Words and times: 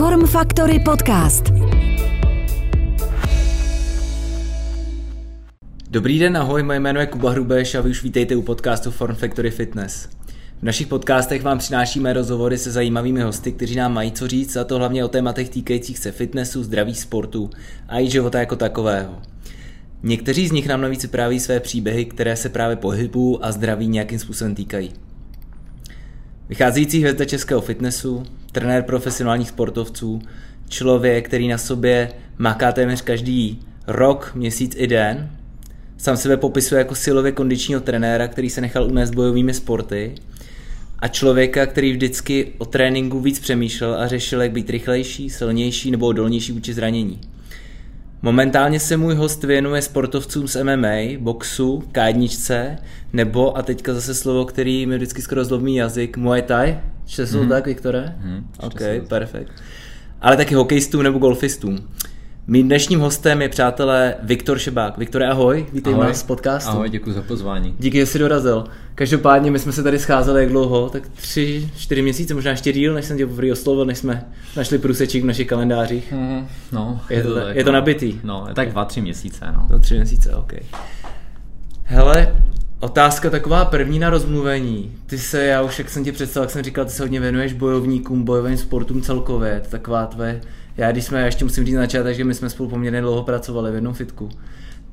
Form 0.00 0.26
Factory 0.26 0.80
Podcast. 0.80 1.44
Dobrý 5.90 6.18
den, 6.18 6.36
ahoj, 6.36 6.62
moje 6.62 6.80
jméno 6.80 7.00
je 7.00 7.06
Kuba 7.06 7.30
Hrubeš 7.30 7.74
a 7.74 7.80
vy 7.80 7.90
už 7.90 8.02
vítejte 8.02 8.36
u 8.36 8.42
podcastu 8.42 8.90
Form 8.90 9.14
Factory 9.14 9.50
Fitness. 9.50 10.08
V 10.60 10.62
našich 10.62 10.86
podcastech 10.86 11.42
vám 11.42 11.58
přinášíme 11.58 12.12
rozhovory 12.12 12.58
se 12.58 12.70
zajímavými 12.70 13.20
hosty, 13.20 13.52
kteří 13.52 13.76
nám 13.76 13.94
mají 13.94 14.12
co 14.12 14.28
říct, 14.28 14.56
a 14.56 14.64
to 14.64 14.78
hlavně 14.78 15.04
o 15.04 15.08
tématech 15.08 15.48
týkajících 15.48 15.98
se 15.98 16.12
fitnessu, 16.12 16.62
zdraví, 16.62 16.94
sportu 16.94 17.50
a 17.88 18.00
i 18.00 18.10
života 18.10 18.38
jako 18.38 18.56
takového. 18.56 19.22
Někteří 20.02 20.48
z 20.48 20.52
nich 20.52 20.68
nám 20.68 20.80
navíc 20.80 21.02
vypráví 21.02 21.40
své 21.40 21.60
příběhy, 21.60 22.04
které 22.04 22.36
se 22.36 22.48
právě 22.48 22.76
pohybu 22.76 23.44
a 23.44 23.52
zdraví 23.52 23.88
nějakým 23.88 24.18
způsobem 24.18 24.54
týkají. 24.54 24.92
Vycházející 26.50 26.98
hvězda 26.98 27.24
českého 27.24 27.60
fitnessu, 27.60 28.22
trenér 28.52 28.82
profesionálních 28.82 29.48
sportovců, 29.48 30.22
člověk, 30.68 31.28
který 31.28 31.48
na 31.48 31.58
sobě 31.58 32.12
maká 32.38 32.72
téměř 32.72 33.02
každý 33.02 33.60
rok, 33.86 34.32
měsíc 34.34 34.74
i 34.76 34.86
den, 34.86 35.30
sám 35.98 36.16
sebe 36.16 36.36
popisuje 36.36 36.78
jako 36.78 36.94
silově 36.94 37.32
kondičního 37.32 37.80
trenéra, 37.80 38.28
který 38.28 38.50
se 38.50 38.60
nechal 38.60 38.84
unést 38.84 39.10
bojovými 39.10 39.54
sporty 39.54 40.14
a 40.98 41.08
člověka, 41.08 41.66
který 41.66 41.92
vždycky 41.92 42.52
o 42.58 42.64
tréninku 42.64 43.20
víc 43.20 43.40
přemýšlel 43.40 43.94
a 43.94 44.06
řešil, 44.08 44.42
jak 44.42 44.52
být 44.52 44.70
rychlejší, 44.70 45.30
silnější 45.30 45.90
nebo 45.90 46.06
odolnější 46.06 46.52
vůči 46.52 46.74
zranění. 46.74 47.20
Momentálně 48.22 48.80
se 48.80 48.96
můj 48.96 49.14
host 49.14 49.44
věnuje 49.44 49.82
sportovcům 49.82 50.48
z 50.48 50.62
MMA, 50.62 51.18
boxu, 51.18 51.82
kádničce, 51.92 52.78
nebo, 53.12 53.58
a 53.58 53.62
teďka 53.62 53.94
zase 53.94 54.14
slovo, 54.14 54.44
který 54.44 54.86
mi 54.86 54.96
vždycky 54.96 55.22
skoro 55.22 55.44
zlomí 55.44 55.76
jazyk, 55.76 56.16
Muay 56.16 56.42
Thai. 56.42 56.78
Čte 57.06 57.24
mm-hmm. 57.24 57.48
tak, 57.48 57.66
Viktore? 57.66 58.14
Mhm, 58.18 58.46
ok, 58.58 58.80
perfekt. 59.08 59.52
Ale 60.20 60.36
taky 60.36 60.54
hokejistům 60.54 61.02
nebo 61.02 61.18
golfistům. 61.18 61.78
Mým 62.50 62.66
dnešním 62.66 63.00
hostem 63.00 63.42
je, 63.42 63.48
přátelé, 63.48 64.14
Viktor 64.22 64.58
Šebák. 64.58 64.98
Viktore, 64.98 65.26
ahoj, 65.28 65.66
vítej 65.72 65.92
Ahoj. 65.94 66.06
nás 66.06 66.22
v 66.22 66.26
podcastu. 66.26 66.70
Ahoj, 66.70 66.90
děkuji 66.90 67.12
za 67.12 67.22
pozvání. 67.22 67.74
Díky, 67.78 67.98
že 67.98 68.06
jsi 68.06 68.18
dorazil. 68.18 68.64
Každopádně 68.94 69.50
my 69.50 69.58
jsme 69.58 69.72
se 69.72 69.82
tady 69.82 69.98
scházeli 69.98 70.40
jak 70.40 70.50
dlouho, 70.50 70.88
tak 70.90 71.08
tři, 71.08 71.70
čtyři 71.76 72.02
měsíce, 72.02 72.34
možná 72.34 72.50
ještě 72.50 72.72
díl, 72.72 72.94
než 72.94 73.04
jsem 73.04 73.16
tě 73.16 73.26
poprvé 73.26 73.52
oslovil, 73.52 73.84
než 73.84 73.98
jsme 73.98 74.24
našli 74.56 74.78
průsečík 74.78 75.22
v 75.22 75.26
našich 75.26 75.46
kalendářích. 75.46 76.12
Mm, 76.12 76.48
no, 76.72 77.00
Je 77.10 77.22
to- 77.22 77.38
je 77.38 77.64
to 77.64 77.70
no. 77.72 77.78
nabitý. 77.78 78.20
No, 78.24 78.44
je 78.48 78.54
tak 78.54 78.70
dva, 78.70 78.84
tři 78.84 79.00
měsíce, 79.00 79.44
no. 79.56 79.66
Do 79.70 79.78
tři 79.78 79.94
měsíce, 79.94 80.34
OK. 80.34 80.52
Hele, 81.84 82.36
otázka 82.80 83.30
taková 83.30 83.64
první 83.64 83.98
na 83.98 84.10
rozmluvení. 84.10 84.92
Ty 85.06 85.18
se, 85.18 85.44
já 85.44 85.62
už 85.62 85.78
jak 85.78 85.90
jsem 85.90 86.04
ti 86.04 86.12
představil, 86.12 86.44
jak 86.44 86.50
jsem 86.50 86.62
říkal, 86.62 86.84
ty 86.84 86.90
se 86.90 87.02
hodně 87.02 87.20
věnuješ 87.20 87.52
bojovníkům, 87.52 88.24
bojovým 88.24 88.56
sportům 88.56 89.02
celkově. 89.02 89.50
To 89.60 89.66
je 89.66 89.70
taková 89.70 90.06
tvoje, 90.06 90.40
já 90.80 90.92
když 90.92 91.04
jsme, 91.04 91.24
ještě 91.24 91.44
musím 91.44 91.64
říct 91.64 91.74
na 91.74 91.80
začátek, 91.80 92.16
že 92.16 92.24
my 92.24 92.34
jsme 92.34 92.50
spolu 92.50 92.68
poměrně 92.68 93.00
dlouho 93.00 93.22
pracovali 93.22 93.70
v 93.70 93.74
jednom 93.74 93.94
fitku. 93.94 94.28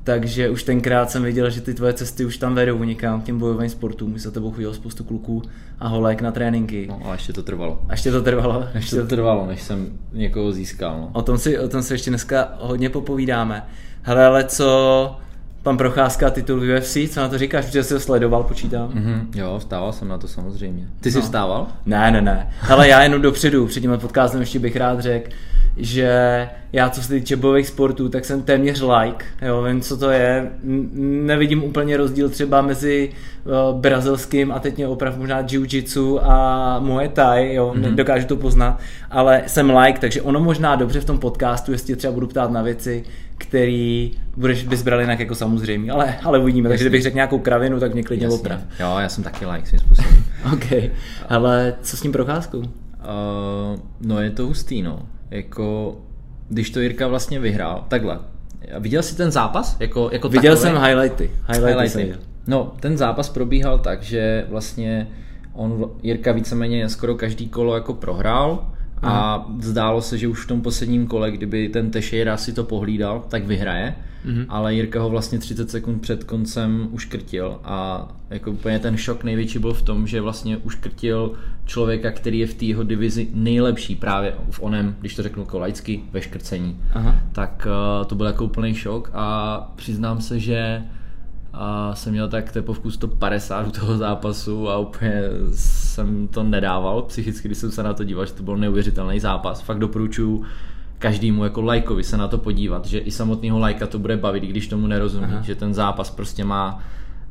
Takže 0.04 0.50
už 0.50 0.62
tenkrát 0.62 1.10
jsem 1.10 1.22
viděl, 1.22 1.50
že 1.50 1.60
ty 1.60 1.74
tvoje 1.74 1.92
cesty 1.92 2.24
už 2.24 2.38
tam 2.38 2.54
vedou 2.54 2.84
někam 2.84 3.20
k 3.20 3.24
těm 3.24 3.38
bojovým 3.38 3.70
sportům. 3.70 4.14
Už 4.14 4.22
za 4.22 4.30
tebou 4.30 4.50
chodilo 4.50 4.74
spoustu 4.74 5.04
kluků 5.04 5.42
a 5.78 5.88
holek 5.88 6.20
na 6.20 6.32
tréninky. 6.32 6.86
No, 6.88 7.00
ale 7.04 7.14
ještě 7.14 7.32
to 7.32 7.42
trvalo. 7.42 7.82
A 7.88 7.92
ještě 7.92 8.10
to 8.10 8.22
trvalo. 8.22 8.64
Ještě 8.74 8.96
to 8.96 9.06
trvalo, 9.06 9.46
než 9.46 9.62
jsem 9.62 9.98
někoho 10.12 10.52
získal, 10.52 11.00
no. 11.00 11.10
O 11.12 11.22
tom 11.22 11.38
si, 11.38 11.58
o 11.58 11.68
tom 11.68 11.82
si 11.82 11.94
ještě 11.94 12.10
dneska 12.10 12.52
hodně 12.58 12.90
popovídáme. 12.90 13.66
Hele, 14.02 14.26
ale 14.26 14.44
co 14.44 15.16
pan 15.68 15.76
Procházka 15.76 16.30
titul 16.30 16.60
v 16.60 16.76
UFC, 16.76 16.96
co 17.14 17.20
na 17.20 17.28
to 17.28 17.38
říkáš, 17.38 17.64
protože 17.66 17.84
jsi 17.84 17.94
ho 17.94 18.00
sledoval, 18.00 18.42
počítám? 18.42 18.90
Mhm, 18.94 19.30
jo, 19.34 19.56
vstával 19.58 19.92
jsem 19.92 20.08
na 20.08 20.18
to 20.18 20.28
samozřejmě. 20.28 20.86
Ty 21.00 21.10
jsi 21.10 21.18
No. 21.18 21.22
vstával? 21.22 21.66
Ne, 21.86 22.10
ne, 22.10 22.20
ne. 22.22 22.50
Hele, 22.60 22.88
já 22.88 23.02
jenom 23.02 23.22
dopředu, 23.22 23.66
před 23.66 23.80
tímhle 23.80 23.98
podcastem 23.98 24.40
ještě 24.40 24.58
bych 24.58 24.76
rád 24.76 25.00
řekl, 25.00 25.30
že 25.76 26.48
já 26.72 26.90
co 26.90 27.02
se 27.02 27.08
týče 27.08 27.36
bojových 27.36 27.66
sportů, 27.66 28.08
tak 28.08 28.24
jsem 28.24 28.42
téměř 28.42 28.80
like, 28.82 29.24
jo, 29.42 29.62
vím, 29.62 29.80
co 29.80 29.96
to 29.96 30.10
je, 30.10 30.50
nevidím 31.02 31.64
úplně 31.64 31.96
rozdíl 31.96 32.28
třeba 32.28 32.62
mezi 32.62 33.10
uh, 33.44 33.80
brazilským 33.80 34.52
a 34.52 34.58
teď 34.58 34.76
mě 34.76 34.88
oprav 34.88 35.16
možná 35.16 35.42
jiu-jitsu 35.42 36.20
a 36.22 36.78
muay 36.80 37.08
thai, 37.08 37.54
jo, 37.54 37.72
mm-hmm. 37.76 37.94
dokážu 37.94 38.26
to 38.26 38.36
poznat, 38.36 38.78
ale 39.10 39.42
jsem 39.46 39.70
like, 39.76 40.00
takže 40.00 40.22
ono 40.22 40.40
možná 40.40 40.76
dobře 40.76 41.00
v 41.00 41.04
tom 41.04 41.18
podcastu, 41.18 41.72
jestli 41.72 41.96
třeba 41.96 42.12
budu 42.12 42.26
ptát 42.26 42.50
na 42.50 42.62
věci, 42.62 43.04
který 43.38 44.10
budeš 44.36 44.64
bys 44.64 44.82
bral 44.82 45.00
jinak 45.00 45.20
jako 45.20 45.34
samozřejmě, 45.34 45.92
ale, 45.92 46.16
ale 46.24 46.38
uvidíme, 46.38 46.68
takže 46.68 46.84
kdybych 46.84 47.02
řekl 47.02 47.14
nějakou 47.14 47.38
kravinu, 47.38 47.80
tak 47.80 47.94
mě 47.94 48.02
klidně 48.02 48.28
oprav. 48.28 48.60
Jo, 48.80 48.96
já 48.98 49.08
jsem 49.08 49.24
taky 49.24 49.46
like 49.46 49.66
svým 49.66 49.80
způsobem. 49.80 50.24
OK, 50.52 50.90
ale 51.28 51.74
co 51.82 51.96
s 51.96 52.00
tím 52.00 52.12
procházkou? 52.12 52.58
Uh, 52.58 52.66
no 54.00 54.20
je 54.20 54.30
to 54.30 54.46
hustý, 54.46 54.82
no. 54.82 54.98
Jako, 55.30 55.96
když 56.48 56.70
to 56.70 56.80
Jirka 56.80 57.06
vlastně 57.08 57.40
vyhrál, 57.40 57.84
takhle. 57.88 58.18
Viděl 58.78 59.02
jsi 59.02 59.16
ten 59.16 59.30
zápas? 59.30 59.76
Jako, 59.80 60.08
jako 60.12 60.28
Viděl 60.28 60.56
takovej? 60.56 60.72
jsem 60.74 60.82
highlighty. 60.84 61.30
Highlighty, 61.48 61.60
jsem 61.62 61.68
Highlighty. 61.68 61.98
viděl. 61.98 62.18
No, 62.46 62.72
ten 62.80 62.96
zápas 62.96 63.28
probíhal 63.28 63.78
tak, 63.78 64.02
že 64.02 64.44
vlastně 64.48 65.08
on, 65.52 65.90
Jirka 66.02 66.32
víceméně 66.32 66.88
skoro 66.88 67.14
každý 67.14 67.48
kolo 67.48 67.74
jako 67.74 67.94
prohrál 67.94 68.72
a 69.02 69.46
zdálo 69.60 70.02
se, 70.02 70.18
že 70.18 70.28
už 70.28 70.44
v 70.44 70.48
tom 70.48 70.60
posledním 70.60 71.06
kole, 71.06 71.30
kdyby 71.30 71.68
ten 71.68 71.90
Teixeira 71.90 72.36
si 72.36 72.52
to 72.52 72.64
pohlídal, 72.64 73.24
tak 73.28 73.44
vyhraje, 73.46 73.94
Mhm. 74.24 74.44
ale 74.48 74.74
Jirka 74.74 75.02
ho 75.02 75.10
vlastně 75.10 75.38
30 75.38 75.70
sekund 75.70 75.98
před 75.98 76.24
koncem 76.24 76.88
uškrtil 76.90 77.60
a 77.64 78.08
jako 78.30 78.50
úplně 78.50 78.78
ten 78.78 78.96
šok 78.96 79.24
největší 79.24 79.58
byl 79.58 79.74
v 79.74 79.82
tom, 79.82 80.06
že 80.06 80.20
vlastně 80.20 80.56
uškrtil 80.56 81.32
člověka, 81.64 82.10
který 82.10 82.38
je 82.38 82.46
v 82.46 82.54
té 82.54 82.64
jeho 82.64 82.82
divizi 82.82 83.28
nejlepší 83.34 83.94
právě 83.94 84.34
v 84.50 84.62
onem, 84.62 84.96
když 85.00 85.14
to 85.14 85.22
řeknu 85.22 85.44
kolajsky, 85.44 86.00
ve 86.12 86.22
škrcení. 86.22 86.80
Aha. 86.94 87.16
tak 87.32 87.66
uh, 88.00 88.06
to 88.06 88.14
byl 88.14 88.26
jako 88.26 88.44
úplný 88.44 88.74
šok. 88.74 89.10
A 89.14 89.72
přiznám 89.76 90.20
se, 90.20 90.38
že 90.40 90.82
uh, 91.54 91.94
jsem 91.94 92.12
měl 92.12 92.28
tak 92.28 92.52
tepovku 92.52 92.90
150 92.90 93.66
u 93.66 93.70
toho 93.70 93.96
zápasu 93.96 94.68
a 94.70 94.78
úplně 94.78 95.12
jsem 95.98 96.28
to 96.28 96.42
nedával 96.42 97.02
psychicky, 97.02 97.48
když 97.48 97.58
jsem 97.58 97.70
se 97.70 97.82
na 97.82 97.94
to 97.94 98.04
díval, 98.04 98.26
že 98.26 98.32
to 98.32 98.42
byl 98.42 98.56
neuvěřitelný 98.56 99.20
zápas. 99.20 99.60
Fakt 99.60 99.78
doporučuji 99.78 100.44
každému 100.98 101.44
jako 101.44 101.62
lajkovi 101.62 102.04
se 102.04 102.16
na 102.16 102.28
to 102.28 102.38
podívat, 102.38 102.86
že 102.86 102.98
i 102.98 103.10
samotného 103.10 103.58
lajka 103.58 103.86
to 103.86 103.98
bude 103.98 104.16
bavit, 104.16 104.44
i 104.44 104.46
když 104.46 104.68
tomu 104.68 104.86
nerozumí, 104.86 105.24
Aha. 105.24 105.42
Že 105.42 105.54
ten 105.54 105.74
zápas 105.74 106.10
prostě 106.10 106.44
má 106.44 106.82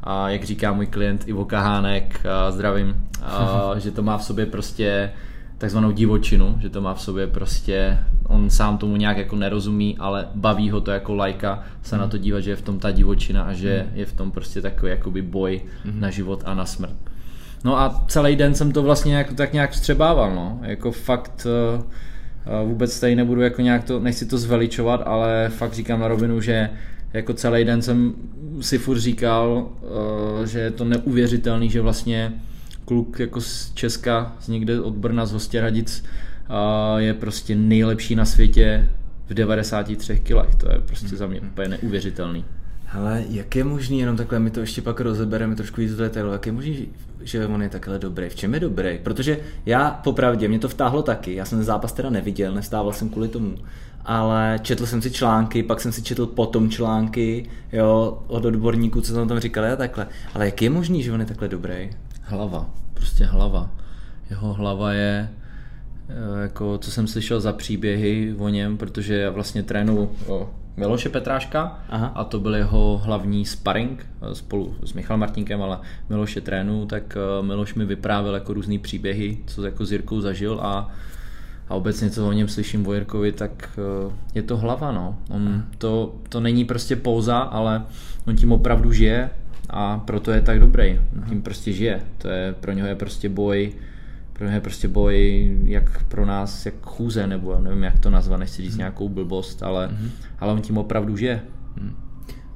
a 0.04 0.30
jak 0.30 0.44
říká 0.44 0.74
můj 0.74 0.88
klient 0.88 1.24
Ivo 1.28 1.46
Kahánek, 1.46 2.26
a 2.26 2.52
zdravím, 2.52 3.08
a, 3.24 3.74
že 3.78 3.92
to 3.92 4.04
má 4.04 4.18
v 4.18 4.24
sobě 4.24 4.46
prostě 4.46 5.12
takzvanou 5.58 5.92
divočinu, 5.92 6.58
že 6.60 6.70
to 6.70 6.82
má 6.82 6.94
v 6.94 7.02
sobě 7.02 7.28
prostě, 7.28 8.00
on 8.28 8.50
sám 8.50 8.78
tomu 8.78 8.96
nějak 8.96 9.18
jako 9.18 9.36
nerozumí, 9.36 9.98
ale 9.98 10.28
baví 10.36 10.70
ho 10.70 10.82
to 10.82 10.92
jako 10.92 11.16
lajka 11.16 11.64
se 11.82 11.98
na 11.98 12.08
to 12.08 12.18
dívat, 12.18 12.40
že 12.40 12.52
je 12.52 12.56
v 12.56 12.62
tom 12.62 12.80
ta 12.80 12.92
divočina 12.92 13.44
a 13.44 13.54
že 13.54 13.88
je 13.94 14.06
v 14.06 14.14
tom 14.14 14.32
prostě 14.32 14.62
takový 14.62 14.92
jakoby 14.92 15.22
boj 15.22 15.62
na 15.94 16.10
život 16.10 16.44
a 16.46 16.54
na 16.54 16.66
smrt. 16.66 16.96
No 17.64 17.80
a 17.80 18.06
celý 18.08 18.36
den 18.36 18.56
jsem 18.56 18.72
to 18.72 18.84
vlastně 18.84 19.10
nějak, 19.10 19.34
tak 19.34 19.54
nějak 19.54 19.72
vstřebával, 19.72 20.36
no, 20.36 20.60
jako 20.64 20.92
fakt 20.92 21.48
eh, 21.48 21.84
eh, 22.46 22.66
vůbec 22.66 23.00
tady 23.00 23.16
nebudu 23.16 23.42
jako 23.42 23.62
nějak 23.62 23.84
to, 23.84 24.00
nechci 24.00 24.26
to 24.26 24.38
zveličovat, 24.38 25.02
ale 25.06 25.50
fakt 25.50 25.74
říkám 25.74 26.00
na 26.00 26.08
rovinu, 26.08 26.42
že 26.42 26.70
jako 27.14 27.34
celý 27.34 27.66
den 27.66 27.82
jsem 27.82 28.14
si 28.62 28.78
furt 28.78 29.00
říkal, 29.00 29.70
eh, 30.44 30.48
že 30.48 30.60
je 30.60 30.72
to 30.72 30.86
neuvěřitelný, 30.86 31.70
že 31.70 31.82
vlastně 31.82 32.34
kluk 32.86 33.20
jako 33.20 33.42
z 33.42 33.72
Česka, 33.74 34.36
z 34.40 34.48
někde 34.48 34.82
od 34.82 34.94
Brna, 34.94 35.26
z 35.26 35.32
Hostěradic, 35.32 36.04
je 36.98 37.14
prostě 37.14 37.56
nejlepší 37.56 38.16
na 38.16 38.26
světě 38.26 38.90
v 39.30 39.34
93 39.34 40.20
kilech. 40.20 40.56
To 40.56 40.72
je 40.72 40.80
prostě 40.80 41.16
za 41.16 41.28
mě 41.28 41.42
úplně 41.42 41.68
neuvěřitelný. 41.68 42.46
Hele, 42.98 43.24
jak 43.30 43.56
je 43.56 43.64
možný, 43.64 44.00
jenom 44.00 44.18
takhle 44.18 44.40
my 44.40 44.50
to 44.50 44.60
ještě 44.60 44.82
pak 44.82 45.00
rozebereme 45.00 45.56
trošku 45.56 45.82
víc 45.82 45.92
do 45.92 46.04
detailu, 46.04 46.32
jak 46.32 46.46
je 46.46 46.52
možný, 46.52 46.88
že 47.22 47.48
on 47.48 47.62
je 47.62 47.70
takhle 47.70 48.00
dobrý? 48.00 48.30
V 48.30 48.36
čem 48.36 48.54
je 48.54 48.60
dobrý? 48.60 49.00
Protože 49.04 49.40
já, 49.66 49.92
popravdě, 49.92 50.48
mě 50.48 50.60
to 50.60 50.70
vtáhlo 50.70 51.02
taky, 51.02 51.36
já 51.36 51.46
jsem 51.46 51.58
ten 51.58 51.66
zápas 51.66 51.94
teda 51.94 52.10
neviděl, 52.10 52.54
nestával 52.54 52.94
jsem 52.94 53.10
kvůli 53.10 53.28
tomu, 53.28 53.56
ale 54.06 54.60
četl 54.62 54.86
jsem 54.86 55.02
si 55.02 55.12
články, 55.12 55.64
pak 55.64 55.82
jsem 55.82 55.92
si 55.92 56.02
četl 56.02 56.26
potom 56.26 56.70
články, 56.70 57.50
jo, 57.72 58.24
od 58.28 58.46
odborníků, 58.46 59.02
co 59.02 59.14
tam 59.14 59.28
tam 59.28 59.40
říkali 59.40 59.70
a 59.70 59.76
takhle. 59.76 60.08
Ale 60.34 60.46
jak 60.46 60.62
je 60.62 60.70
možný, 60.70 61.04
že 61.04 61.12
on 61.12 61.20
je 61.20 61.26
takhle 61.26 61.48
dobrý? 61.48 61.90
Hlava, 62.22 62.70
prostě 62.94 63.26
hlava. 63.26 63.72
Jeho 64.30 64.54
hlava 64.54 64.94
je, 64.94 65.30
jako 66.42 66.78
co 66.78 66.92
jsem 66.92 67.08
slyšel 67.08 67.40
za 67.40 67.54
příběhy 67.54 68.36
o 68.38 68.50
něm, 68.50 68.78
protože 68.78 69.16
já 69.16 69.30
vlastně 69.30 69.64
trénu 69.64 70.12
o, 70.28 70.50
Miloše 70.78 71.10
Petráška 71.10 71.80
Aha. 71.90 72.08
a 72.08 72.24
to 72.24 72.40
byl 72.40 72.56
jeho 72.56 73.02
hlavní 73.04 73.46
sparring 73.46 74.06
eh, 74.22 74.36
spolu 74.36 74.76
s 74.84 74.94
Michalem 74.94 75.20
Martinkem, 75.20 75.62
ale 75.62 75.80
Miloše 76.10 76.42
trénu, 76.42 76.86
tak 76.86 77.18
eh, 77.18 77.44
Miloš 77.44 77.74
mi 77.74 77.86
vyprávěl 77.86 78.34
jako 78.34 78.54
různý 78.54 78.80
příběhy, 78.80 79.38
co 79.48 79.66
jako 79.66 79.86
s 79.86 79.92
Jirkou 79.92 80.22
zažil 80.22 80.60
a 80.62 80.92
a 81.70 81.76
obecně 81.76 82.10
co 82.10 82.28
o 82.28 82.32
něm 82.32 82.48
slyším 82.48 82.88
o 82.88 82.94
Jirkovi, 82.94 83.32
tak 83.32 83.70
eh, 83.78 84.14
je 84.36 84.42
to 84.42 84.58
hlava, 84.58 84.92
no. 84.92 85.18
On, 85.30 85.64
to, 85.78 86.16
to 86.30 86.40
není 86.40 86.66
prostě 86.66 86.96
pouza, 86.96 87.38
ale 87.38 87.84
on 88.28 88.36
tím 88.36 88.52
opravdu 88.52 88.92
žije 88.92 89.30
a 89.70 89.98
proto 89.98 90.32
je 90.32 90.42
tak 90.42 90.60
dobrý. 90.60 91.00
On 91.16 91.30
tím 91.30 91.42
prostě 91.42 91.74
žije. 91.74 92.02
To 92.18 92.30
je, 92.30 92.56
pro 92.60 92.72
něho 92.72 92.88
je 92.88 92.96
prostě 92.96 93.30
boj 93.30 93.74
pro 94.38 94.48
mě 94.48 94.56
je 94.56 94.62
prostě 94.62 94.88
boj 94.88 95.50
jak 95.64 96.04
pro 96.04 96.26
nás, 96.26 96.66
jak 96.66 96.74
chůze, 96.82 97.28
nebo 97.28 97.60
nevím, 97.60 97.84
jak 97.84 98.00
to 98.00 98.10
nazvat, 98.10 98.40
nechci 98.40 98.62
říct 98.62 98.74
mm. 98.74 98.78
nějakou 98.78 99.10
blbost, 99.10 99.64
ale, 99.64 99.88
mm. 99.88 100.12
ale 100.40 100.54
on 100.54 100.62
tím 100.62 100.78
opravdu 100.78 101.18
žije. 101.18 101.42
Mm. 101.82 101.96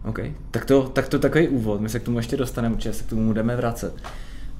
OK, 0.05 0.19
tak 0.51 0.65
to, 0.65 0.83
tak 0.83 1.07
to 1.07 1.19
takový 1.19 1.47
úvod, 1.47 1.81
my 1.81 1.89
se 1.89 1.99
k 1.99 2.03
tomu 2.03 2.17
ještě 2.17 2.37
dostaneme, 2.37 2.75
určitě 2.75 2.93
se 2.93 3.03
k 3.03 3.07
tomu 3.07 3.27
budeme 3.27 3.55
vracet. 3.55 3.93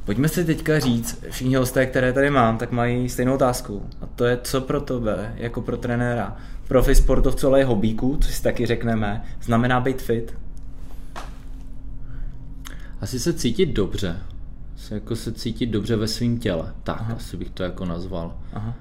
Pojďme 0.05 0.27
si 0.27 0.45
teďka 0.45 0.79
říct, 0.79 1.23
všichni 1.29 1.55
hosté, 1.55 1.85
které 1.85 2.13
tady 2.13 2.29
mám, 2.29 2.57
tak 2.57 2.71
mají 2.71 3.09
stejnou 3.09 3.33
otázku. 3.33 3.85
A 4.01 4.05
to 4.05 4.25
je, 4.25 4.39
co 4.43 4.61
pro 4.61 4.81
tebe, 4.81 5.33
jako 5.37 5.61
pro 5.61 5.77
trenéra, 5.77 6.37
profi 6.67 6.95
sportovců, 6.95 7.47
ale 7.47 7.61
i 7.61 7.63
hobíků, 7.63 8.17
co 8.21 8.29
si 8.29 8.43
taky 8.43 8.65
řekneme, 8.65 9.23
znamená 9.41 9.79
být 9.79 10.01
fit? 10.01 10.33
Asi 13.01 13.19
se 13.19 13.33
cítit 13.33 13.65
dobře. 13.65 14.17
Se 14.91 14.95
jako 14.95 15.15
se 15.15 15.31
cítit 15.31 15.65
dobře 15.65 15.95
ve 15.95 16.07
svém 16.07 16.37
těle. 16.37 16.73
Tak, 16.83 16.97
Aha. 16.99 17.13
asi 17.13 17.37
bych 17.37 17.49
to 17.49 17.63
jako 17.63 17.85
nazval. 17.85 18.37
Aha. 18.53 18.75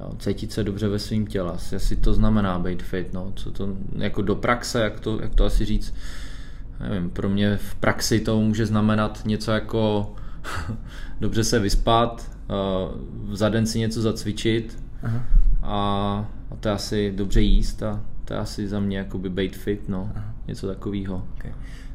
Jo, 0.00 0.12
cítit 0.18 0.52
se 0.52 0.64
dobře 0.64 0.88
ve 0.88 0.98
svém 0.98 1.26
těle. 1.26 1.52
Asi, 1.52 1.76
asi 1.76 1.96
to 1.96 2.14
znamená 2.14 2.58
být 2.58 2.82
fit. 2.82 3.12
No. 3.12 3.32
Co 3.36 3.50
to, 3.50 3.68
jako 3.96 4.22
do 4.22 4.36
praxe, 4.36 4.80
jak 4.80 5.00
to, 5.00 5.20
jak 5.22 5.34
to 5.34 5.44
asi 5.44 5.64
říct, 5.64 5.94
nevím, 6.80 7.10
pro 7.10 7.28
mě 7.28 7.56
v 7.56 7.74
praxi 7.74 8.20
to 8.20 8.40
může 8.40 8.66
znamenat 8.66 9.22
něco 9.24 9.52
jako 9.52 10.12
dobře 11.20 11.44
se 11.44 11.58
vyspat, 11.58 12.30
uh, 13.26 13.34
za 13.34 13.48
den 13.48 13.66
si 13.66 13.78
něco 13.78 14.02
zacvičit 14.02 14.84
Aha. 15.02 15.24
A, 15.62 15.76
a 16.50 16.56
to 16.60 16.68
je 16.68 16.74
asi 16.74 17.12
dobře 17.16 17.40
jíst 17.40 17.82
a 17.82 18.00
to 18.24 18.34
je 18.34 18.38
asi 18.38 18.68
za 18.68 18.80
mě 18.80 18.98
jakoby 18.98 19.30
být 19.30 19.56
fit, 19.56 19.88
no, 19.88 20.10
Aha. 20.16 20.34
něco 20.46 20.66
takového. 20.66 21.26
Okay. 21.34 21.52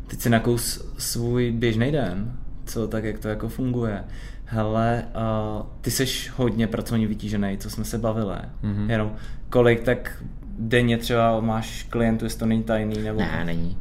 Teď 0.08 0.20
si 0.20 0.30
nakous 0.30 0.94
svůj 0.98 1.52
běžný 1.52 1.92
den, 1.92 2.38
co 2.70 2.88
tak, 2.88 3.04
jak 3.04 3.20
to 3.20 3.28
jako 3.28 3.50
funguje. 3.50 4.04
Hele, 4.46 5.04
uh, 5.16 5.66
ty 5.82 5.92
jsi 5.92 6.06
hodně 6.36 6.68
pracovně 6.68 7.08
vytížený, 7.08 7.58
co 7.58 7.70
jsme 7.70 7.84
se 7.84 7.98
bavili. 7.98 8.36
Mm-hmm. 8.64 8.90
Jenom 8.90 9.12
kolik 9.50 9.84
tak 9.84 10.24
denně 10.60 10.98
třeba 10.98 11.40
máš 11.40 11.84
klientů, 11.84 12.26
jestli 12.26 12.40
to 12.40 12.46
není 12.46 12.64
tajný? 12.64 13.04
Nebo... 13.04 13.20
Ne, 13.20 13.44
není. 13.46 13.78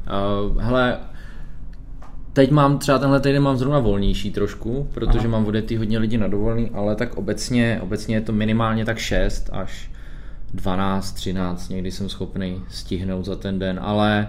Uh, 0.50 0.62
hele, 0.62 0.98
Teď 2.32 2.50
mám 2.50 2.78
třeba 2.78 2.98
tenhle 2.98 3.20
týden 3.20 3.42
mám 3.42 3.56
zrovna 3.56 3.78
volnější 3.78 4.30
trošku, 4.30 4.88
protože 4.94 5.18
Aha. 5.18 5.28
mám 5.28 5.46
odjetý 5.46 5.76
hodně 5.76 5.98
lidí 5.98 6.18
na 6.18 6.28
dovolený, 6.28 6.70
ale 6.74 6.96
tak 6.96 7.16
obecně, 7.16 7.78
obecně 7.82 8.16
je 8.16 8.20
to 8.20 8.32
minimálně 8.32 8.84
tak 8.84 8.98
6 8.98 9.50
až 9.52 9.90
12, 10.54 11.12
13, 11.12 11.68
někdy 11.68 11.90
jsem 11.90 12.08
schopný 12.08 12.62
stihnout 12.68 13.24
za 13.24 13.36
ten 13.36 13.58
den, 13.58 13.80
ale 13.82 14.28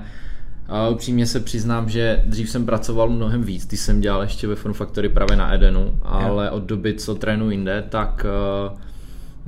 a 0.69 0.88
upřímně 0.88 1.25
se 1.25 1.39
přiznám, 1.39 1.89
že 1.89 2.24
dřív 2.25 2.50
jsem 2.50 2.66
pracoval 2.66 3.10
mnohem 3.10 3.44
víc, 3.44 3.68
když 3.68 3.80
jsem 3.80 4.01
dělal 4.01 4.21
ještě 4.21 4.48
ve 4.48 4.56
Fun 4.56 4.74
Factory 4.74 5.10
právě 5.10 5.38
na 5.38 5.54
Edenu, 5.54 6.00
ale 6.01 6.51
od 6.51 6.63
doby, 6.63 6.94
co 6.94 7.16
trénuji 7.16 7.51
jinde, 7.51 7.83
tak 7.89 8.25
uh, 8.71 8.77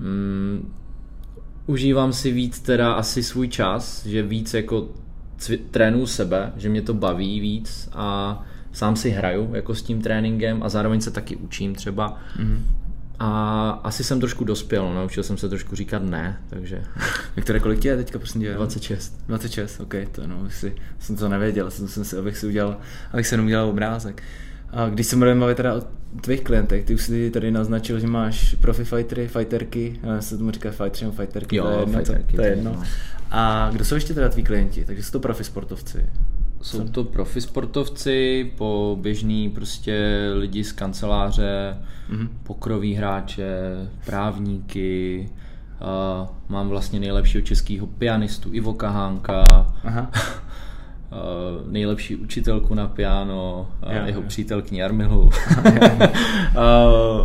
um, 0.05 0.73
užívám 1.65 2.13
si 2.13 2.31
víc 2.31 2.59
teda 2.59 2.93
asi 2.93 3.23
svůj 3.23 3.47
čas, 3.47 4.05
že 4.05 4.23
víc 4.23 4.53
jako 4.53 4.87
cvi- 5.39 5.59
trénuju 5.71 6.05
sebe, 6.05 6.53
že 6.57 6.69
mě 6.69 6.81
to 6.81 6.93
baví 6.93 7.39
víc 7.39 7.89
a 7.93 8.43
sám 8.71 8.95
si 8.95 9.09
hraju 9.09 9.55
jako 9.55 9.75
s 9.75 9.81
tím 9.81 10.01
tréninkem 10.01 10.63
a 10.63 10.69
zároveň 10.69 11.01
se 11.01 11.11
taky 11.11 11.35
učím 11.35 11.75
třeba. 11.75 12.17
Mm-hmm. 12.37 12.59
A 13.23 13.69
asi 13.83 14.03
jsem 14.03 14.19
trošku 14.19 14.43
dospěl, 14.43 14.93
naučil 14.93 15.23
jsem 15.23 15.37
se 15.37 15.49
trošku 15.49 15.75
říkat 15.75 16.03
ne, 16.03 16.37
takže... 16.49 16.83
Viktor, 17.35 17.59
kolik 17.59 17.79
tě 17.79 17.87
je 17.87 17.97
teďka, 17.97 18.19
prosím 18.19 18.41
tě? 18.41 18.53
26. 18.53 19.13
26, 19.27 19.79
ok, 19.79 19.95
to 20.11 20.27
no, 20.27 20.49
si, 20.49 20.75
jsem 20.99 21.15
to 21.15 21.29
nevěděl, 21.29 21.71
jsem, 21.71 21.87
jsem 21.87 22.05
si, 22.05 22.17
abych 22.17 22.37
si 22.37 22.47
udělal, 22.47 22.77
abych 23.13 23.27
se 23.27 23.41
udělal 23.41 23.69
obrázek. 23.69 24.23
A 24.69 24.89
když 24.89 25.07
se 25.07 25.15
budeme 25.15 25.39
bavit 25.39 25.57
teda 25.57 25.73
o 25.75 25.81
tvých 26.21 26.41
klientech, 26.41 26.85
ty 26.85 26.93
už 26.93 27.01
si 27.01 27.31
tady 27.31 27.51
naznačil, 27.51 27.99
že 27.99 28.07
máš 28.07 28.55
profi 28.61 28.83
fightery, 28.83 29.27
fighterky, 29.27 29.99
já 30.03 30.21
se 30.21 30.37
tomu 30.37 30.51
říká 30.51 30.71
fightery 30.71 31.05
nebo 31.05 31.17
fighterky, 31.17 31.55
jo, 31.55 31.63
to 31.63 31.71
je 31.71 31.79
jedno, 31.79 31.99
fighterky, 31.99 32.31
to, 32.31 32.37
to 32.37 32.41
je 32.41 32.49
jedno. 32.49 32.83
A 33.31 33.69
kdo 33.73 33.85
jsou 33.85 33.95
ještě 33.95 34.13
teda 34.13 34.29
tví 34.29 34.43
klienti? 34.43 34.85
Takže 34.85 35.03
jsou 35.03 35.11
to 35.11 35.19
profi 35.19 35.43
sportovci. 35.43 36.09
Jsou 36.61 36.87
to 36.87 37.03
profi 37.03 37.41
sportovci, 37.41 38.51
po 38.57 38.97
běžný 39.01 39.49
prostě 39.49 40.27
lidi 40.33 40.63
z 40.63 40.71
kanceláře, 40.71 41.77
mm-hmm. 42.09 42.29
pokroví 42.43 42.93
hráče, 42.93 43.49
právníky, 44.05 45.29
uh, 46.21 46.27
mám 46.49 46.69
vlastně 46.69 46.99
nejlepšího 46.99 47.41
českého 47.41 47.87
pianistu 47.87 48.49
Ivo 48.53 48.73
Kahánka, 48.73 49.73
Aha. 49.83 50.11
Uh, 51.11 51.71
nejlepší 51.71 52.15
učitelku 52.15 52.73
na 52.73 52.87
piano, 52.87 53.67
uh, 53.87 53.93
jo, 53.93 54.05
jeho 54.05 54.21
jo. 54.21 54.27
přítelkyni 54.27 54.79
Jarmilu. 54.79 55.21
uh, 55.21 55.31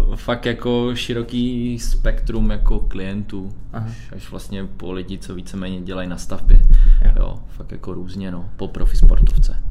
fakt 0.17 0.47
jako 0.47 0.95
široký 0.95 1.79
spektrum 1.79 2.51
jako 2.51 2.79
klientů, 2.79 3.53
až, 3.73 4.13
až 4.17 4.31
vlastně 4.31 4.65
po 4.77 4.93
lidi, 4.93 5.19
co 5.19 5.35
víceméně 5.35 5.81
dělají 5.81 6.09
na 6.09 6.17
stavbě. 6.17 6.61
Jo. 7.05 7.11
jo, 7.17 7.39
fakt 7.49 7.73
jako 7.73 7.95
různě, 7.95 8.31
no, 8.31 8.49
po 8.57 8.69
profi 8.69 8.97
sportovce. 8.97 9.63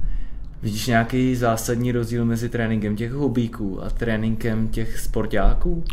Vidíš 0.61 0.87
nějaký 0.87 1.35
zásadní 1.35 1.91
rozdíl 1.91 2.25
mezi 2.25 2.49
tréninkem 2.49 2.95
těch 2.95 3.11
hobíků 3.11 3.83
a 3.83 3.89
tréninkem 3.89 4.67
těch 4.67 4.99
sportáků? 4.99 5.83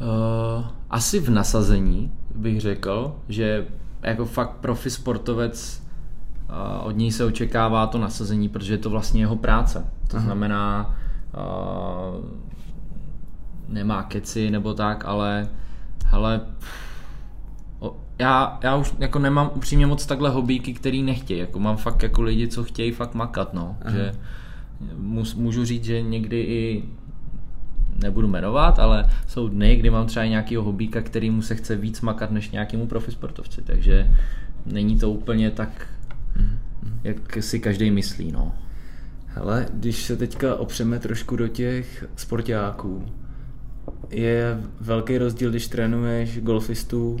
Uh, 0.00 0.64
asi 0.90 1.20
v 1.20 1.30
nasazení 1.30 2.12
bych 2.34 2.60
řekl, 2.60 3.16
že 3.28 3.66
jako 4.02 4.24
fakt 4.24 4.50
profi 4.50 4.90
sportovec 4.90 5.83
od 6.82 6.90
něj 6.90 7.12
se 7.12 7.24
očekává 7.24 7.86
to 7.86 7.98
nasazení, 7.98 8.48
protože 8.48 8.74
je 8.74 8.78
to 8.78 8.90
vlastně 8.90 9.20
jeho 9.20 9.36
práce. 9.36 9.86
To 10.08 10.16
Aha. 10.16 10.24
znamená, 10.24 10.96
uh, 11.34 12.24
nemá 13.68 14.02
keci 14.02 14.50
nebo 14.50 14.74
tak, 14.74 15.04
ale 15.04 15.48
hele, 16.06 16.40
já, 18.18 18.58
já 18.62 18.76
už 18.76 18.94
jako 18.98 19.18
nemám 19.18 19.50
upřímně 19.54 19.86
moc 19.86 20.06
takhle 20.06 20.30
hobíky, 20.30 20.74
který 20.74 21.02
nechtějí. 21.02 21.40
Jako 21.40 21.58
mám 21.58 21.76
fakt 21.76 22.02
jako 22.02 22.22
lidi, 22.22 22.48
co 22.48 22.64
chtějí 22.64 22.92
fakt 22.92 23.14
makat, 23.14 23.54
no. 23.54 23.76
Že 23.90 24.12
můžu 25.34 25.64
říct, 25.64 25.84
že 25.84 26.02
někdy 26.02 26.40
i 26.40 26.84
nebudu 28.02 28.28
jmenovat, 28.28 28.78
ale 28.78 29.10
jsou 29.26 29.48
dny, 29.48 29.76
kdy 29.76 29.90
mám 29.90 30.06
třeba 30.06 30.26
nějakého 30.26 30.64
hobíka, 30.64 31.00
který 31.00 31.30
mu 31.30 31.42
se 31.42 31.54
chce 31.54 31.76
víc 31.76 32.00
makat 32.00 32.30
než 32.30 32.50
nějakému 32.50 32.86
profi 32.86 33.10
sportovci, 33.10 33.62
takže 33.62 34.16
není 34.66 34.98
to 34.98 35.10
úplně 35.10 35.50
tak 35.50 35.86
jak 37.04 37.38
si 37.40 37.60
každý 37.60 37.90
myslí, 37.90 38.32
no. 38.32 38.54
Hele, 39.26 39.66
když 39.72 40.04
se 40.04 40.16
teďka 40.16 40.54
opřeme 40.54 40.98
trošku 40.98 41.36
do 41.36 41.48
těch 41.48 42.04
sportáků, 42.16 43.04
je 44.10 44.58
velký 44.80 45.18
rozdíl, 45.18 45.50
když 45.50 45.68
trénuješ 45.68 46.40
golfistů, 46.40 47.16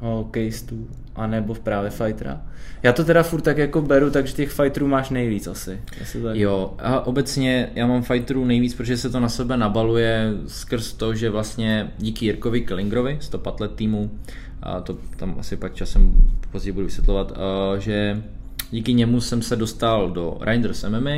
hokejistů, 0.00 0.88
anebo 1.14 1.54
v 1.54 1.60
právě 1.60 1.90
fightera. 1.90 2.42
Já 2.82 2.92
to 2.92 3.04
teda 3.04 3.22
furt 3.22 3.40
tak 3.40 3.58
jako 3.58 3.82
beru, 3.82 4.10
takže 4.10 4.34
těch 4.34 4.50
fighterů 4.50 4.86
máš 4.86 5.10
nejvíc 5.10 5.46
asi. 5.46 5.80
Tak... 6.22 6.36
Jo, 6.36 6.74
a 6.78 7.06
obecně 7.06 7.70
já 7.74 7.86
mám 7.86 8.02
fighterů 8.02 8.44
nejvíc, 8.44 8.74
protože 8.74 8.96
se 8.96 9.10
to 9.10 9.20
na 9.20 9.28
sebe 9.28 9.56
nabaluje 9.56 10.32
skrz 10.46 10.92
to, 10.92 11.14
že 11.14 11.30
vlastně 11.30 11.92
díky 11.98 12.26
Jirkovi 12.26 12.60
Klingrovi, 12.60 13.18
105 13.20 13.60
let 13.60 13.74
týmu, 13.74 14.10
a 14.62 14.80
to 14.80 14.98
tam 15.16 15.36
asi 15.38 15.56
pak 15.56 15.74
časem 15.74 16.14
později 16.50 16.72
budu 16.72 16.86
vysvětlovat, 16.86 17.38
že 17.78 18.22
díky 18.72 18.94
němu 18.94 19.20
jsem 19.20 19.42
se 19.42 19.56
dostal 19.56 20.10
do 20.10 20.36
Reinders 20.40 20.84
MMA 20.88 21.10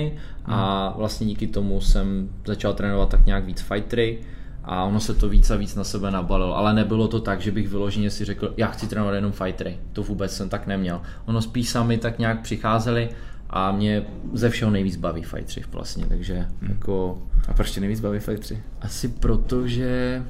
a 0.44 0.88
hmm. 0.88 0.98
vlastně 0.98 1.26
díky 1.26 1.46
tomu 1.46 1.80
jsem 1.80 2.28
začal 2.46 2.74
trénovat 2.74 3.08
tak 3.08 3.26
nějak 3.26 3.44
víc 3.44 3.60
fightery 3.60 4.18
a 4.64 4.84
ono 4.84 5.00
se 5.00 5.14
to 5.14 5.28
víc 5.28 5.50
a 5.50 5.56
víc 5.56 5.74
na 5.74 5.84
sebe 5.84 6.10
nabalilo, 6.10 6.56
ale 6.56 6.74
nebylo 6.74 7.08
to 7.08 7.20
tak, 7.20 7.40
že 7.40 7.52
bych 7.52 7.68
vyloženě 7.68 8.10
si 8.10 8.24
řekl, 8.24 8.54
já 8.56 8.66
chci 8.66 8.86
trénovat 8.86 9.14
jenom 9.14 9.32
fightery, 9.32 9.78
to 9.92 10.02
vůbec 10.02 10.36
jsem 10.36 10.48
tak 10.48 10.66
neměl. 10.66 11.00
Ono 11.26 11.42
spíš 11.42 11.68
sami 11.68 11.98
tak 11.98 12.18
nějak 12.18 12.40
přicházeli 12.40 13.08
a 13.50 13.72
mě 13.72 14.02
ze 14.32 14.50
všeho 14.50 14.70
nejvíc 14.70 14.96
baví 14.96 15.22
fightery 15.22 15.66
vlastně, 15.72 16.06
takže 16.06 16.34
hmm. 16.34 16.70
jako... 16.70 17.22
A 17.48 17.52
proč 17.52 17.70
tě 17.70 17.80
nejvíc 17.80 18.00
baví 18.00 18.18
fightery? 18.18 18.62
Asi 18.80 19.08
proto, 19.08 19.66
že 19.66 20.22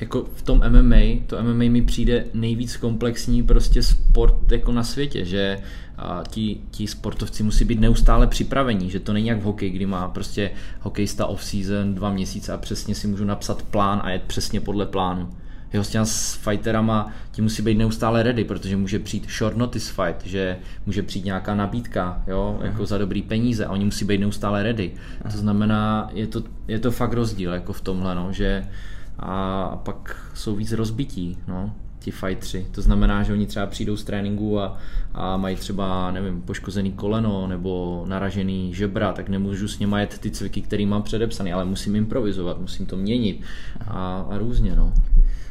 jako 0.00 0.26
v 0.34 0.42
tom 0.42 0.62
MMA, 0.68 1.20
to 1.26 1.42
MMA 1.42 1.64
mi 1.70 1.82
přijde 1.82 2.24
nejvíc 2.34 2.76
komplexní 2.76 3.42
prostě 3.42 3.82
sport 3.82 4.52
jako 4.52 4.72
na 4.72 4.82
světě, 4.82 5.24
že 5.24 5.58
ti, 6.28 6.60
ti 6.70 6.86
sportovci 6.86 7.42
musí 7.42 7.64
být 7.64 7.80
neustále 7.80 8.26
připravení, 8.26 8.90
že 8.90 9.00
to 9.00 9.12
není 9.12 9.26
jak 9.26 9.38
v 9.38 9.42
hokeji, 9.42 9.70
kdy 9.70 9.86
má 9.86 10.08
prostě 10.08 10.50
hokejista 10.80 11.26
off-season 11.26 11.94
dva 11.94 12.10
měsíce 12.10 12.52
a 12.52 12.58
přesně 12.58 12.94
si 12.94 13.06
můžu 13.06 13.24
napsat 13.24 13.62
plán 13.62 14.00
a 14.04 14.10
jet 14.10 14.22
přesně 14.22 14.60
podle 14.60 14.86
plánu. 14.86 15.30
Jeho 15.72 15.84
s 15.84 15.94
s 15.94 16.34
fighterama 16.34 17.12
ti 17.30 17.42
musí 17.42 17.62
být 17.62 17.78
neustále 17.78 18.22
ready, 18.22 18.44
protože 18.44 18.76
může 18.76 18.98
přijít 18.98 19.30
short 19.30 19.56
notice 19.56 19.92
fight, 19.92 20.26
že 20.26 20.56
může 20.86 21.02
přijít 21.02 21.24
nějaká 21.24 21.54
nabídka, 21.54 22.22
jo, 22.26 22.58
jako 22.62 22.86
za 22.86 22.98
dobrý 22.98 23.22
peníze 23.22 23.66
a 23.66 23.72
oni 23.72 23.84
musí 23.84 24.04
být 24.04 24.18
neustále 24.18 24.62
ready. 24.62 24.92
Aha. 25.20 25.32
To 25.32 25.38
znamená, 25.38 26.10
je 26.12 26.26
to, 26.26 26.42
je 26.68 26.78
to 26.78 26.90
fakt 26.90 27.12
rozdíl 27.12 27.52
jako 27.52 27.72
v 27.72 27.80
tomhle, 27.80 28.14
no, 28.14 28.32
že 28.32 28.64
a 29.18 29.66
pak 29.76 30.16
jsou 30.34 30.56
víc 30.56 30.72
rozbití, 30.72 31.38
no. 31.48 31.74
Ti 32.04 32.10
fightři. 32.10 32.66
To 32.70 32.82
znamená, 32.82 33.22
že 33.22 33.32
oni 33.32 33.46
třeba 33.46 33.66
přijdou 33.66 33.96
z 33.96 34.04
tréninku 34.04 34.60
a, 34.60 34.78
a 35.14 35.36
mají 35.36 35.56
třeba, 35.56 36.10
nevím, 36.10 36.42
poškozený 36.42 36.92
koleno 36.92 37.46
nebo 37.46 38.04
naražený 38.08 38.74
žebra, 38.74 39.12
tak 39.12 39.28
nemůžu 39.28 39.68
s 39.68 39.78
nimi 39.78 39.96
jet 40.00 40.18
ty 40.18 40.30
cviky, 40.30 40.62
které 40.62 40.86
mám 40.86 41.02
předepsané, 41.02 41.52
ale 41.52 41.64
musím 41.64 41.96
improvizovat, 41.96 42.60
musím 42.60 42.86
to 42.86 42.96
měnit 42.96 43.40
a, 43.86 44.26
a 44.30 44.38
různě, 44.38 44.76
no. 44.76 44.92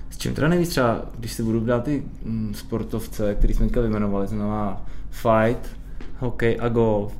S 0.09 0.17
čím 0.17 0.33
teda 0.33 0.47
nejvíc 0.47 0.69
třeba, 0.69 1.05
když 1.19 1.33
se 1.33 1.43
budu 1.43 1.65
dát 1.65 1.83
ty 1.83 2.03
mm, 2.23 2.53
sportovce, 2.53 3.35
který 3.35 3.53
jsme 3.53 3.65
teďka 3.65 3.81
vyjmenovali, 3.81 4.27
znamená 4.27 4.85
fight, 5.09 5.77
hokej 6.19 6.57
a 6.61 6.69
golf, 6.69 7.17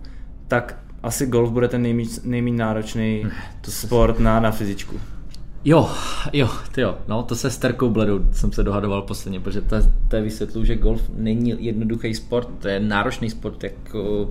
tak 0.47 0.79
asi 1.03 1.25
golf 1.25 1.51
bude 1.51 1.67
ten 1.67 1.81
nejméně, 2.23 2.57
náročný 2.57 3.25
to 3.61 3.71
sport 3.71 4.19
na, 4.19 4.39
na 4.39 4.51
fyzičku. 4.51 4.99
Jo, 5.65 5.89
jo, 6.34 6.50
ty 6.72 6.82
jo, 6.82 6.98
no 7.08 7.24
to 7.24 7.36
se 7.36 7.50
s 7.50 7.58
Terkou 7.58 7.89
Bledou 7.89 8.20
jsem 8.32 8.51
se 8.51 8.63
dohadoval 8.63 9.01
posledně, 9.01 9.39
protože 9.39 9.62
to, 9.62 9.75
to 10.08 10.22
vysvětlu, 10.22 10.65
že 10.65 10.75
golf 10.75 11.01
není 11.15 11.65
jednoduchý 11.65 12.13
sport, 12.13 12.50
to 12.60 12.67
je 12.67 12.79
náročný 12.79 13.29
sport, 13.29 13.63
jako 13.63 14.29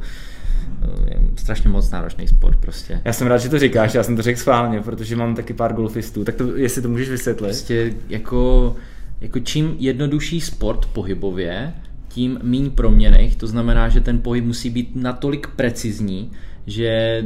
je 1.07 1.21
strašně 1.37 1.71
moc 1.71 1.91
náročný 1.91 2.29
sport 2.29 2.59
prostě. 2.61 3.01
Já 3.05 3.13
jsem 3.13 3.27
rád, 3.27 3.39
že 3.39 3.49
to 3.49 3.59
říkáš, 3.59 3.95
já 3.95 4.03
jsem 4.03 4.17
to 4.17 4.23
řekl 4.23 4.41
schválně, 4.41 4.81
protože 4.81 5.17
mám 5.17 5.35
taky 5.35 5.55
pár 5.55 5.73
golfistů, 5.73 6.25
tak 6.25 6.35
to, 6.35 6.57
jestli 6.57 6.83
to 6.83 6.89
můžeš 6.89 7.09
vysvětlit. 7.09 7.49
Prostě 7.49 7.95
jako, 8.09 8.77
jako 9.21 9.39
čím 9.41 9.77
jednodušší 9.79 10.41
sport 10.41 10.87
pohybově, 10.87 11.75
tím 12.09 12.39
míň 12.43 12.71
proměných, 12.71 13.37
to 13.37 13.47
znamená, 13.47 13.89
že 13.89 14.01
ten 14.01 14.19
pohyb 14.19 14.45
musí 14.45 14.71
být 14.71 14.97
natolik 14.97 15.47
precizní, 15.47 16.31
že 16.67 17.23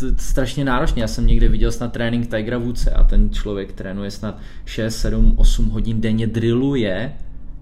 to 0.00 0.06
strašně 0.16 0.64
náročný. 0.64 1.00
Já 1.00 1.08
jsem 1.08 1.26
někde 1.26 1.48
viděl 1.48 1.72
snad 1.72 1.92
trénink 1.92 2.30
Tigera 2.30 2.58
Woodse 2.58 2.90
a 2.90 3.04
ten 3.04 3.30
člověk 3.30 3.72
trénuje 3.72 4.10
snad 4.10 4.38
6, 4.64 4.96
7, 4.96 5.34
8 5.36 5.68
hodin 5.68 6.00
denně, 6.00 6.26
drilluje 6.26 7.12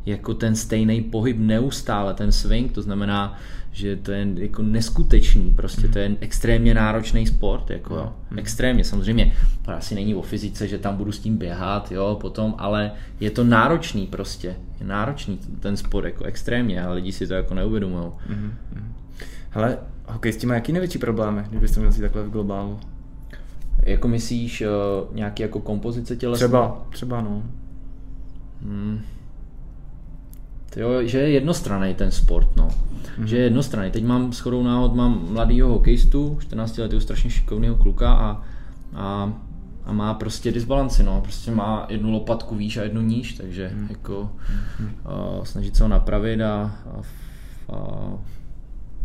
jako 0.06 0.34
ten 0.34 0.56
stejný 0.56 1.02
pohyb 1.02 1.36
neustále, 1.38 2.14
ten 2.14 2.32
swing, 2.32 2.72
to 2.72 2.82
znamená, 2.82 3.38
že 3.72 3.96
to 3.96 4.12
je 4.12 4.28
jako 4.34 4.62
neskutečný, 4.62 5.50
prostě 5.50 5.88
to 5.88 5.98
je 5.98 6.16
extrémně 6.20 6.74
náročný 6.74 7.26
sport, 7.26 7.70
jako 7.70 7.94
jo, 7.94 8.12
mhm. 8.30 8.38
extrémně, 8.38 8.84
samozřejmě, 8.84 9.32
to 9.64 9.72
asi 9.72 9.94
není 9.94 10.14
o 10.14 10.22
fyzice, 10.22 10.68
že 10.68 10.78
tam 10.78 10.96
budu 10.96 11.12
s 11.12 11.18
tím 11.18 11.36
běhat, 11.36 11.92
jo, 11.92 12.18
potom, 12.20 12.54
ale 12.58 12.92
je 13.20 13.30
to 13.30 13.44
náročný 13.44 14.06
prostě, 14.06 14.56
je 14.80 14.86
náročný 14.86 15.38
ten 15.60 15.76
sport, 15.76 16.04
jako 16.04 16.24
extrémně, 16.24 16.82
ale 16.82 16.94
lidi 16.94 17.12
si 17.12 17.26
to 17.26 17.34
jako 17.34 17.54
neuvědomují. 17.54 18.04
Mm-hmm. 18.04 18.50
Hele, 19.56 19.78
hokejisti 20.06 20.46
mají 20.46 20.56
jaký 20.56 20.72
největší 20.72 20.98
problémy, 20.98 21.42
když 21.48 21.60
byste 21.60 21.80
měl 21.80 21.92
si 21.92 22.00
takhle 22.00 22.22
v 22.22 22.30
globálu? 22.30 22.80
Jako 23.82 24.08
myslíš 24.08 24.60
uh, 24.62 25.16
nějaký 25.16 25.42
jako 25.42 25.60
kompozice 25.60 26.16
tělesa? 26.16 26.46
Třeba, 26.46 26.86
třeba 26.90 27.20
no. 27.20 27.42
Hmm. 28.62 29.00
Jo, 30.76 31.02
že 31.02 31.18
je 31.18 31.30
jednostranný 31.30 31.94
ten 31.94 32.10
sport, 32.10 32.56
no. 32.56 32.68
Mm-hmm. 32.68 33.24
Že 33.24 33.36
je 33.36 33.44
jednostranný. 33.44 33.90
Teď 33.90 34.04
mám 34.04 34.32
shodou 34.32 34.62
náhod, 34.62 34.94
mám 34.94 35.26
mladýho 35.30 35.68
hokejistu, 35.68 36.38
14 36.40 36.78
letého 36.78 37.00
strašně 37.00 37.30
šikovného 37.30 37.76
kluka 37.76 38.12
a, 38.12 38.42
a, 38.94 39.32
a 39.84 39.92
má 39.92 40.14
prostě 40.14 40.52
disbalanci, 40.52 41.02
no. 41.02 41.20
Prostě 41.20 41.50
má 41.50 41.86
jednu 41.88 42.10
lopatku 42.10 42.54
výš 42.56 42.76
a 42.76 42.82
jednu 42.82 43.02
níž, 43.02 43.32
takže 43.32 43.72
mm-hmm. 43.74 43.90
jako 43.90 44.30
mm-hmm. 44.80 45.38
uh, 45.38 45.44
snažit 45.44 45.76
se 45.76 45.82
ho 45.82 45.88
napravit 45.88 46.40
a, 46.40 46.76
a, 46.86 47.02
a 47.76 48.08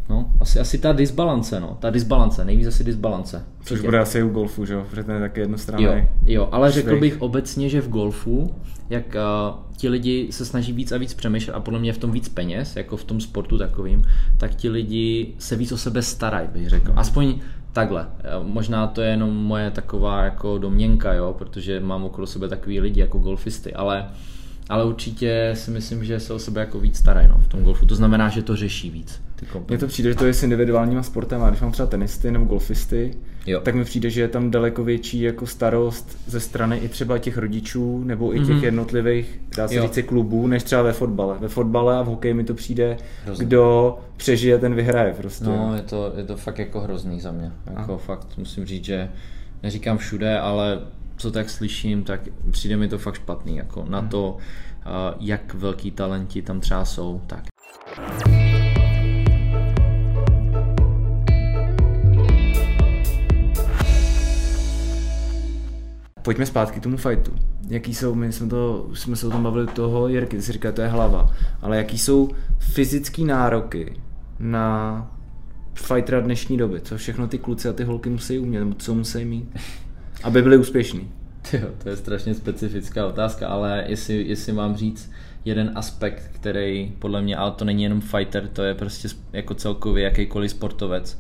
No, 0.10 0.32
asi, 0.40 0.60
asi 0.60 0.78
ta 0.78 0.94
disbalance, 0.94 1.60
no. 1.60 1.78
Ta 1.80 1.90
disbalance, 1.90 2.46
nejvíc 2.46 2.68
asi 2.68 2.84
disbalance. 2.84 3.46
Což 3.64 3.82
bude 3.82 4.00
asi 4.00 4.24
u 4.24 4.30
golfu, 4.30 4.66
že 4.66 4.74
jo? 4.74 4.86
Protože 4.90 5.04
ten 5.04 5.16
je 5.16 5.22
taky 5.22 5.40
jednostranný. 5.40 5.84
Jo, 5.84 5.94
jo, 6.26 6.50
ale 6.52 6.72
řekl 6.72 7.00
bych 7.00 7.22
obecně, 7.22 7.70
že 7.70 7.82
v 7.82 7.90
golfu, 7.90 8.56
jak 8.90 9.06
uh, 9.06 9.60
ti 9.78 9.90
lidi 9.90 10.28
se 10.32 10.46
snaží 10.46 10.74
víc 10.74 10.92
a 10.92 10.98
víc 10.98 11.14
přemýšlet 11.14 11.54
a 11.54 11.60
podle 11.60 11.80
mě 11.80 11.94
v 11.94 11.98
tom 11.98 12.12
víc 12.12 12.30
peněz, 12.30 12.76
jako 12.76 12.98
v 12.98 13.04
tom 13.04 13.22
sportu 13.22 13.58
takovým, 13.58 14.02
tak 14.38 14.56
ti 14.56 14.70
lidi 14.70 15.34
se 15.38 15.56
víc 15.56 15.72
o 15.72 15.78
sebe 15.78 16.02
starají, 16.02 16.48
bych 16.54 16.70
řekl. 16.70 16.94
Aspoň 16.96 17.40
takhle. 17.74 18.08
Možná 18.44 18.88
to 18.88 19.02
je 19.02 19.10
jenom 19.10 19.36
moje 19.36 19.72
taková 19.72 20.24
jako 20.24 20.58
domněnka, 20.58 21.14
jo, 21.14 21.36
protože 21.38 21.80
mám 21.80 22.04
okolo 22.04 22.28
sebe 22.28 22.48
takový 22.48 22.80
lidi 22.80 23.00
jako 23.00 23.20
golfisty, 23.20 23.74
ale 23.74 24.06
ale 24.72 24.86
určitě 24.86 25.52
si 25.54 25.72
myslím, 25.72 26.04
že 26.04 26.20
se 26.20 26.34
o 26.34 26.40
sebe 26.40 26.62
jako 26.62 26.80
víc 26.80 26.98
starají 26.98 27.28
no, 27.28 27.40
v 27.40 27.48
tom 27.48 27.64
golfu. 27.64 27.86
To 27.86 27.96
znamená, 27.96 28.30
že 28.30 28.42
to 28.42 28.56
řeší 28.56 28.90
víc. 28.90 29.22
Mně 29.68 29.78
to 29.78 29.88
přijde, 29.88 30.10
že 30.10 30.16
to 30.16 30.26
je 30.26 30.34
s 30.34 30.44
individuálníma 30.44 31.04
sportem, 31.04 31.44
a 31.44 31.50
když 31.50 31.62
mám 31.62 31.72
třeba 31.72 31.88
tenisty 31.88 32.32
nebo 32.32 32.46
golfisty, 32.46 33.14
jo. 33.46 33.62
tak 33.62 33.76
mi 33.76 33.84
přijde, 33.84 34.10
že 34.10 34.22
je 34.22 34.28
tam 34.28 34.52
daleko 34.52 34.84
větší 34.84 35.22
jako 35.22 35.48
starost 35.48 36.18
ze 36.28 36.40
strany 36.40 36.78
i 36.78 36.90
třeba 36.90 37.18
těch 37.18 37.38
rodičů 37.38 38.04
nebo 38.04 38.36
i 38.36 38.40
těch 38.40 38.48
mm-hmm. 38.48 38.64
jednotlivých, 38.64 39.42
dá 39.58 39.68
se 39.68 39.82
říct, 39.82 40.00
klubů, 40.06 40.48
než 40.48 40.64
třeba 40.64 40.82
ve 40.82 40.94
fotbale. 40.94 41.38
Ve 41.40 41.48
fotbale 41.48 41.98
a 41.98 42.02
v 42.02 42.06
hokeji 42.06 42.34
mi 42.34 42.44
to 42.44 42.54
přijde, 42.54 42.98
hrozný. 43.26 43.46
kdo 43.46 43.98
přežije, 44.18 44.58
ten 44.58 44.76
vyhraje 44.76 45.14
prostě. 45.14 45.46
No, 45.46 45.76
je 45.76 45.82
to, 45.82 46.14
je 46.18 46.24
to 46.24 46.38
fakt 46.38 46.60
jako 46.60 46.80
hrozný 46.80 47.20
za 47.20 47.32
mě. 47.32 47.52
Jako 47.78 47.94
a. 47.94 47.98
fakt 47.98 48.38
musím 48.38 48.66
říct, 48.66 48.86
že 48.86 49.10
neříkám 49.64 49.98
všude, 49.98 50.40
ale 50.40 50.80
co 51.22 51.32
tak 51.32 51.50
slyším, 51.50 52.04
tak 52.04 52.22
přijde 52.52 52.78
mi 52.78 52.88
to 52.88 52.98
fakt 52.98 53.16
špatný, 53.16 53.58
jako 53.58 53.86
na 53.90 54.02
mhm. 54.02 54.10
to, 54.10 54.38
jak 55.20 55.54
velký 55.54 55.92
talenti 55.92 56.42
tam 56.42 56.60
třeba 56.60 56.86
jsou, 56.86 57.22
tak. 57.28 57.44
Pojďme 66.22 66.46
zpátky 66.46 66.80
k 66.80 66.84
tomu 66.84 66.98
fightu. 66.98 67.32
Jaký 67.68 67.96
jsou, 67.96 68.16
my 68.16 68.32
jsme, 68.34 68.48
to, 68.48 68.90
jsme 68.94 69.16
se 69.16 69.28
o 69.28 69.32
tom 69.32 69.44
bavili 69.44 69.68
toho 69.68 70.08
Jirky, 70.08 70.36
ty 70.36 70.42
si 70.42 70.52
říká, 70.52 70.72
to 70.72 70.82
je 70.82 70.88
hlava, 70.88 71.34
ale 71.62 71.78
jaký 71.78 71.98
jsou 71.98 72.30
fyzické 72.60 73.22
nároky 73.22 74.02
na 74.40 75.08
fightera 75.74 76.20
dnešní 76.20 76.58
doby? 76.58 76.82
Co 76.82 76.98
všechno 76.98 77.28
ty 77.28 77.38
kluci 77.38 77.70
a 77.70 77.74
ty 77.74 77.84
holky 77.84 78.10
musí 78.10 78.40
umět, 78.40 78.68
co 78.78 78.94
musí 78.94 79.26
mít, 79.26 79.60
aby 80.24 80.42
byli 80.42 80.58
úspěšní? 80.58 81.12
Jo, 81.54 81.68
to 81.84 81.90
je 81.90 81.98
strašně 81.98 82.34
specifická 82.34 83.08
otázka, 83.08 83.48
ale 83.48 83.84
jestli, 83.88 84.28
jestli 84.28 84.54
mám 84.54 84.76
říct 84.76 85.12
jeden 85.46 85.72
aspekt, 85.76 86.30
který 86.32 86.94
podle 87.00 87.22
mě, 87.22 87.38
ale 87.38 87.52
to 87.52 87.66
není 87.66 87.84
jenom 87.84 88.02
fighter, 88.02 88.48
to 88.48 88.64
je 88.64 88.76
prostě 88.76 89.08
jako 89.34 89.54
celkově 89.54 90.04
jakýkoliv 90.04 90.52
sportovec, 90.52 91.20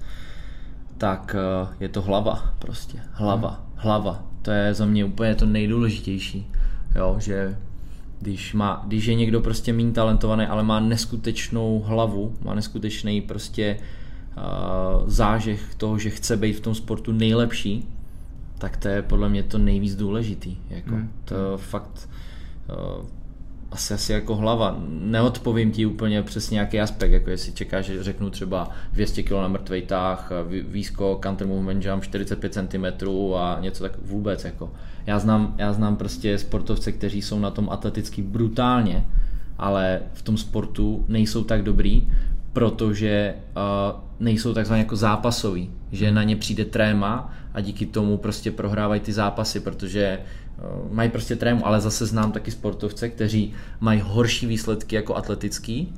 tak 0.97 1.35
eh, 1.39 1.67
je 1.79 1.89
to 1.89 2.01
hlava 2.01 2.53
prostě. 2.59 2.99
Hlava, 3.11 3.49
hmm. 3.49 3.59
hlava. 3.75 4.23
To 4.41 4.51
je 4.51 4.73
za 4.73 4.85
mě 4.85 5.05
úplně 5.05 5.35
to 5.35 5.45
nejdůležitější. 5.45 6.47
Jo, 6.95 7.15
že 7.19 7.57
když, 8.19 8.53
má, 8.53 8.83
když 8.87 9.05
je 9.05 9.15
někdo 9.15 9.41
prostě 9.41 9.73
méně 9.73 9.91
talentovaný, 9.91 10.45
ale 10.45 10.63
má 10.63 10.79
neskutečnou 10.79 11.79
hlavu, 11.79 12.35
má 12.41 12.53
neskutečný 12.53 13.21
prostě 13.21 13.77
uh, 14.37 15.09
zážeh 15.09 15.75
toho, 15.75 15.97
že 15.97 16.09
chce 16.09 16.37
být 16.37 16.53
v 16.53 16.59
tom 16.59 16.75
sportu 16.75 17.11
nejlepší, 17.11 17.87
tak 18.61 18.77
to 18.77 18.87
je 18.87 19.01
podle 19.01 19.29
mě 19.29 19.43
to 19.43 19.57
nejvíc 19.57 19.95
důležitý. 19.95 20.57
Jako, 20.69 20.89
hmm. 20.89 21.11
To 21.25 21.57
fakt 21.57 22.09
uh, 22.69 23.05
asi, 23.71 23.93
asi 23.93 24.13
jako 24.13 24.35
hlava. 24.35 24.75
Neodpovím 24.87 25.71
ti 25.71 25.85
úplně 25.85 26.23
přesně 26.23 26.55
nějaký 26.55 26.79
aspekt, 26.79 27.11
jako 27.11 27.29
jestli 27.29 27.51
čekáš, 27.51 27.85
že 27.85 28.03
řeknu 28.03 28.29
třeba 28.29 28.69
200 28.93 29.23
kg 29.23 29.31
na 29.31 29.47
mrtvej 29.47 29.81
tah, 29.81 30.31
výskok, 30.67 31.25
counter 31.25 31.47
movement 31.47 31.85
jump 31.85 32.03
45 32.03 32.53
cm 32.53 32.85
a 33.35 33.57
něco 33.61 33.83
tak 33.83 33.91
vůbec. 34.01 34.45
Jako. 34.45 34.71
Já, 35.05 35.19
znám, 35.19 35.55
já 35.57 35.73
znám 35.73 35.95
prostě 35.95 36.37
sportovce, 36.37 36.91
kteří 36.91 37.21
jsou 37.21 37.39
na 37.39 37.51
tom 37.51 37.69
atleticky 37.69 38.21
brutálně, 38.21 39.05
ale 39.57 40.01
v 40.13 40.21
tom 40.21 40.37
sportu 40.37 41.05
nejsou 41.07 41.43
tak 41.43 41.63
dobrý, 41.63 42.07
protože 42.53 43.33
uh, 43.35 43.99
nejsou 44.19 44.53
takzvaně 44.53 44.81
jako 44.81 44.95
zápasoví, 44.95 45.71
že 45.91 46.11
na 46.11 46.23
ně 46.23 46.35
přijde 46.35 46.65
tréma 46.65 47.33
a 47.53 47.61
díky 47.61 47.85
tomu 47.85 48.17
prostě 48.17 48.51
prohrávají 48.51 49.01
ty 49.01 49.13
zápasy, 49.13 49.59
protože 49.59 50.19
uh, 50.57 50.93
mají 50.93 51.09
prostě 51.09 51.35
trému, 51.35 51.67
ale 51.67 51.81
zase 51.81 52.05
znám 52.05 52.31
taky 52.31 52.51
sportovce, 52.51 53.09
kteří 53.09 53.53
mají 53.79 54.01
horší 54.03 54.47
výsledky 54.47 54.95
jako 54.95 55.15
atletický, 55.15 55.93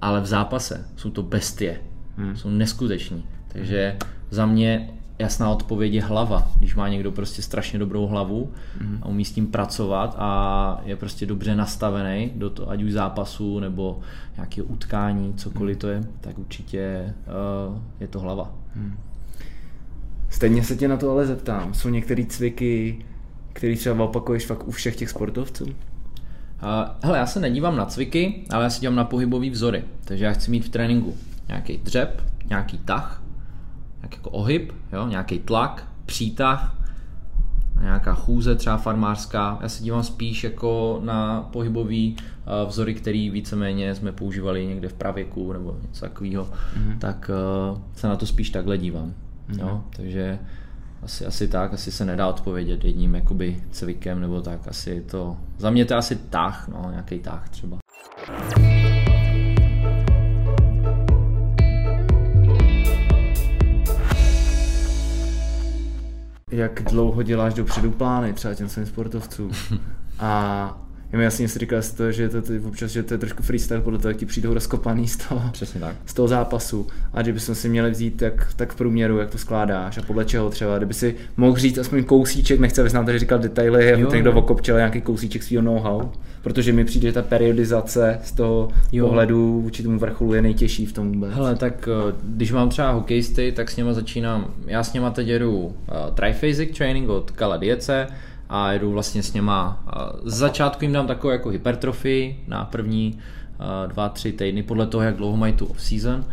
ale 0.00 0.20
v 0.20 0.26
zápase 0.26 0.84
jsou 0.96 1.10
to 1.10 1.22
bestie, 1.22 1.80
hmm. 2.16 2.36
jsou 2.36 2.50
neskuteční. 2.50 3.24
Takže 3.48 3.96
za 4.30 4.46
mě 4.46 4.99
jasná 5.20 5.50
odpověď 5.50 5.92
je 5.92 6.02
hlava. 6.02 6.48
Když 6.58 6.74
má 6.74 6.88
někdo 6.88 7.12
prostě 7.12 7.42
strašně 7.42 7.78
dobrou 7.78 8.06
hlavu 8.06 8.52
mm. 8.80 8.98
a 9.02 9.06
umí 9.06 9.24
s 9.24 9.32
tím 9.32 9.46
pracovat 9.46 10.16
a 10.18 10.80
je 10.84 10.96
prostě 10.96 11.26
dobře 11.26 11.54
nastavený 11.54 12.32
do 12.34 12.50
toho, 12.50 12.70
ať 12.70 12.82
už 12.82 12.92
zápasu 12.92 13.60
nebo 13.60 14.00
nějakého 14.36 14.66
utkání, 14.66 15.34
cokoliv 15.34 15.76
mm. 15.76 15.80
to 15.80 15.88
je, 15.88 16.04
tak 16.20 16.38
určitě 16.38 17.14
uh, 17.68 17.78
je 18.00 18.08
to 18.08 18.20
hlava. 18.20 18.52
Mm. 18.76 18.98
Stejně 20.30 20.64
se 20.64 20.76
tě 20.76 20.88
na 20.88 20.96
to 20.96 21.10
ale 21.10 21.26
zeptám. 21.26 21.74
Jsou 21.74 21.88
některé 21.88 22.24
cviky, 22.24 23.04
které 23.52 23.76
třeba 23.76 24.04
opakuješ 24.04 24.46
fakt 24.46 24.68
u 24.68 24.70
všech 24.70 24.96
těch 24.96 25.10
sportovců? 25.10 25.64
Uh, 25.64 25.70
hele, 27.02 27.18
já 27.18 27.26
se 27.26 27.40
nedívám 27.40 27.76
na 27.76 27.86
cviky, 27.86 28.44
ale 28.50 28.64
já 28.64 28.70
se 28.70 28.80
dívám 28.80 28.96
na 28.96 29.04
pohybové 29.04 29.50
vzory. 29.50 29.84
Takže 30.04 30.24
já 30.24 30.32
chci 30.32 30.50
mít 30.50 30.64
v 30.64 30.68
tréninku 30.68 31.16
nějaký 31.48 31.78
dřep, 31.78 32.22
nějaký 32.48 32.78
tah, 32.78 33.22
nějaký 34.00 34.16
jako 34.16 34.30
ohyb, 34.30 34.72
jo, 34.92 35.06
nějaký 35.06 35.38
tlak, 35.38 35.88
přítah, 36.06 36.76
nějaká 37.80 38.14
chůze 38.14 38.54
třeba 38.54 38.76
farmářská. 38.76 39.58
Já 39.62 39.68
se 39.68 39.82
dívám 39.82 40.02
spíš 40.02 40.44
jako 40.44 41.00
na 41.04 41.48
pohybový 41.52 42.16
uh, 42.16 42.68
vzory, 42.68 42.94
který 42.94 43.30
víceméně 43.30 43.94
jsme 43.94 44.12
používali 44.12 44.66
někde 44.66 44.88
v 44.88 44.94
pravěku 44.94 45.52
nebo 45.52 45.76
něco 45.82 46.00
takového, 46.00 46.44
mm-hmm. 46.44 46.98
tak 46.98 47.30
uh, 47.72 47.78
se 47.94 48.08
na 48.08 48.16
to 48.16 48.26
spíš 48.26 48.50
takhle 48.50 48.78
dívám. 48.78 49.14
Mm-hmm. 49.50 49.60
Jo? 49.60 49.84
Takže 49.96 50.38
asi, 51.02 51.26
asi 51.26 51.48
tak, 51.48 51.74
asi 51.74 51.92
se 51.92 52.04
nedá 52.04 52.28
odpovědět 52.28 52.84
jedním 52.84 53.14
jakoby 53.14 53.62
cvikem 53.70 54.20
nebo 54.20 54.40
tak, 54.40 54.68
asi 54.68 55.00
to, 55.00 55.36
za 55.58 55.70
mě 55.70 55.84
to 55.84 55.94
je 55.94 55.98
asi 55.98 56.16
tah, 56.16 56.68
no, 56.68 56.90
nějaký 56.90 57.18
tah 57.18 57.48
třeba. 57.48 57.78
Jak 66.50 66.82
dlouho 66.82 67.22
děláš 67.22 67.54
dopředu 67.54 67.90
plány 67.90 68.32
třeba 68.32 68.54
těm 68.54 68.68
svým 68.68 68.86
sportovcům? 68.86 69.50
A 70.18 70.89
je 71.12 71.18
mi 71.18 71.24
jasně, 71.24 71.48
si 71.48 71.58
říkal 71.58 71.82
toho, 71.96 72.12
že 72.12 72.28
to, 72.28 72.42
to, 72.42 72.52
občas, 72.68 72.90
že 72.90 73.02
to 73.02 73.14
je 73.14 73.18
trošku 73.18 73.42
freestyle, 73.42 73.80
podle 73.80 73.98
toho, 73.98 74.10
jak 74.10 74.16
ti 74.16 74.26
přijdou 74.26 74.54
rozkopaný 74.54 75.08
z 75.08 75.16
toho, 75.16 75.50
Přesně 75.52 75.80
tak. 75.80 75.96
z 76.06 76.14
toho 76.14 76.28
zápasu. 76.28 76.86
A 77.12 77.22
kdybychom 77.22 77.54
si 77.54 77.68
měli 77.68 77.90
vzít 77.90 78.16
tak, 78.16 78.48
tak 78.56 78.72
v 78.72 78.76
průměru, 78.76 79.18
jak 79.18 79.30
to 79.30 79.38
skládáš 79.38 79.98
a 79.98 80.02
podle 80.02 80.24
čeho 80.24 80.50
třeba, 80.50 80.78
kdyby 80.78 80.94
si 80.94 81.14
mohl 81.36 81.56
říct 81.56 81.78
aspoň 81.78 82.04
kousíček, 82.04 82.60
nechci, 82.60 82.80
abys 82.80 82.92
nám 82.92 83.06
tady 83.06 83.18
říkal 83.18 83.38
detaily, 83.38 83.90
jo, 83.90 83.98
jako 83.98 84.14
někdo 84.14 84.32
okopčil 84.32 84.76
nějaký 84.76 85.00
kousíček 85.00 85.42
svého 85.42 85.62
know-how, 85.62 86.10
protože 86.42 86.72
mi 86.72 86.84
přijde, 86.84 87.08
že 87.08 87.12
ta 87.12 87.22
periodizace 87.22 88.18
z 88.22 88.32
toho 88.32 88.68
jo. 88.92 89.06
pohledu 89.06 89.60
vůči 89.62 89.82
tomu 89.82 89.98
vrcholu 89.98 90.34
je 90.34 90.42
nejtěžší 90.42 90.86
v 90.86 90.92
tom 90.92 91.12
vůbec. 91.12 91.32
Hele, 91.32 91.56
tak 91.56 91.88
eh, 91.88 92.14
když 92.22 92.52
mám 92.52 92.68
třeba 92.68 92.90
hokejisty, 92.90 93.52
tak 93.52 93.70
s 93.70 93.76
něma 93.76 93.92
začínám, 93.92 94.54
já 94.66 94.82
s 94.82 94.92
něma 94.92 95.10
teď 95.10 95.28
jedu 95.28 95.56
uh, 95.56 95.72
triphasic 96.14 96.78
training 96.78 97.08
od 97.08 97.30
Kala 97.30 97.56
Diece, 97.56 98.06
a 98.50 98.72
jedu 98.72 98.92
vlastně 98.92 99.22
s 99.22 99.32
něma. 99.32 99.84
Z 100.24 100.34
začátku 100.34 100.84
jim 100.84 100.92
dám 100.92 101.06
takovou 101.06 101.30
jako 101.30 101.48
hypertrofii 101.48 102.44
na 102.48 102.64
první 102.64 103.18
dva, 103.86 104.08
tři 104.08 104.32
týdny, 104.32 104.62
podle 104.62 104.86
toho, 104.86 105.04
jak 105.04 105.16
dlouho 105.16 105.36
mají 105.36 105.52
tu 105.52 105.66
off-season. 105.66 106.24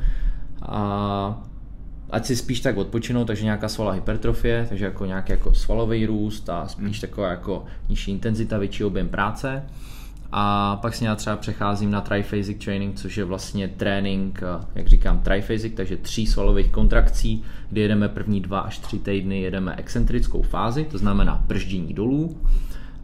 A 0.61 1.41
ať 2.09 2.25
si 2.25 2.35
spíš 2.35 2.59
tak 2.59 2.77
odpočinou, 2.77 3.25
takže 3.25 3.43
nějaká 3.43 3.67
svalová 3.67 3.95
hypertrofie, 3.95 4.65
takže 4.69 4.85
jako 4.85 5.05
nějaký 5.05 5.31
jako 5.31 5.53
svalový 5.53 6.05
růst 6.05 6.49
a 6.49 6.67
spíš 6.67 7.01
hmm. 7.01 7.09
taková 7.09 7.29
jako 7.29 7.65
nižší 7.89 8.11
intenzita, 8.11 8.57
větší 8.57 8.83
objem 8.83 9.09
práce 9.09 9.63
a 10.31 10.75
pak 10.75 10.95
s 10.95 11.01
ní 11.01 11.07
třeba 11.15 11.35
přecházím 11.35 11.91
na 11.91 12.01
triphasic 12.01 12.63
training, 12.65 12.95
což 12.95 13.17
je 13.17 13.23
vlastně 13.23 13.67
trénink, 13.67 14.43
eh, 14.43 14.65
jak 14.75 14.87
říkám, 14.87 15.19
triphasic, 15.19 15.73
takže 15.75 15.97
tří 15.97 16.27
svalových 16.27 16.71
kontrakcí, 16.71 17.43
kdy 17.69 17.81
jedeme 17.81 18.09
první 18.09 18.41
dva 18.41 18.59
až 18.59 18.77
tři 18.79 18.99
týdny, 18.99 19.41
jedeme 19.41 19.75
excentrickou 19.75 20.41
fázi, 20.41 20.83
to 20.83 20.97
znamená 20.97 21.43
brždění 21.47 21.93
dolů. 21.93 22.37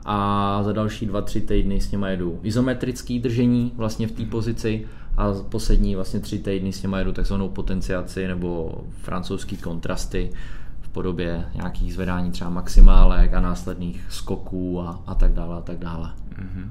A 0.05 0.59
za 0.63 0.73
další 0.73 1.05
dva, 1.05 1.21
tři 1.21 1.41
týdny 1.41 1.81
s 1.81 1.91
nimi 1.91 2.07
jedu 2.09 2.39
izometrický 2.43 3.19
držení 3.19 3.71
vlastně 3.75 4.07
v 4.07 4.11
té 4.11 4.25
pozici 4.25 4.87
a 5.17 5.33
poslední 5.49 5.95
vlastně 5.95 6.19
tři 6.19 6.39
týdny 6.39 6.73
s 6.73 6.83
nimi 6.83 6.97
jedu 6.97 7.11
takzvanou 7.11 7.49
potenciaci 7.49 8.27
nebo 8.27 8.81
francouzský 9.01 9.57
kontrasty, 9.57 10.29
podobě 10.93 11.45
nějakých 11.55 11.93
zvedání 11.93 12.31
třeba 12.31 12.49
maximálek 12.49 13.33
a 13.33 13.41
následných 13.41 14.05
skoků 14.09 14.81
a, 14.81 15.03
a 15.07 15.15
tak 15.15 15.33
dále 15.33 15.57
a 15.57 15.61
tak 15.61 15.77
dále. 15.77 16.11
Mm-hmm. 16.35 16.67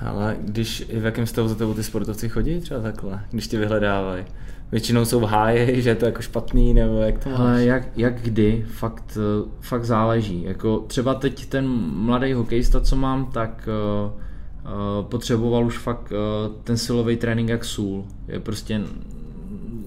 Ale 0.00 0.36
když, 0.40 0.84
v 1.00 1.04
jakém 1.04 1.26
stavu 1.26 1.48
za 1.48 1.54
tebou 1.54 1.74
ty 1.74 1.82
sportovci 1.82 2.28
chodí 2.28 2.60
třeba 2.60 2.80
takhle, 2.80 3.20
když 3.30 3.48
tě 3.48 3.58
vyhledávají? 3.58 4.24
Většinou 4.72 5.04
jsou 5.04 5.20
v 5.20 5.24
háji, 5.24 5.82
že 5.82 5.90
je 5.90 5.94
to 5.94 6.06
jako 6.06 6.22
špatný, 6.22 6.74
nebo 6.74 6.94
jak 6.94 7.18
to 7.18 7.30
máš? 7.30 7.60
Jak, 7.60 7.82
jak 7.96 8.22
kdy, 8.22 8.66
fakt, 8.68 9.18
fakt 9.60 9.84
záleží. 9.84 10.42
Jako 10.44 10.78
třeba 10.78 11.14
teď 11.14 11.46
ten 11.46 11.68
mladý 11.92 12.32
hokejista, 12.32 12.80
co 12.80 12.96
mám, 12.96 13.26
tak 13.26 13.68
uh, 13.68 14.12
uh, 14.12 15.04
potřeboval 15.04 15.66
už 15.66 15.78
fakt 15.78 16.12
uh, 16.12 16.54
ten 16.64 16.76
silový 16.76 17.16
trénink 17.16 17.48
jak 17.48 17.64
sůl. 17.64 18.04
Je 18.28 18.40
prostě 18.40 18.80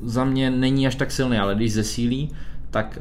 za 0.03 0.25
mě 0.25 0.51
není 0.51 0.87
až 0.87 0.95
tak 0.95 1.11
silný, 1.11 1.37
ale 1.37 1.55
když 1.55 1.73
zesílí, 1.73 2.31
tak 2.69 2.99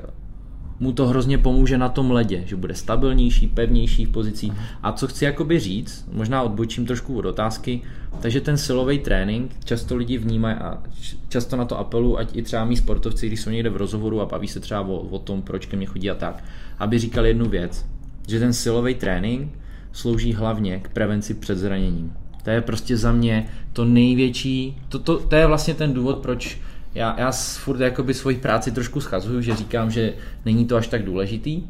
mu 0.80 0.92
to 0.92 1.06
hrozně 1.06 1.38
pomůže 1.38 1.78
na 1.78 1.88
tom 1.88 2.10
ledě, 2.10 2.42
že 2.46 2.56
bude 2.56 2.74
stabilnější, 2.74 3.48
pevnější 3.48 4.04
v 4.04 4.10
pozicích. 4.10 4.52
A 4.82 4.92
co 4.92 5.06
chci 5.06 5.24
jakoby 5.24 5.58
říct, 5.58 6.08
možná 6.12 6.42
odbočím 6.42 6.86
trošku 6.86 7.18
od 7.18 7.24
otázky, 7.24 7.82
takže 8.20 8.40
ten 8.40 8.58
silový 8.58 8.98
trénink 8.98 9.52
často 9.64 9.96
lidi 9.96 10.18
vnímají 10.18 10.56
a 10.56 10.82
často 11.28 11.56
na 11.56 11.64
to 11.64 11.78
apelu, 11.78 12.18
ať 12.18 12.36
i 12.36 12.42
třeba 12.42 12.64
mý 12.64 12.76
sportovci, 12.76 13.26
když 13.26 13.40
jsou 13.40 13.50
někde 13.50 13.70
v 13.70 13.76
rozhovoru 13.76 14.20
a 14.20 14.26
baví 14.26 14.48
se 14.48 14.60
třeba 14.60 14.80
o, 14.80 14.96
o 14.96 15.18
tom, 15.18 15.42
proč 15.42 15.66
ke 15.66 15.76
mně 15.76 15.86
chodí 15.86 16.10
a 16.10 16.14
tak, 16.14 16.44
aby 16.78 16.98
říkali 16.98 17.28
jednu 17.28 17.48
věc, 17.48 17.86
že 18.28 18.38
ten 18.38 18.52
silový 18.52 18.94
trénink 18.94 19.52
slouží 19.92 20.32
hlavně 20.32 20.78
k 20.78 20.88
prevenci 20.88 21.34
před 21.34 21.58
zraněním. 21.58 22.12
To 22.42 22.50
je 22.50 22.60
prostě 22.60 22.96
za 22.96 23.12
mě 23.12 23.48
to 23.72 23.84
největší, 23.84 24.76
to, 24.88 24.98
to, 24.98 25.18
to 25.18 25.36
je 25.36 25.46
vlastně 25.46 25.74
ten 25.74 25.92
důvod, 25.92 26.18
proč 26.18 26.60
já, 26.98 27.14
já 27.18 27.32
furt 27.32 27.80
jakoby 27.80 28.14
svoji 28.14 28.36
práci 28.36 28.72
trošku 28.72 29.00
schazuju, 29.00 29.40
že 29.40 29.56
říkám, 29.56 29.90
že 29.90 30.14
není 30.44 30.64
to 30.64 30.76
až 30.76 30.86
tak 30.86 31.04
důležitý, 31.04 31.62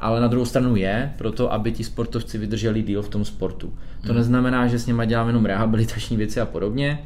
ale 0.00 0.20
na 0.20 0.28
druhou 0.28 0.46
stranu 0.46 0.76
je, 0.76 1.14
proto 1.18 1.52
aby 1.52 1.72
ti 1.72 1.84
sportovci 1.84 2.38
vydrželi 2.38 2.82
díl 2.82 3.02
v 3.02 3.08
tom 3.08 3.24
sportu. 3.24 3.74
To 4.00 4.08
hmm. 4.08 4.16
neznamená, 4.16 4.66
že 4.66 4.78
s 4.78 4.86
něma 4.86 5.04
dělám 5.04 5.26
jenom 5.26 5.44
rehabilitační 5.44 6.16
věci 6.16 6.40
a 6.40 6.46
podobně, 6.46 6.98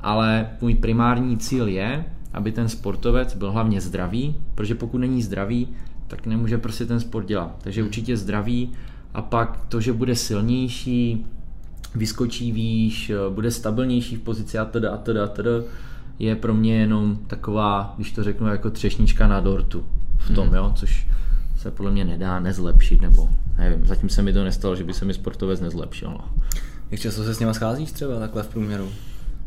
ale 0.00 0.50
můj 0.60 0.74
primární 0.74 1.38
cíl 1.38 1.68
je, 1.68 2.04
aby 2.32 2.52
ten 2.52 2.68
sportovec 2.68 3.34
byl 3.34 3.52
hlavně 3.52 3.80
zdravý, 3.80 4.34
protože 4.54 4.74
pokud 4.74 4.98
není 4.98 5.22
zdravý, 5.22 5.68
tak 6.08 6.26
nemůže 6.26 6.58
prostě 6.58 6.86
ten 6.86 7.00
sport 7.00 7.26
dělat. 7.26 7.56
Takže 7.62 7.80
hmm. 7.80 7.88
určitě 7.88 8.16
zdravý 8.16 8.72
a 9.14 9.22
pak 9.22 9.60
to, 9.68 9.80
že 9.80 9.92
bude 9.92 10.16
silnější, 10.16 11.26
vyskočí 11.94 12.52
výš, 12.52 13.12
bude 13.30 13.50
stabilnější 13.50 14.16
v 14.16 14.20
pozici 14.20 14.58
a 14.58 14.64
teda 14.64 14.90
a 14.90 14.96
teda 14.96 15.24
a 15.24 15.26
teda, 15.26 15.50
je 16.20 16.36
pro 16.36 16.54
mě 16.54 16.76
jenom 16.76 17.18
taková, 17.26 17.94
když 17.96 18.12
to 18.12 18.24
řeknu, 18.24 18.46
jako 18.46 18.70
třešnička 18.70 19.28
na 19.28 19.40
dortu 19.40 19.84
v 20.18 20.34
tom, 20.34 20.46
hmm. 20.46 20.56
jo, 20.56 20.72
což 20.74 21.06
se 21.56 21.70
podle 21.70 21.90
mě 21.90 22.04
nedá 22.04 22.40
nezlepšit, 22.40 23.02
nebo 23.02 23.28
nevím, 23.58 23.86
zatím 23.86 24.08
se 24.08 24.22
mi 24.22 24.32
to 24.32 24.44
nestalo, 24.44 24.76
že 24.76 24.84
by 24.84 24.92
se 24.92 25.04
mi 25.04 25.14
sportovec 25.14 25.60
nezlepšil. 25.60 26.10
No. 26.10 26.24
Jak 26.90 27.00
často 27.00 27.24
se 27.24 27.34
s 27.34 27.40
něma 27.40 27.54
scházíš 27.54 27.92
třeba 27.92 28.18
takhle 28.18 28.42
v 28.42 28.48
průměru? 28.48 28.88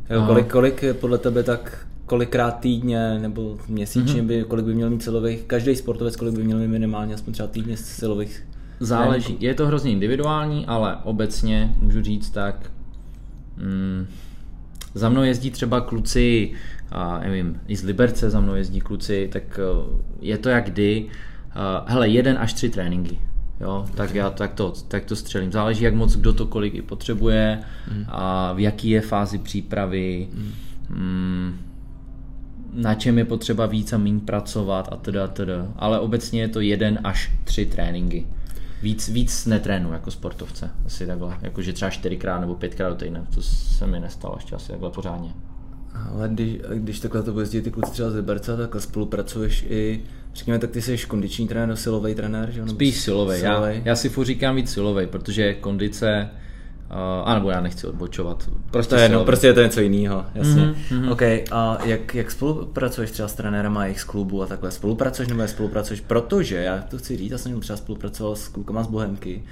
Jo, 0.10 0.22
no. 0.22 0.28
kolik, 0.28 0.52
kolik 0.52 0.84
podle 0.94 1.18
tebe 1.18 1.44
tak 1.44 1.88
kolikrát 2.06 2.52
týdně 2.52 3.20
nebo 3.20 3.58
měsíčně 3.68 4.22
mm-hmm. 4.22 4.28
by, 4.28 4.46
kolik 4.48 4.66
by 4.66 4.74
měl 4.74 4.90
mít 4.90 5.04
silových, 5.04 5.44
každý 5.44 5.76
sportovec 5.76 6.16
kolik 6.16 6.36
by 6.36 6.44
měl 6.44 6.60
mít 6.60 6.68
minimálně 6.68 7.14
aspoň 7.14 7.34
třeba 7.34 7.48
týdně 7.48 7.78
silových 7.78 8.48
Záleží, 8.80 9.38
je 9.40 9.54
to 9.54 9.68
hrozně 9.68 9.92
individuální, 9.92 10.66
ale 10.66 10.98
obecně 11.04 11.74
můžu 11.80 12.02
říct 12.02 12.30
tak, 12.30 12.72
mm, 13.58 14.08
za 14.94 15.10
mnou 15.10 15.24
jezdí 15.24 15.52
třeba 15.52 15.82
kluci, 15.82 16.52
a 16.92 17.20
nevím, 17.20 17.62
i 17.68 17.76
z 17.76 17.84
Liberce 17.84 18.30
za 18.30 18.40
mnou 18.40 18.56
jezdí 18.56 18.82
kluci, 18.82 19.30
tak 19.32 19.60
eh, 19.60 20.00
je 20.22 20.38
to 20.38 20.50
jak 20.50 20.70
kdy. 20.70 21.10
Hele, 21.86 22.10
jeden 22.10 22.38
až 22.40 22.54
tři 22.54 22.70
tréninky. 22.70 23.20
Jo, 23.62 23.86
tak 23.96 24.16
já 24.16 24.30
tak 24.30 24.54
to, 24.54 24.74
tak 24.88 25.06
to 25.06 25.16
střelím. 25.16 25.52
Záleží, 25.52 25.84
jak 25.84 25.94
moc 25.94 26.16
kdo 26.16 26.34
to 26.34 26.48
kolik 26.48 26.76
i 26.76 26.82
potřebuje 26.82 27.60
mm. 27.92 28.06
a 28.08 28.54
v 28.54 28.60
jaký 28.60 28.90
je 28.90 29.02
fázi 29.02 29.38
přípravy, 29.38 30.28
mm. 30.34 30.52
Mm, 30.90 31.58
na 32.74 32.96
čem 32.96 33.18
je 33.18 33.26
potřeba 33.26 33.66
víc 33.66 33.94
a 33.94 33.98
méně 33.98 34.20
pracovat 34.20 34.90
a 34.92 34.96
teda, 34.96 35.28
teda. 35.28 35.68
Ale 35.76 36.00
obecně 36.00 36.42
je 36.42 36.48
to 36.48 36.60
jeden 36.60 37.00
až 37.04 37.32
tři 37.44 37.66
tréninky 37.66 38.26
víc, 38.84 39.10
víc 39.10 39.46
netrénu 39.46 39.94
jako 39.94 40.12
sportovce, 40.12 40.70
asi 40.86 41.08
takhle, 41.08 41.38
jakože 41.42 41.74
třeba 41.74 41.92
čtyřikrát 41.92 42.40
nebo 42.40 42.56
pětkrát 42.56 42.92
do 42.92 42.96
týdne, 42.96 43.26
to 43.36 43.42
se 43.42 43.88
mi 43.88 44.00
nestalo 44.00 44.36
ještě 44.38 44.56
asi 44.56 44.72
takhle 44.72 44.90
pořádně. 44.90 45.34
Ale 46.12 46.30
když, 46.30 46.58
když 46.74 47.00
takhle 47.00 47.24
to 47.24 47.40
jezdí 47.40 47.62
ty 47.62 47.72
kluci 47.72 47.92
třeba 47.92 48.10
z 48.10 48.16
Liberce, 48.16 48.58
tak 48.58 48.82
spolupracuješ 48.82 49.66
i, 49.70 50.04
řekněme, 50.36 50.60
tak 50.60 50.72
ty 50.72 50.82
jsi 50.82 50.98
kondiční 50.98 51.48
trenér, 51.48 51.76
silový 51.76 52.16
trenér, 52.16 52.52
že? 52.52 52.68
Spíš 52.68 53.02
silový, 53.02 53.42
já, 53.42 53.68
já 53.68 53.96
si 53.96 54.10
furt 54.10 54.26
říkám 54.26 54.56
víc 54.56 54.72
silový, 54.72 55.08
protože 55.08 55.54
kondice 55.54 56.30
Uh, 56.94 57.30
anebo 57.30 57.50
já 57.50 57.62
nechci 57.62 57.88
odbočovat. 57.88 58.50
Prostě 58.72 58.96
to 58.96 59.02
je 59.02 59.10
no, 59.10 59.26
prostě 59.26 59.48
je 59.48 59.54
to 59.54 59.62
něco 59.62 59.82
jiného, 59.82 60.26
jasně. 60.36 60.62
Mm-hmm. 60.62 61.12
OK, 61.12 61.22
a 61.52 61.78
jak, 61.86 62.16
jak 62.16 62.32
spolupracuješ 62.32 63.12
třeba 63.12 63.28
s 63.28 63.34
trenérama 63.34 63.86
jejich 63.86 64.02
z 64.02 64.04
klubu 64.04 64.44
a 64.44 64.46
takhle? 64.46 64.72
Spolupracuješ 64.72 65.30
nebo 65.30 65.48
spolupracuješ? 65.48 66.02
Protože, 66.02 66.56
já 66.56 66.78
to 66.82 66.98
chci 66.98 67.18
říct, 67.18 67.32
já 67.32 67.38
jsem 67.38 67.60
třeba 67.60 67.78
spolupracoval 67.78 68.36
s 68.36 68.48
klukama 68.48 68.84
z 68.84 68.88
Bohemky 68.88 69.44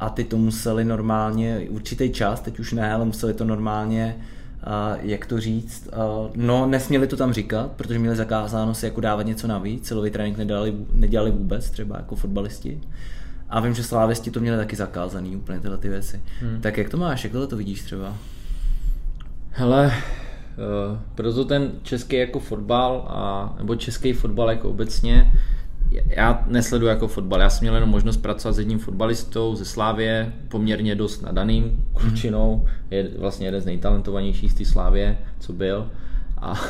a 0.00 0.10
ty 0.10 0.24
to 0.24 0.36
museli 0.36 0.84
normálně, 0.84 1.66
určitý 1.68 2.10
čas, 2.10 2.40
teď 2.40 2.58
už 2.58 2.72
ne, 2.72 2.92
ale 2.92 3.04
museli 3.04 3.34
to 3.34 3.44
normálně 3.44 4.16
a 4.64 4.96
jak 5.02 5.26
to 5.26 5.40
říct, 5.40 5.88
a 5.92 6.30
no 6.36 6.66
nesměli 6.66 7.06
to 7.06 7.16
tam 7.16 7.32
říkat, 7.32 7.70
protože 7.76 7.98
měli 7.98 8.16
zakázáno 8.16 8.74
si 8.74 8.86
jako 8.86 9.00
dávat 9.00 9.26
něco 9.26 9.46
navíc, 9.46 9.86
celový 9.86 10.10
trénink 10.10 10.38
nedělali, 10.38 10.74
nedělali 10.92 11.30
vůbec, 11.30 11.70
třeba 11.70 11.96
jako 11.96 12.16
fotbalisti. 12.16 12.80
A 13.50 13.60
vím, 13.60 13.74
že 13.74 13.82
slávisti 13.82 14.30
to 14.30 14.40
měli 14.40 14.56
taky 14.56 14.76
zakázaný 14.76 15.36
úplně 15.36 15.60
tyhle 15.60 15.78
ty 15.78 15.88
věci. 15.88 16.20
Hmm. 16.40 16.60
Tak 16.60 16.78
jak 16.78 16.88
to 16.88 16.96
máš, 16.96 17.24
jak 17.24 17.32
tohle 17.32 17.46
to 17.46 17.56
vidíš 17.56 17.82
třeba? 17.82 18.16
Hele, 19.50 19.86
uh, 19.86 20.98
proto 21.14 21.44
ten 21.44 21.72
český 21.82 22.16
jako 22.16 22.38
fotbal, 22.38 23.04
a, 23.08 23.54
nebo 23.58 23.76
český 23.76 24.12
fotbal 24.12 24.50
jako 24.50 24.70
obecně, 24.70 25.32
já 26.06 26.44
nesleduji 26.46 26.88
jako 26.88 27.08
fotbal, 27.08 27.40
já 27.40 27.50
jsem 27.50 27.64
měl 27.64 27.74
jenom 27.74 27.90
možnost 27.90 28.16
pracovat 28.16 28.52
s 28.52 28.58
jedním 28.58 28.78
fotbalistou 28.78 29.54
ze 29.56 29.64
Slávě, 29.64 30.32
poměrně 30.48 30.94
dost 30.94 31.22
nadaným 31.22 31.84
klučinou, 31.94 32.66
je 32.90 33.08
vlastně 33.18 33.46
jeden 33.46 33.60
z 33.60 33.66
nejtalentovanějších 33.66 34.52
z 34.52 34.54
té 34.54 34.64
Slávě, 34.64 35.18
co 35.38 35.52
byl. 35.52 35.90
A, 36.38 36.60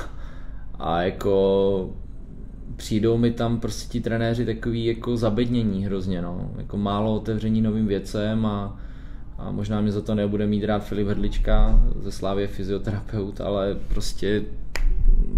a 0.78 1.02
jako 1.02 1.90
přijdou 2.76 3.18
mi 3.18 3.30
tam 3.30 3.60
prostě 3.60 3.92
ti 3.92 4.00
trenéři 4.00 4.46
takový 4.46 4.84
jako 4.84 5.16
zabednění 5.16 5.84
hrozně, 5.84 6.22
no. 6.22 6.50
Jako 6.58 6.76
málo 6.76 7.16
otevření 7.16 7.60
novým 7.60 7.86
věcem 7.86 8.46
a, 8.46 8.80
a 9.38 9.50
možná 9.50 9.80
mě 9.80 9.92
za 9.92 10.00
to 10.00 10.14
nebude 10.14 10.46
mít 10.46 10.64
rád 10.64 10.84
Filip 10.84 11.08
Hrdlička, 11.08 11.80
ze 12.00 12.12
Slávě 12.12 12.46
fyzioterapeut, 12.46 13.40
ale 13.40 13.76
prostě 13.88 14.42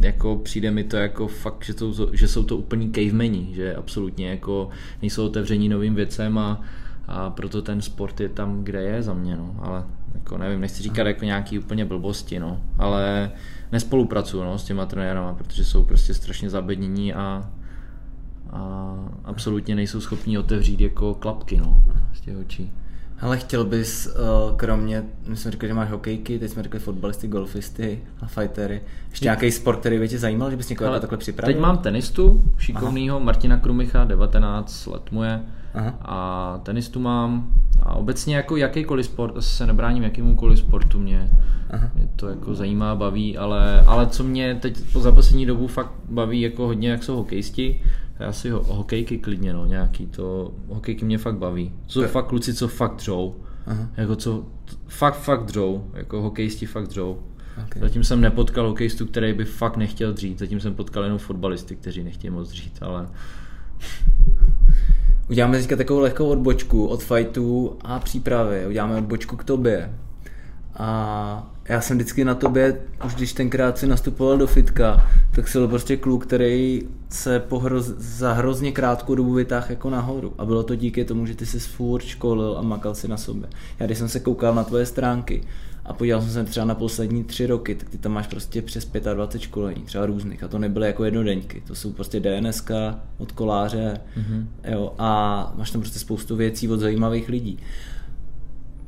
jako 0.00 0.36
přijde 0.36 0.70
mi 0.70 0.84
to 0.84 0.96
jako 0.96 1.28
fakt, 1.28 1.64
že, 1.64 1.74
to, 1.74 2.10
že 2.12 2.28
jsou 2.28 2.44
to 2.44 2.56
úplní 2.56 2.92
cavemeni, 2.92 3.48
že 3.52 3.74
absolutně 3.74 4.30
jako 4.30 4.68
nejsou 5.02 5.26
otevření 5.26 5.68
novým 5.68 5.94
věcem 5.94 6.38
a, 6.38 6.62
a 7.06 7.30
proto 7.30 7.62
ten 7.62 7.82
sport 7.82 8.20
je 8.20 8.28
tam, 8.28 8.64
kde 8.64 8.82
je 8.82 9.02
za 9.02 9.14
mě, 9.14 9.36
no. 9.36 9.56
ale 9.58 9.84
jako 10.14 10.38
nevím, 10.38 10.60
nechci 10.60 10.82
říkat 10.82 11.06
jako 11.06 11.24
nějaký 11.24 11.58
úplně 11.58 11.84
blbosti, 11.84 12.40
no, 12.40 12.62
ale 12.78 13.30
nespolupracuju 13.72 14.44
no, 14.44 14.58
s 14.58 14.64
těma 14.64 14.86
trenérama, 14.86 15.34
protože 15.34 15.64
jsou 15.64 15.84
prostě 15.84 16.14
strašně 16.14 16.50
zabednění 16.50 17.14
a, 17.14 17.50
a 18.50 18.94
absolutně 19.24 19.74
nejsou 19.74 20.00
schopní 20.00 20.38
otevřít 20.38 20.80
jako 20.80 21.14
klapky 21.14 21.56
no, 21.56 21.84
z 22.14 22.20
těch 22.20 22.36
očí. 22.36 22.72
Ale 23.20 23.38
chtěl 23.38 23.64
bys, 23.64 24.06
uh, 24.06 24.56
kromě, 24.56 25.04
my 25.26 25.36
jsme 25.36 25.50
řekli, 25.50 25.68
že 25.68 25.74
máš 25.74 25.90
hokejky, 25.90 26.38
teď 26.38 26.50
jsme 26.50 26.62
řekli 26.62 26.80
fotbalisty, 26.80 27.28
golfisty 27.28 28.02
a 28.20 28.26
fightery, 28.26 28.80
ještě 29.10 29.24
nějaký 29.24 29.50
sport, 29.50 29.80
který 29.80 29.98
by 29.98 30.08
tě 30.08 30.18
zajímal, 30.18 30.50
že 30.50 30.56
bys 30.56 30.68
někoho 30.68 31.00
takhle 31.00 31.18
připravil? 31.18 31.54
Teď 31.54 31.62
mám 31.62 31.78
tenistu, 31.78 32.42
šikovnýho, 32.58 33.16
Aha. 33.16 33.24
Martina 33.24 33.56
Krumicha, 33.56 34.04
19 34.04 34.86
let 34.86 35.12
mu 35.12 35.22
je, 35.22 35.40
Aha. 35.74 35.94
a 36.00 36.60
tenistu 36.62 37.00
mám 37.00 37.54
a 37.82 37.94
obecně 37.94 38.36
jako 38.36 38.56
jakýkoliv 38.56 39.06
sport, 39.06 39.42
se 39.42 39.66
nebráním 39.66 40.02
jakýmukoliv 40.02 40.58
sportu 40.58 40.98
mě, 40.98 41.30
Aha. 41.70 41.90
mě 41.94 42.08
to 42.16 42.28
jako 42.28 42.54
zajímá, 42.54 42.94
baví, 42.94 43.38
ale, 43.38 43.80
ale 43.80 44.06
co 44.06 44.24
mě 44.24 44.54
teď 44.54 44.78
za 44.78 45.12
poslední 45.12 45.46
dobu 45.46 45.66
fakt 45.66 45.92
baví 46.08 46.40
jako 46.40 46.66
hodně, 46.66 46.90
jak 46.90 47.04
jsou 47.04 47.16
hokejisti, 47.16 47.80
já 48.18 48.32
si 48.32 48.50
ho, 48.50 48.62
hokejky 48.68 49.18
klidně, 49.18 49.52
no, 49.52 49.66
nějaký 49.66 50.06
to, 50.06 50.52
hokejky 50.68 51.04
mě 51.04 51.18
fakt 51.18 51.36
baví. 51.36 51.72
To 51.86 51.92
jsou 51.92 52.06
fakt 52.06 52.26
kluci, 52.26 52.54
co 52.54 52.68
fakt 52.68 52.96
dřou. 52.96 53.36
Aha. 53.66 53.88
Jako 53.96 54.16
co, 54.16 54.44
fakt, 54.86 55.20
fakt 55.20 55.44
dřou, 55.44 55.84
jako 55.94 56.22
hokejisti 56.22 56.66
fakt 56.66 56.88
dřou. 56.88 57.18
Okay. 57.66 57.82
Zatím 57.82 58.04
jsem 58.04 58.20
nepotkal 58.20 58.68
hokejistu, 58.68 59.06
který 59.06 59.32
by 59.32 59.44
fakt 59.44 59.76
nechtěl 59.76 60.12
dřít, 60.12 60.38
zatím 60.38 60.60
jsem 60.60 60.74
potkal 60.74 61.04
jenom 61.04 61.18
fotbalisty, 61.18 61.76
kteří 61.76 62.04
nechtějí 62.04 62.30
moc 62.30 62.48
dřít, 62.48 62.78
ale... 62.80 63.06
Uděláme 65.32 65.58
teďka 65.58 65.76
takovou 65.76 66.00
lehkou 66.00 66.26
odbočku 66.26 66.86
od 66.86 67.02
fightů 67.02 67.76
a 67.80 67.98
přípravy. 67.98 68.66
Uděláme 68.66 68.96
odbočku 68.96 69.36
k 69.36 69.44
tobě. 69.44 69.98
A 70.74 71.52
já 71.68 71.80
jsem 71.80 71.96
vždycky 71.96 72.24
na 72.24 72.34
tobě, 72.34 72.80
už 73.06 73.14
když 73.14 73.32
tenkrát 73.32 73.78
si 73.78 73.86
nastupoval 73.86 74.38
do 74.38 74.46
fitka, 74.46 75.06
tak 75.34 75.48
jsi 75.48 75.58
byl 75.58 75.68
prostě 75.68 75.96
kluk, 75.96 76.26
který 76.26 76.82
se 77.08 77.40
po 77.40 77.58
hroz, 77.58 77.86
za 77.86 78.32
hrozně 78.32 78.72
krátkou 78.72 79.14
dobu 79.14 79.32
vytáhl 79.32 79.66
jako 79.70 79.90
nahoru. 79.90 80.34
A 80.38 80.44
bylo 80.44 80.62
to 80.62 80.74
díky 80.74 81.04
tomu, 81.04 81.26
že 81.26 81.34
ty 81.34 81.46
jsi 81.46 81.58
furt 81.58 82.02
školil 82.02 82.56
a 82.58 82.62
makal 82.62 82.94
si 82.94 83.08
na 83.08 83.16
sobě. 83.16 83.48
Já 83.78 83.86
když 83.86 83.98
jsem 83.98 84.08
se 84.08 84.20
koukal 84.20 84.54
na 84.54 84.64
tvoje 84.64 84.86
stránky 84.86 85.42
a 85.84 85.92
podíval 85.92 86.22
jsem 86.22 86.30
se 86.30 86.44
třeba 86.44 86.66
na 86.66 86.74
poslední 86.74 87.24
tři 87.24 87.46
roky, 87.46 87.74
tak 87.74 87.88
ty 87.88 87.98
tam 87.98 88.12
máš 88.12 88.26
prostě 88.26 88.62
přes 88.62 88.90
25 89.14 89.40
školení, 89.40 89.82
třeba 89.82 90.06
různých. 90.06 90.42
A 90.42 90.48
to 90.48 90.58
nebyly 90.58 90.86
jako 90.86 91.04
jednodenky, 91.04 91.62
to 91.66 91.74
jsou 91.74 91.92
prostě 91.92 92.20
DNSK 92.20 92.70
od 93.18 93.32
koláře, 93.32 94.00
mm-hmm. 94.16 94.46
jo, 94.72 94.92
a 94.98 95.52
máš 95.56 95.70
tam 95.70 95.80
prostě 95.80 95.98
spoustu 95.98 96.36
věcí 96.36 96.68
od 96.68 96.80
zajímavých 96.80 97.28
lidí. 97.28 97.58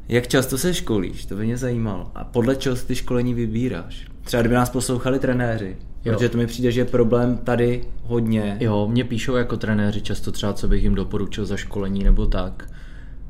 Jak 0.09 0.29
často 0.29 0.59
se 0.59 0.75
školíš? 0.75 1.27
To 1.27 1.37
by 1.37 1.45
mě 1.45 1.57
zajímalo. 1.57 2.11
A 2.15 2.25
podle 2.25 2.57
čeho 2.57 2.77
si 2.77 2.87
ty 2.87 2.95
školení 2.95 3.35
vybíráš? 3.35 4.07
Třeba 4.25 4.41
kdyby 4.41 4.55
nás 4.55 4.71
poslouchali 4.71 5.19
trenéři, 5.19 5.77
jo. 6.05 6.13
protože 6.13 6.29
to 6.29 6.39
mi 6.39 6.47
přijde, 6.47 6.73
že 6.73 6.81
je 6.81 6.85
problém 6.85 7.37
tady 7.37 7.85
hodně. 8.03 8.57
Jo, 8.61 8.89
mě 8.91 9.05
píšou 9.05 9.35
jako 9.35 9.57
trenéři 9.57 10.01
často 10.01 10.33
třeba, 10.33 10.53
co 10.53 10.69
bych 10.69 10.83
jim 10.83 10.95
doporučil 10.95 11.47
za 11.47 11.57
školení 11.57 12.05
nebo 12.05 12.27
tak. 12.27 12.71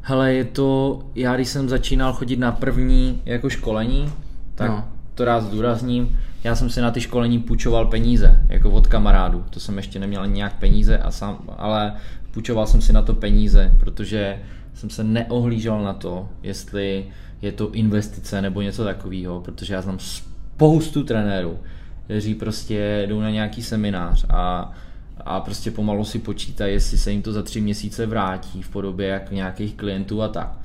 Hele, 0.07 0.35
je 0.35 0.45
to, 0.45 1.03
já 1.15 1.35
když 1.35 1.49
jsem 1.49 1.69
začínal 1.69 2.13
chodit 2.13 2.37
na 2.37 2.53
první 2.53 3.23
jako 3.25 3.51
školení, 3.51 4.13
tak 4.55 4.71
no. 4.71 4.85
to 5.15 5.25
rád 5.25 5.41
zdůrazním, 5.41 6.19
já 6.45 6.55
jsem 6.55 6.71
si 6.71 6.81
na 6.81 6.91
ty 6.91 7.01
školení 7.01 7.39
půjčoval 7.39 7.87
peníze, 7.87 8.43
jako 8.49 8.71
od 8.71 8.87
kamarádu. 8.87 9.45
To 9.51 9.61
jsem 9.61 9.77
ještě 9.77 9.99
neměl 9.99 10.27
nějak 10.27 10.59
peníze, 10.59 10.99
a 10.99 11.11
sám, 11.11 11.39
ale 11.59 11.95
půjčoval 12.31 12.67
jsem 12.67 12.81
si 12.81 12.93
na 12.93 13.03
to 13.03 13.15
peníze, 13.15 13.73
protože 13.81 14.39
jsem 14.75 14.91
se 14.91 15.05
neohlížel 15.05 15.83
na 15.83 15.93
to, 15.93 16.29
jestli 16.43 17.05
je 17.43 17.53
to 17.53 17.71
investice 17.73 18.43
nebo 18.43 18.63
něco 18.63 18.85
takového, 18.85 19.41
protože 19.41 19.75
já 19.75 19.83
znám 19.83 19.99
spoustu 19.99 21.05
trenérů, 21.05 21.59
kteří 22.05 22.35
prostě 22.35 23.07
jdou 23.09 23.21
na 23.21 23.31
nějaký 23.31 23.63
seminář 23.63 24.27
a, 24.29 24.73
a 25.21 25.41
prostě 25.41 25.71
pomalu 25.71 26.05
si 26.05 26.19
počítají, 26.19 26.73
jestli 26.73 26.99
se 26.99 27.13
jim 27.13 27.23
to 27.23 27.33
za 27.33 27.43
tři 27.43 27.61
měsíce 27.61 28.07
vrátí 28.07 28.63
v 28.63 28.69
podobě 28.69 29.09
jak 29.09 29.31
nějakých 29.31 29.75
klientů 29.75 30.23
a 30.23 30.29
tak. 30.29 30.59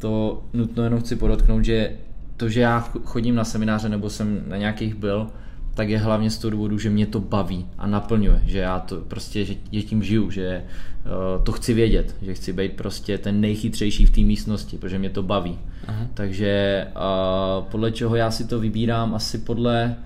To 0.00 0.42
nutno 0.52 0.84
jenom 0.84 1.00
chci 1.00 1.16
podotknout, 1.16 1.64
že 1.64 1.92
to, 2.36 2.48
že 2.48 2.60
já 2.60 2.80
chodím 3.04 3.34
na 3.34 3.44
semináře 3.44 3.88
nebo 3.88 4.10
jsem 4.10 4.42
na 4.46 4.56
nějakých 4.56 4.94
byl, 4.94 5.26
tak 5.74 5.88
je 5.88 5.98
hlavně 5.98 6.30
z 6.30 6.38
toho 6.38 6.50
důvodu, 6.50 6.78
že 6.78 6.90
mě 6.90 7.06
to 7.06 7.20
baví 7.20 7.66
a 7.78 7.86
naplňuje, 7.86 8.42
že 8.46 8.58
já 8.58 8.80
to 8.80 8.96
prostě, 8.96 9.44
že, 9.44 9.54
že 9.72 9.82
tím 9.82 10.02
žiju, 10.02 10.30
že 10.30 10.64
uh, 11.04 11.44
to 11.44 11.52
chci 11.52 11.74
vědět, 11.74 12.16
že 12.22 12.34
chci 12.34 12.52
být 12.52 12.72
prostě 12.72 13.18
ten 13.18 13.40
nejchytřejší 13.40 14.06
v 14.06 14.10
té 14.10 14.20
místnosti, 14.20 14.78
protože 14.78 14.98
mě 14.98 15.10
to 15.10 15.22
baví. 15.22 15.58
Aha. 15.86 16.06
Takže 16.14 16.86
uh, 16.96 17.64
podle 17.64 17.92
čeho 17.92 18.16
já 18.16 18.30
si 18.30 18.46
to 18.46 18.60
vybírám, 18.60 19.14
asi 19.14 19.38
podle 19.38 19.96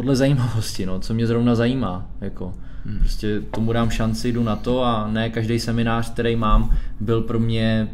podle 0.00 0.16
zajímavosti, 0.16 0.86
no, 0.86 1.00
co 1.00 1.14
mě 1.14 1.26
zrovna 1.26 1.54
zajímá, 1.54 2.06
jako. 2.20 2.54
Hmm. 2.84 2.98
Prostě 2.98 3.40
tomu 3.40 3.72
dám 3.72 3.90
šanci, 3.90 4.32
jdu 4.32 4.42
na 4.42 4.56
to 4.56 4.84
a 4.84 5.08
ne 5.08 5.30
každý 5.30 5.58
seminář, 5.58 6.10
který 6.12 6.36
mám, 6.36 6.76
byl 7.00 7.20
pro 7.22 7.40
mě 7.40 7.88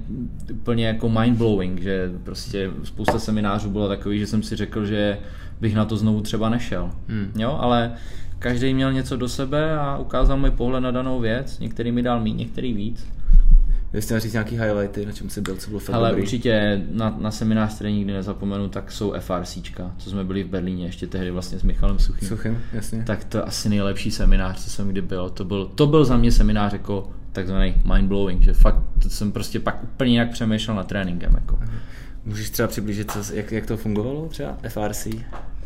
úplně 0.53 0.87
jako 0.87 1.09
mind-blowing, 1.09 1.81
že 1.81 2.13
prostě 2.23 2.71
spousta 2.85 3.19
seminářů 3.19 3.71
bylo 3.71 3.89
takový, 3.89 4.19
že 4.19 4.27
jsem 4.27 4.43
si 4.43 4.57
řekl, 4.57 4.87
že 4.87 5.19
bych 5.61 5.75
na 5.75 5.85
to 5.85 5.97
znovu 5.97 6.21
třeba 6.21 6.49
nešel. 6.49 6.91
Hmm. 7.09 7.33
Jo, 7.39 7.59
ale 7.61 7.93
každý 8.39 8.75
měl 8.75 8.93
něco 8.93 9.17
do 9.17 9.29
sebe 9.29 9.79
a 9.79 9.99
ukázal 9.99 10.37
mi 10.37 10.51
pohled 10.51 10.81
na 10.81 10.91
danou 10.91 11.21
věc, 11.21 11.59
některý 11.59 11.93
mi 11.93 12.03
dal 12.03 12.21
méně, 12.21 12.35
některý 12.35 12.73
víc. 12.73 13.07
Jestli 13.93 14.21
říct 14.21 14.33
nějaký 14.33 14.59
highlighty, 14.59 15.07
na 15.07 15.13
čem 15.13 15.31
jsi 15.31 15.41
byl, 15.41 15.57
co 15.57 15.69
bylo 15.69 15.81
fakt 15.81 15.95
Ale 15.95 16.09
dobrý. 16.09 16.23
určitě 16.23 16.83
na, 16.91 17.17
na 17.21 17.31
seminář, 17.31 17.75
který 17.75 17.93
nikdy 17.93 18.13
nezapomenu, 18.13 18.69
tak 18.69 18.93
jsou 18.93 19.15
FRCčka, 19.21 19.93
co 19.99 20.11
jsme 20.11 20.25
byli 20.25 20.43
v 20.45 20.49
Berlíně 20.49 20.87
ještě 20.87 21.07
tehdy 21.07 21.31
vlastně 21.31 21.59
s 21.59 21.63
Michalem 21.63 21.99
Suchým. 21.99 22.29
Suchým, 22.29 22.59
jasně. 22.73 23.03
Tak 23.07 23.25
to 23.25 23.47
asi 23.49 23.69
nejlepší 23.69 24.11
seminář, 24.11 24.65
co 24.65 24.71
jsem 24.71 24.89
kdy 24.89 25.03
byl. 25.03 25.31
To 25.31 25.45
byl, 25.45 25.67
to 25.75 25.87
byl 25.87 26.05
za 26.05 26.17
mě 26.17 26.33
seminář 26.33 26.73
jako 26.73 27.11
takzvaný 27.33 27.75
mind-blowing, 27.85 28.41
že 28.41 28.53
fakt 28.53 28.79
to 29.03 29.11
jsem 29.11 29.33
prostě 29.33 29.61
pak 29.61 29.85
úplně 29.85 30.11
jinak 30.13 30.31
přemýšlel 30.31 30.77
nad 30.77 30.87
tréninkem. 30.87 31.33
Jako. 31.35 31.59
Můžeš 32.25 32.51
třeba 32.51 32.69
přiblížit, 32.69 33.11
co, 33.11 33.35
jak, 33.35 33.53
jak 33.53 33.67
to 33.67 33.77
fungovalo 33.77 34.29
třeba, 34.29 34.57
FRC? 34.69 35.07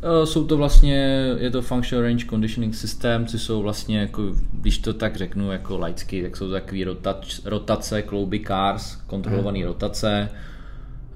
Eh, 0.02 0.26
jsou 0.26 0.44
to 0.44 0.56
vlastně, 0.56 0.96
je 1.38 1.50
to 1.50 1.62
Functional 1.62 2.04
Range 2.04 2.26
Conditioning 2.26 2.74
System, 2.74 3.26
což 3.26 3.42
jsou 3.42 3.62
vlastně, 3.62 4.00
jako, 4.00 4.22
když 4.52 4.78
to 4.78 4.94
tak 4.94 5.16
řeknu 5.16 5.52
jako 5.52 5.78
laicky, 5.78 6.22
tak 6.22 6.36
jsou 6.36 6.50
takové 6.50 6.84
rotace, 6.84 7.42
rotace, 7.44 8.02
klouby 8.02 8.40
cars, 8.46 8.96
kontrolované 9.06 9.58
hmm. 9.58 9.68
rotace 9.68 10.28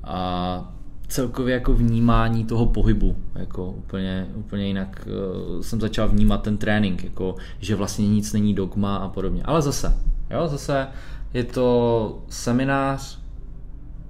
a 0.04 0.72
celkově 1.08 1.54
jako 1.54 1.74
vnímání 1.74 2.44
toho 2.44 2.66
pohybu, 2.66 3.16
jako 3.34 3.70
úplně, 3.70 4.26
úplně 4.34 4.66
jinak 4.66 5.08
uh, 5.56 5.60
jsem 5.60 5.80
začal 5.80 6.08
vnímat 6.08 6.42
ten 6.42 6.56
trénink, 6.56 7.04
jako, 7.04 7.36
že 7.60 7.76
vlastně 7.76 8.08
nic 8.08 8.32
není 8.32 8.54
dogma 8.54 8.96
a 8.96 9.08
podobně. 9.08 9.42
Ale 9.44 9.62
zase, 9.62 9.96
jo, 10.30 10.48
zase 10.48 10.86
je 11.34 11.44
to 11.44 12.18
seminář, 12.28 13.18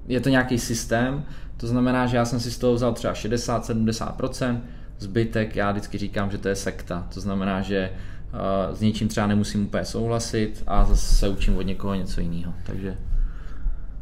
je 0.07 0.21
to 0.21 0.29
nějaký 0.29 0.59
systém, 0.59 1.25
to 1.57 1.67
znamená, 1.67 2.07
že 2.07 2.17
já 2.17 2.25
jsem 2.25 2.41
si 2.41 2.51
z 2.51 2.59
toho 2.59 2.75
vzal 2.75 2.93
třeba 2.93 3.15
60-70%, 3.15 4.61
zbytek 4.99 5.57
já 5.57 5.71
vždycky 5.71 5.99
říkám, 5.99 6.31
že 6.31 6.39
to 6.39 6.49
je 6.49 6.57
sekta. 6.57 7.07
To 7.15 7.21
znamená, 7.21 7.63
že 7.63 7.91
uh, 8.33 8.77
s 8.77 8.81
něčím 8.81 9.09
třeba 9.09 9.27
nemusím 9.27 9.65
úplně 9.67 9.85
souhlasit 9.85 10.63
a 10.67 10.85
zase 10.85 11.15
se 11.15 11.29
učím 11.29 11.57
od 11.57 11.63
někoho 11.63 11.95
něco 11.95 12.21
jiného. 12.21 12.55
Takže 12.67 12.97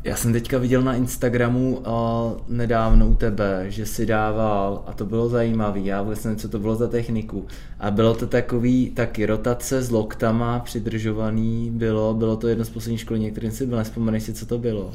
já 0.04 0.16
jsem 0.16 0.32
teďka 0.32 0.58
viděl 0.58 0.82
na 0.82 0.94
Instagramu 0.94 1.76
uh, 1.76 1.84
nedávno 2.48 3.08
u 3.08 3.14
tebe, 3.14 3.64
že 3.68 3.86
si 3.86 4.06
dával, 4.06 4.84
a 4.86 4.92
to 4.92 5.06
bylo 5.06 5.28
zajímavé, 5.28 5.80
já 5.80 6.02
vůbec 6.02 6.24
nevím, 6.24 6.38
co 6.38 6.48
to 6.48 6.58
bylo 6.58 6.76
za 6.76 6.88
techniku, 6.88 7.46
a 7.80 7.90
bylo 7.90 8.14
to 8.14 8.26
takový 8.26 8.90
taky 8.90 9.26
rotace 9.26 9.82
s 9.82 9.90
loktama 9.90 10.58
přidržovaný, 10.58 11.70
bylo, 11.72 12.14
bylo 12.14 12.36
to 12.36 12.48
jedno 12.48 12.64
z 12.64 12.70
posledních 12.70 13.00
školení, 13.00 13.30
kterým 13.30 13.50
si 13.50 13.66
byl, 13.66 13.78
nespomeneš 13.78 14.22
si, 14.22 14.34
co 14.34 14.46
to 14.46 14.58
bylo. 14.58 14.92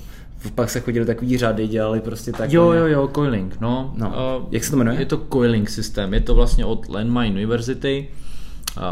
Pak 0.55 0.69
se 0.69 0.79
chodili 0.79 1.05
takový 1.05 1.37
řady, 1.37 1.67
dělali 1.67 2.01
prostě 2.01 2.31
tak. 2.31 2.53
Jo, 2.53 2.71
jo, 2.71 2.85
jo, 2.85 3.09
coiling, 3.15 3.61
no. 3.61 3.93
no. 3.97 4.07
Uh, 4.07 4.47
Jak 4.51 4.63
se 4.63 4.71
to 4.71 4.77
jmenuje? 4.77 4.99
Je 4.99 5.05
to 5.05 5.21
coiling 5.33 5.69
systém, 5.69 6.13
je 6.13 6.21
to 6.21 6.35
vlastně 6.35 6.65
od 6.65 6.89
Landmine 6.89 7.31
University 7.31 8.07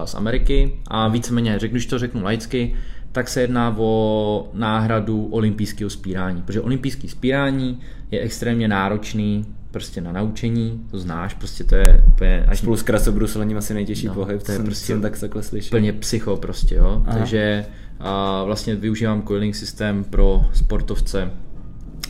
z 0.05 0.15
Ameriky 0.15 0.79
a 0.87 1.07
víceméně, 1.07 1.59
řeknu, 1.59 1.73
když 1.73 1.85
to 1.85 1.99
řeknu 1.99 2.23
laicky, 2.23 2.75
tak 3.15 3.27
se 3.27 3.41
jedná 3.41 3.75
o 3.77 4.49
náhradu 4.53 5.27
olympijského 5.31 5.89
spírání, 5.89 6.41
protože 6.41 6.61
olympijské 6.61 7.07
spírání 7.07 7.79
je 8.11 8.19
extrémně 8.19 8.67
náročný 8.67 9.45
prostě 9.71 10.01
na 10.01 10.11
naučení, 10.11 10.85
to 10.91 10.99
znáš, 10.99 11.33
prostě 11.33 11.63
to 11.63 11.75
je 11.75 12.03
úplně... 12.07 12.45
Až 12.47 12.59
spolu 12.59 12.77
s 12.77 12.83
krasobrusolením 12.83 13.57
asi 13.57 13.73
nejtěžší 13.73 14.07
No, 14.07 14.13
pohyb, 14.13 14.43
to 14.43 14.51
je 14.51 14.55
jsem, 14.55 14.65
prostě 14.65 14.85
jsem 14.85 15.01
tak 15.01 15.19
takhle 15.19 15.43
slyšel. 15.43 15.77
úplně 15.77 15.93
psycho 15.93 16.37
prostě, 16.37 16.75
jo. 16.75 17.03
Aha. 17.05 17.17
Takže 17.17 17.65
a 17.99 18.43
vlastně 18.43 18.75
využívám 18.75 19.23
coiling 19.23 19.55
systém 19.55 20.03
pro 20.03 20.41
sportovce, 20.53 21.31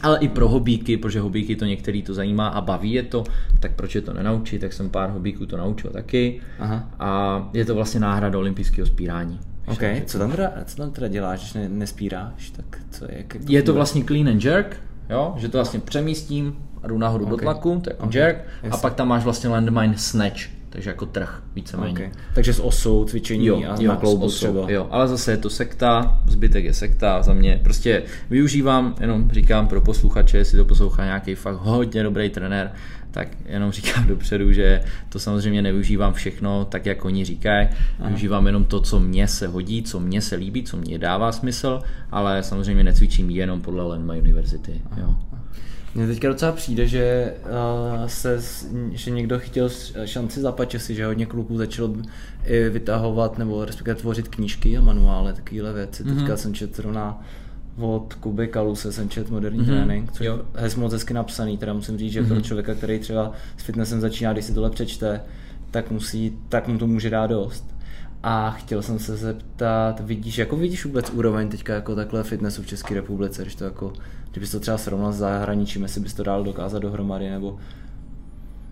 ale 0.01 0.19
i 0.19 0.27
pro 0.27 0.49
hobíky, 0.49 0.97
protože 0.97 1.19
hobíky 1.19 1.55
to 1.55 1.65
některý 1.65 2.01
to 2.01 2.13
zajímá 2.13 2.47
a 2.47 2.61
baví 2.61 2.91
je 2.91 3.03
to, 3.03 3.23
tak 3.59 3.75
proč 3.75 3.95
je 3.95 4.01
to 4.01 4.13
nenaučit, 4.13 4.61
tak 4.61 4.73
jsem 4.73 4.89
pár 4.89 5.09
hobíků 5.09 5.45
to 5.45 5.57
naučil 5.57 5.89
taky. 5.89 6.41
Aha. 6.59 6.89
A 6.99 7.49
je 7.53 7.65
to 7.65 7.75
vlastně 7.75 7.99
náhrada 7.99 8.39
olympijského 8.39 8.87
spírání. 8.87 9.39
OK, 9.67 9.81
co 10.05 10.19
tam 10.19 10.31
teda, 10.31 10.51
co 10.65 10.77
tam 10.77 10.91
teda 10.91 11.07
děláš, 11.07 11.39
když 11.39 11.53
ne, 11.53 11.69
nespíráš, 11.69 12.49
tak 12.49 12.65
co 12.91 13.05
je? 13.05 13.17
Jak, 13.17 13.33
jak 13.35 13.49
Je 13.49 13.61
to 13.63 13.73
vlastně 13.73 14.03
clean 14.03 14.27
and 14.27 14.43
jerk, 14.45 14.77
jo? 15.09 15.33
že 15.37 15.49
to 15.49 15.57
vlastně 15.57 15.79
přemístím 15.79 16.55
a 16.83 16.87
jdu 16.87 16.97
nahoru 16.97 17.25
do 17.25 17.35
Ok. 17.35 17.41
tlaku, 17.41 17.79
to 17.83 17.89
je 17.89 17.93
jako 17.93 18.05
Ok, 18.05 18.13
jerk, 18.15 18.37
a 18.37 18.65
jasně. 18.65 18.81
pak 18.81 18.93
tam 18.93 19.07
máš 19.07 19.23
vlastně 19.23 19.49
landmine 19.49 19.93
snatch, 19.97 20.39
takže 20.69 20.89
jako 20.89 21.05
trh 21.05 21.43
víceméně. 21.55 21.91
okay. 21.91 22.11
Takže 22.35 22.53
s 22.53 22.59
osou 22.63 23.05
cvičení 23.05 23.45
Jo, 23.45 23.55
a 23.69 23.75
jo, 23.81 23.87
na 23.91 23.95
kloubu 23.95 24.25
osou, 24.25 24.35
třeba. 24.47 24.71
Jo, 24.71 24.87
ale 24.91 25.07
zase 25.07 25.31
je 25.31 25.37
to 25.37 25.49
sekta, 25.49 26.19
zbytek 26.27 26.65
je 26.65 26.73
sekta 26.73 27.21
za 27.21 27.33
mě. 27.33 27.59
Prostě 27.63 28.03
využívám, 28.29 28.95
jenom 29.01 29.29
říkám 29.31 29.67
pro 29.67 29.81
posluchače, 29.81 30.37
jestli 30.37 30.57
to 30.57 30.65
poslouchá 30.65 31.05
nějaký 31.05 31.35
fakt 31.35 31.55
hodně 31.57 32.03
dobrý 32.03 32.29
trenér, 32.29 32.71
tak 33.15 33.27
jenom 33.45 33.71
říkám 33.71 34.07
dopředu, 34.07 34.51
že 34.51 34.81
to 35.09 35.19
samozřejmě 35.19 35.61
nevyužívám 35.61 36.13
všechno 36.13 36.65
tak, 36.65 36.85
jak 36.85 37.05
oni 37.05 37.25
říkají. 37.25 37.67
Využívám 38.05 38.45
jenom 38.45 38.65
to, 38.65 38.81
co 38.81 38.99
mně 38.99 39.27
se 39.27 39.47
hodí, 39.47 39.83
co 39.83 39.99
mně 39.99 40.21
se 40.21 40.35
líbí, 40.35 40.63
co 40.63 40.77
mě 40.77 40.99
dává 40.99 41.31
smysl, 41.31 41.81
ale 42.11 42.43
samozřejmě 42.43 42.83
necvičím 42.83 43.29
jenom 43.29 43.61
podle 43.61 43.83
Landma 43.83 44.13
University. 44.13 44.81
Jo. 44.97 45.15
Mně 45.95 46.07
teďka 46.07 46.27
docela 46.27 46.51
přijde, 46.51 46.87
že, 46.87 47.33
uh, 47.43 48.05
se, 48.05 48.41
že 48.91 49.11
někdo 49.11 49.39
chtěl 49.39 49.69
šanci 50.05 50.41
za 50.41 50.51
pačesy, 50.51 50.95
že 50.95 51.05
hodně 51.05 51.25
kluků 51.25 51.57
začalo 51.57 51.95
i 52.45 52.69
vytahovat 52.69 53.37
nebo 53.37 53.65
respektive 53.65 53.95
tvořit 53.95 54.27
knížky 54.27 54.77
a 54.77 54.81
manuály, 54.81 55.33
takovéhle 55.33 55.73
věci. 55.73 56.03
Mm-hmm. 56.03 56.15
Teďka 56.15 56.37
jsem 56.37 56.53
četl 56.53 56.75
zrovna 56.75 57.21
od 57.77 58.13
Kuby 58.13 58.47
Kaluse 58.47 58.91
jsem 58.91 59.09
četl 59.09 59.33
moderní 59.33 59.59
mm-hmm. 59.59 59.85
trénink, 59.85 60.11
což 60.11 60.25
Jo. 60.25 60.41
je 60.63 60.69
moc 60.77 60.93
hezky 60.93 61.13
napsaný, 61.13 61.57
teda 61.57 61.73
musím 61.73 61.97
říct, 61.97 62.11
že 62.11 62.23
mm-hmm. 62.23 62.27
pro 62.27 62.41
člověka, 62.41 62.73
který 62.73 62.99
třeba 62.99 63.31
s 63.57 63.63
fitnessem 63.63 64.01
začíná, 64.01 64.33
když 64.33 64.45
si 64.45 64.53
tohle 64.53 64.69
přečte, 64.69 65.21
tak, 65.71 65.91
musí, 65.91 66.37
tak 66.49 66.67
mu 66.67 66.77
to 66.77 66.87
může 66.87 67.09
dát 67.09 67.27
dost. 67.27 67.75
A 68.23 68.51
chtěl 68.51 68.81
jsem 68.81 68.99
se 68.99 69.17
zeptat, 69.17 69.99
vidíš, 69.99 70.37
jako 70.37 70.55
vidíš 70.55 70.85
vůbec 70.85 71.09
úroveň 71.09 71.49
teďka 71.49 71.73
jako 71.73 71.95
takhle 71.95 72.23
fitnessu 72.23 72.61
v 72.61 72.67
České 72.67 72.93
republice, 72.93 73.41
když 73.41 73.55
to 73.55 73.63
jako, 73.63 73.93
kdybys 74.31 74.51
to 74.51 74.59
třeba 74.59 74.77
srovnal 74.77 75.11
s 75.11 75.17
zahraničím, 75.17 75.83
jestli 75.83 76.01
bys 76.01 76.13
to 76.13 76.23
dal 76.23 76.43
dokázat 76.43 76.79
dohromady, 76.79 77.29
nebo 77.29 77.57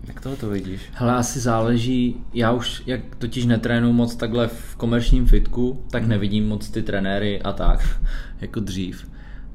jak 0.08 0.20
tohle 0.20 0.36
to 0.36 0.48
vidíš? 0.48 0.80
Hele, 0.92 1.14
asi 1.14 1.40
záleží, 1.40 2.16
já 2.34 2.52
už 2.52 2.82
jak 2.86 3.00
totiž 3.18 3.46
netrénu 3.46 3.92
moc 3.92 4.16
takhle 4.16 4.48
v 4.48 4.76
komerčním 4.76 5.26
fitku, 5.26 5.84
tak 5.90 6.06
nevidím 6.06 6.48
moc 6.48 6.70
ty 6.70 6.82
trenéry 6.82 7.42
a 7.42 7.52
tak, 7.52 8.00
jako 8.44 8.60
dřív. 8.60 9.10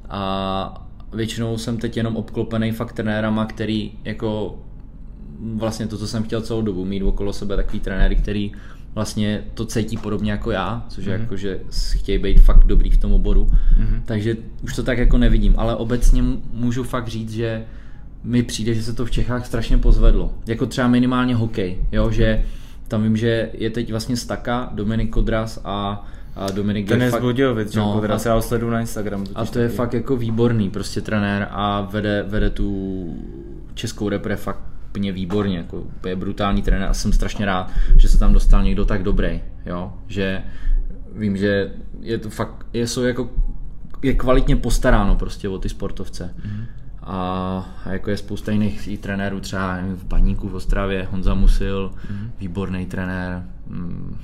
A 0.08 0.88
většinou 1.14 1.58
jsem 1.58 1.76
teď 1.76 1.96
jenom 1.96 2.16
obklopený 2.16 2.72
fakt 2.72 2.92
trenérama, 2.92 3.46
který 3.46 3.92
jako 4.04 4.58
vlastně 5.54 5.86
to, 5.86 5.98
co 5.98 6.06
jsem 6.06 6.22
chtěl 6.22 6.40
celou 6.40 6.62
dobu, 6.62 6.84
mít 6.84 7.02
okolo 7.02 7.32
sebe 7.32 7.56
takový 7.56 7.80
trenéry, 7.80 8.16
který 8.16 8.52
vlastně 8.94 9.44
to 9.54 9.66
cítí 9.66 9.96
podobně 9.96 10.30
jako 10.30 10.50
já, 10.50 10.84
což 10.88 11.04
je 11.04 11.12
jako, 11.12 11.36
že 11.36 11.60
chtějí 11.70 12.18
být 12.18 12.40
fakt 12.40 12.66
dobrý 12.66 12.90
v 12.90 12.98
tom 12.98 13.12
oboru. 13.12 13.50
Takže 14.04 14.36
už 14.62 14.76
to 14.76 14.82
tak 14.82 14.98
jako 14.98 15.18
nevidím, 15.18 15.54
ale 15.56 15.76
obecně 15.76 16.22
můžu 16.52 16.84
fakt 16.84 17.08
říct, 17.08 17.32
že 17.32 17.64
mi 18.24 18.42
přijde, 18.42 18.74
že 18.74 18.82
se 18.82 18.92
to 18.92 19.06
v 19.06 19.10
Čechách 19.10 19.46
strašně 19.46 19.78
pozvedlo. 19.78 20.34
Jako 20.46 20.66
třeba 20.66 20.88
minimálně 20.88 21.34
hokej, 21.34 21.78
jo, 21.92 22.10
že 22.10 22.44
tam 22.88 23.02
vím, 23.02 23.16
že 23.16 23.50
je 23.52 23.70
teď 23.70 23.90
vlastně 23.90 24.16
Staka, 24.16 24.70
Dominik 24.74 25.10
Kodras 25.10 25.60
a, 25.64 26.06
a 26.36 26.50
Dominik 26.50 26.88
Ten 26.88 27.00
je 27.00 27.06
je 27.06 27.10
fakt- 27.10 27.22
Budějovic, 27.22 27.74
no, 27.74 27.94
no, 27.94 28.06
že? 28.06 28.12
a- 28.12 28.28
já 28.28 28.34
ho 28.34 28.42
sleduju 28.42 28.72
na 28.72 28.80
Instagramu. 28.80 29.24
a 29.34 29.44
to 29.44 29.58
je 29.58 29.68
taky. 29.68 29.76
fakt 29.76 29.94
jako 29.94 30.16
výborný 30.16 30.70
prostě 30.70 31.00
trenér 31.00 31.48
a 31.50 31.80
vede, 31.80 32.24
vede 32.28 32.50
tu 32.50 33.16
českou 33.74 34.08
repre 34.08 34.36
fakt 34.36 34.60
úplně 34.88 35.12
výborně, 35.12 35.56
jako 35.56 35.76
úplně 35.80 36.16
brutální 36.16 36.62
trenér 36.62 36.88
a 36.88 36.94
jsem 36.94 37.12
strašně 37.12 37.46
rád, 37.46 37.70
že 37.96 38.08
se 38.08 38.18
tam 38.18 38.32
dostal 38.32 38.62
někdo 38.62 38.84
tak 38.84 39.02
dobrý, 39.02 39.40
jo, 39.66 39.92
že 40.06 40.42
vím, 41.16 41.36
že 41.36 41.72
je 42.00 42.18
to 42.18 42.30
fakt, 42.30 42.66
je, 42.72 42.86
jsou 42.86 43.02
jako, 43.02 43.30
je 44.02 44.14
kvalitně 44.14 44.56
postaráno 44.56 45.14
prostě 45.16 45.48
o 45.48 45.58
ty 45.58 45.68
sportovce. 45.68 46.34
Mm. 46.44 46.64
A, 47.02 47.16
a 47.84 47.92
jako 47.92 48.10
je 48.10 48.16
spousta 48.16 48.52
jiných 48.52 48.88
i 48.88 48.98
trenérů, 48.98 49.40
třeba 49.40 49.76
nevím, 49.76 49.96
v 49.96 50.04
Baníku 50.04 50.48
v 50.48 50.54
Ostravě, 50.54 51.08
Honza 51.10 51.34
Musil, 51.34 51.90
mm. 52.10 52.30
výborný 52.38 52.86
trenér, 52.86 53.42
mm, 53.66 54.16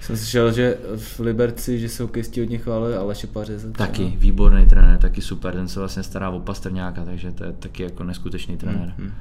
Jsem 0.00 0.16
slyšel, 0.16 0.52
že 0.52 0.78
v 0.96 1.20
Liberci, 1.20 1.78
že 1.78 1.88
se 1.88 2.02
hokejisti 2.02 2.40
hodně 2.40 2.58
chválili, 2.58 2.96
ale 2.96 3.14
Šepaře 3.14 3.58
Taky 3.72 4.16
výborný 4.18 4.66
trenér, 4.66 4.98
taky 4.98 5.20
super, 5.22 5.54
ten 5.54 5.68
se 5.68 5.78
vlastně 5.78 6.02
stará 6.02 6.30
o 6.30 6.40
Pastrňáka, 6.40 7.04
takže 7.04 7.32
to 7.32 7.44
je 7.44 7.52
taky 7.52 7.82
jako 7.82 8.04
neskutečný 8.04 8.56
trenér. 8.56 8.94
Hmm. 8.98 9.12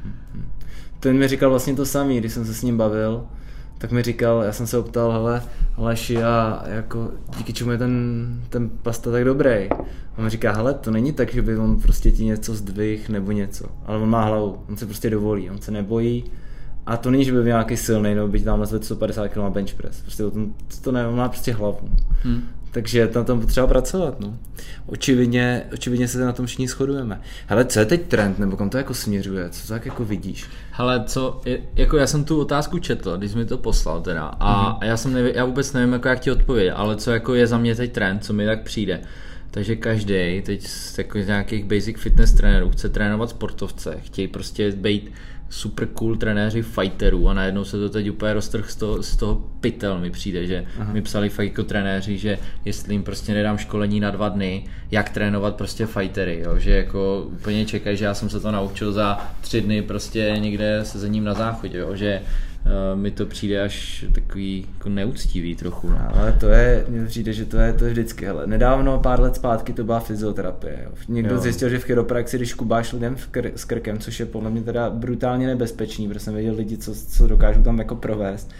Ten 1.00 1.18
mi 1.18 1.28
říkal 1.28 1.50
vlastně 1.50 1.76
to 1.76 1.86
samý, 1.86 2.18
když 2.18 2.34
jsem 2.34 2.46
se 2.46 2.54
s 2.54 2.62
ním 2.62 2.78
bavil, 2.78 3.26
tak 3.78 3.92
mi 3.92 4.02
říkal, 4.02 4.44
já 4.44 4.52
jsem 4.52 4.68
se 4.68 4.78
optal, 4.78 5.12
hele, 5.12 5.44
Aleši, 5.78 6.24
a 6.24 6.64
jako 6.66 7.12
díky 7.38 7.54
čemu 7.54 7.72
je 7.72 7.78
ten, 7.78 8.26
ten 8.50 8.70
pasta 8.70 9.12
tak 9.12 9.26
dobrý? 9.26 9.70
On 10.18 10.24
mi 10.24 10.30
říká, 10.30 10.52
hele, 10.52 10.74
to 10.74 10.92
není 10.92 11.14
tak, 11.14 11.34
že 11.34 11.42
by 11.42 11.58
on 11.58 11.82
prostě 11.82 12.12
ti 12.12 12.26
něco 12.26 12.56
zdvih 12.56 13.10
nebo 13.10 13.32
něco, 13.32 13.66
ale 13.86 13.98
on 13.98 14.10
má 14.10 14.24
hlavu, 14.24 14.64
on 14.70 14.78
se 14.78 14.86
prostě 14.86 15.10
dovolí, 15.10 15.50
on 15.50 15.62
se 15.62 15.72
nebojí 15.72 16.24
a 16.90 16.98
to 16.98 17.12
není, 17.12 17.26
že 17.26 17.32
by 17.32 17.38
byl 17.38 17.46
nějaký 17.46 17.78
silný, 17.78 18.16
nebo 18.16 18.28
by 18.28 18.40
tam 18.42 18.66
zvedl 18.66 18.86
150 18.86 19.28
kg 19.28 19.36
na 19.38 19.50
bench 19.50 19.74
press, 19.74 20.02
prostě 20.02 20.26
o 20.26 20.32
tom, 20.32 20.54
to 20.82 20.92
ne, 20.92 21.08
on 21.08 21.16
má 21.16 21.30
prostě 21.30 21.54
hlavu. 21.54 21.80
Hmm. 22.24 22.42
Takže 22.72 23.08
tam 23.08 23.26
tam 23.26 23.40
potřeba 23.42 23.68
pracovat, 23.68 24.20
no. 24.20 24.38
Očividně, 24.86 25.64
očividně 25.74 26.08
se 26.08 26.20
na 26.20 26.32
tom 26.32 26.46
všichni 26.46 26.68
shodujeme. 26.68 27.22
Hele, 27.48 27.66
co 27.66 27.80
je 27.80 27.86
teď 27.86 28.02
trend, 28.08 28.40
nebo 28.40 28.58
kam 28.58 28.70
to 28.70 28.78
jako 28.78 28.94
směřuje, 28.94 29.50
co 29.50 29.68
to 29.68 29.74
tak 29.74 29.86
jako 29.86 30.06
vidíš? 30.06 30.46
Hele, 30.72 31.04
co, 31.06 31.42
je, 31.46 31.60
jako 31.76 31.98
já 31.98 32.08
jsem 32.08 32.24
tu 32.24 32.40
otázku 32.42 32.80
četl, 32.80 33.18
když 33.18 33.32
jsi 33.32 33.38
mi 33.38 33.46
to 33.46 33.58
poslal 33.58 34.02
teda 34.02 34.24
a, 34.26 34.54
Mhm. 34.62 34.66
mm-hmm. 34.66 34.78
a 34.82 34.86
já 34.86 34.98
jsem 34.98 35.14
neví, 35.14 35.32
já 35.36 35.46
vůbec 35.46 35.74
nevím, 35.74 35.94
jako 35.94 36.08
jak 36.08 36.20
ti 36.20 36.32
odpovědět, 36.32 36.72
ale 36.72 36.96
co 36.96 37.12
jako 37.12 37.34
je 37.34 37.48
za 37.48 37.58
mě 37.58 37.76
teď 37.76 37.92
trend, 37.92 38.26
co 38.26 38.34
mi 38.34 38.46
tak 38.46 38.64
přijde. 38.64 39.02
Takže 39.52 39.76
každý 39.76 40.42
teď 40.46 40.68
z 40.68 40.98
jako 40.98 41.22
z 41.24 41.28
nějakých 41.28 41.66
basic 41.66 41.98
fitness 42.00 42.34
trenérů 42.34 42.70
chce 42.70 42.90
trénovat 42.90 43.30
sportovce, 43.30 43.98
chtějí 44.02 44.28
prostě 44.28 44.72
být 44.72 45.12
super 45.50 45.88
cool 45.88 46.16
trenéři 46.16 46.62
fighterů 46.62 47.30
a 47.30 47.34
najednou 47.34 47.64
se 47.64 47.80
to 47.80 47.90
teď 47.90 48.10
úplně 48.10 48.34
roztrh 48.34 48.72
z 48.72 48.76
toho, 48.76 49.04
z 49.04 49.16
toho 49.16 49.44
pytel 49.62 50.00
mi 50.00 50.12
přijde, 50.12 50.46
že 50.46 50.66
Aha. 50.80 50.94
mi 50.94 51.02
psali 51.02 51.30
fakt 51.30 51.46
jako 51.46 51.64
trenéři, 51.64 52.18
že 52.18 52.38
jestli 52.66 52.94
jim 52.94 53.04
prostě 53.04 53.34
nedám 53.34 53.58
školení 53.58 54.00
na 54.00 54.12
dva 54.12 54.30
dny, 54.30 54.66
jak 54.92 55.10
trénovat 55.10 55.56
prostě 55.56 55.86
fightery, 55.86 56.44
jo? 56.46 56.60
že 56.60 56.72
jako 56.72 57.28
úplně 57.32 57.66
čekají, 57.66 57.98
že 57.98 58.06
já 58.06 58.14
jsem 58.14 58.30
se 58.30 58.40
to 58.40 58.52
naučil 58.52 58.92
za 58.92 59.32
tři 59.42 59.62
dny 59.62 59.82
prostě 59.82 60.36
někde 60.40 60.80
se 60.84 61.00
za 61.00 61.08
ním 61.08 61.24
na 61.24 61.34
záchodě, 61.34 61.78
jo? 61.78 61.96
že 61.96 62.22
uh, 62.66 63.00
mi 63.00 63.12
to 63.12 63.26
přijde 63.26 63.62
až 63.62 64.06
takový 64.16 64.68
jako 64.74 64.90
neúctivý 64.90 65.56
trochu. 65.56 65.90
No. 65.90 65.98
Ale 66.16 66.32
to 66.32 66.50
je, 66.50 66.86
mně 66.90 67.06
přijde, 67.06 67.34
že 67.34 67.46
to 67.46 67.58
je, 67.58 67.74
to 67.74 67.86
je 67.86 67.92
vždycky. 67.92 68.26
Hele, 68.26 68.48
nedávno, 68.48 69.00
pár 69.00 69.20
let 69.22 69.36
zpátky, 69.36 69.74
to 69.74 69.84
byla 69.84 70.00
fyzioterapie. 70.00 70.80
Jo. 70.84 70.92
Někdo 71.08 71.36
Jo. 71.36 71.42
zjistil, 71.42 71.70
že 71.70 71.80
v 71.80 71.84
chiropraxi, 71.84 72.38
když 72.38 72.54
kubáš 72.54 72.94
lidem 72.94 73.16
v 73.16 73.32
kr- 73.32 73.52
s 73.56 73.66
krkem, 73.66 74.00
což 74.00 74.20
je 74.20 74.26
podle 74.26 74.50
mě 74.50 74.62
teda 74.62 74.90
brutálně 74.90 75.48
nebezpečný, 75.48 76.08
protože 76.08 76.20
jsem 76.20 76.36
viděl 76.36 76.56
lidi, 76.56 76.78
co, 76.78 76.96
co 76.96 77.28
dokážou 77.28 77.64
tam 77.64 77.80
jako 77.80 77.96
provést, 77.96 78.52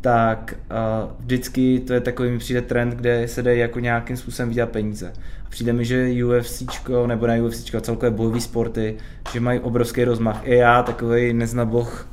tak 0.00 0.54
uh, 0.70 1.10
vždycky 1.20 1.80
to 1.86 1.92
je 1.92 2.00
takový, 2.00 2.30
mi 2.30 2.38
přijde 2.38 2.62
trend, 2.62 2.94
kde 2.94 3.28
se 3.28 3.42
dají 3.42 3.58
jako 3.58 3.80
nějakým 3.80 4.16
způsobem 4.16 4.48
vydělat 4.48 4.70
peníze. 4.70 5.12
A 5.46 5.50
přijde 5.50 5.72
mi, 5.72 5.84
že 5.84 6.24
UFC, 6.24 6.62
nebo 7.06 7.26
na 7.26 7.34
UFC, 7.34 7.70
celkové 7.80 8.10
bojové 8.10 8.40
sporty, 8.40 8.96
že 9.32 9.40
mají 9.40 9.60
obrovský 9.60 10.04
rozmach. 10.04 10.40
I 10.44 10.56
já, 10.56 10.82
takový 10.82 11.32
neznaboch 11.32 12.08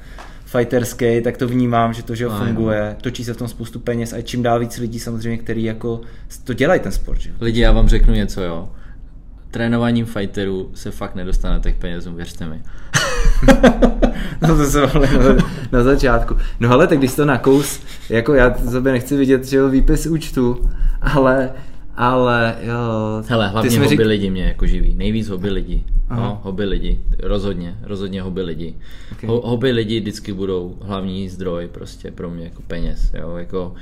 fighterský, 0.51 1.21
tak 1.21 1.37
to 1.37 1.47
vnímám, 1.47 1.93
že 1.93 2.03
to, 2.03 2.15
že 2.15 2.25
Ano. 2.25 2.45
funguje, 2.45 2.95
točí 3.01 3.23
se 3.23 3.33
v 3.33 3.37
tom 3.37 3.47
spoustu 3.47 3.79
peněz 3.79 4.13
a 4.13 4.21
čím 4.21 4.43
dál 4.43 4.59
víc 4.59 4.77
lidí 4.77 4.99
samozřejmě, 4.99 5.37
který 5.37 5.63
jako 5.63 6.01
to 6.43 6.53
dělají 6.53 6.79
ten 6.79 6.91
sport, 6.91 7.19
že? 7.19 7.31
Lidi, 7.41 7.61
já 7.61 7.71
vám 7.71 7.89
řeknu 7.89 8.13
něco, 8.13 8.41
jo. 8.41 8.69
Trénováním 9.51 10.05
fighterů 10.05 10.71
se 10.73 10.91
fakt 10.91 11.15
nedostanete 11.15 11.71
k 11.71 11.75
penězům, 11.77 12.15
věřte 12.15 12.45
mi. 12.45 12.61
No 14.41 14.57
to 14.71 14.79
ale 14.95 15.07
na, 15.17 15.45
na 15.71 15.83
začátku. 15.83 16.37
No 16.59 16.71
ale 16.71 16.87
tak 16.87 16.97
když 16.97 17.15
to 17.15 17.25
nakous, 17.25 17.81
jako 18.09 18.33
já 18.33 18.55
sobě 18.71 18.91
nechci 18.91 19.17
vidět, 19.17 19.45
že 19.45 19.57
jo, 19.57 19.69
výpis 19.69 20.05
účtu, 20.05 20.69
ale, 21.01 21.49
ale 21.99 22.55
jo. 22.61 23.23
Hele, 23.27 23.47
hlavně 23.47 23.79
hobby 23.79 23.95
řík- 23.95 24.05
lidi 24.05 24.29
mě 24.29 24.43
jako 24.43 24.67
živí. 24.67 24.93
Nejvíc 24.93 25.29
hobby 25.29 25.49
lidi. 25.49 25.83
Aha. 26.09 26.21
No, 26.21 26.39
hobby 26.43 26.65
lidi. 26.65 26.99
Rozhodně, 27.19 27.77
rozhodně 27.81 28.21
hobby 28.21 28.41
lidi. 28.41 28.75
Ok. 29.11 29.23
Ho, 29.23 29.41
hobby 29.41 29.71
lidi 29.71 29.99
vždycky 29.99 30.33
budou 30.33 30.77
hlavní 30.81 31.29
zdroj 31.29 31.67
prostě 31.67 32.11
pro 32.11 32.29
mě 32.29 32.43
jako 32.43 32.61
peněz. 32.67 33.11
Jo? 33.19 33.35
Jako, 33.35 33.73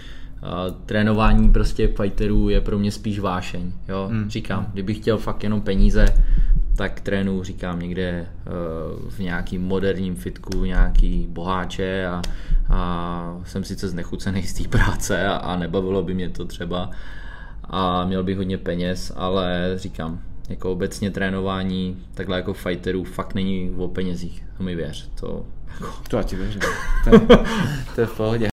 Uh, 0.43 0.73
trénování 0.85 1.49
prostě 1.49 1.87
fighterů 1.87 2.49
je 2.49 2.61
pro 2.61 2.79
mě 2.79 2.91
spíš 2.91 3.19
vášeň, 3.19 3.71
jo, 3.89 4.07
mm. 4.11 4.29
říkám, 4.29 4.67
kdybych 4.73 4.97
chtěl 4.97 5.17
fakt 5.17 5.43
jenom 5.43 5.61
peníze, 5.61 6.05
tak 6.75 7.01
trénu, 7.01 7.43
říkám, 7.43 7.79
někde 7.79 8.25
uh, 8.45 9.09
v 9.09 9.19
nějakým 9.19 9.61
moderním 9.61 10.15
fitku, 10.15 10.65
nějaký 10.65 11.27
boháče 11.29 12.05
a, 12.07 12.21
a 12.69 13.41
jsem 13.45 13.63
sice 13.63 13.87
znechucený 13.87 14.43
z 14.43 14.53
té 14.53 14.67
práce 14.69 15.27
a, 15.27 15.35
a 15.35 15.55
nebavilo 15.55 16.03
by 16.03 16.13
mě 16.13 16.29
to 16.29 16.45
třeba 16.45 16.89
a 17.69 18.05
měl 18.05 18.23
bych 18.23 18.37
hodně 18.37 18.57
peněz, 18.57 19.13
ale 19.15 19.73
říkám, 19.75 20.21
jako 20.49 20.71
obecně 20.71 21.11
trénování 21.11 21.97
takhle 22.13 22.37
jako 22.37 22.53
fighterů 22.53 23.03
fakt 23.03 23.35
není 23.35 23.71
o 23.77 23.87
penězích, 23.87 24.43
to 24.57 24.63
mi 24.63 24.75
věř. 24.75 25.09
To, 25.19 25.45
jako... 25.73 25.93
to 26.09 26.17
já 26.17 26.23
ti 26.23 26.35
věřím. 26.35 26.61
to, 27.03 27.19
to 27.95 28.01
je 28.01 28.07
v 28.07 28.17
pohodě. 28.17 28.47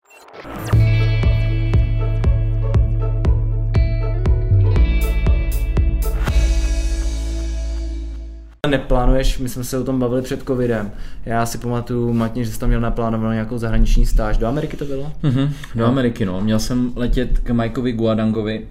Neplánuješ, 8.68 9.38
my 9.38 9.48
jsme 9.48 9.64
se 9.64 9.78
o 9.78 9.84
tom 9.84 9.98
bavili 9.98 10.22
před 10.22 10.42
covidem. 10.42 10.92
Já 11.24 11.46
si 11.46 11.58
pamatuju, 11.58 12.12
Matně, 12.12 12.44
že 12.44 12.52
jsi 12.52 12.58
tam 12.58 12.68
měl 12.68 12.80
naplánovanou 12.80 13.32
nějakou 13.32 13.58
zahraniční 13.58 14.06
stáž. 14.06 14.38
Do 14.38 14.46
Ameriky 14.46 14.76
to 14.76 14.84
bylo? 14.84 15.12
Mm-hmm, 15.22 15.48
do 15.74 15.80
no. 15.80 15.86
Ameriky, 15.86 16.24
no. 16.24 16.40
Měl 16.40 16.58
jsem 16.58 16.92
letět 16.96 17.38
k 17.38 17.50
Mikeovi 17.50 17.92
Guadangovi, 17.92 18.66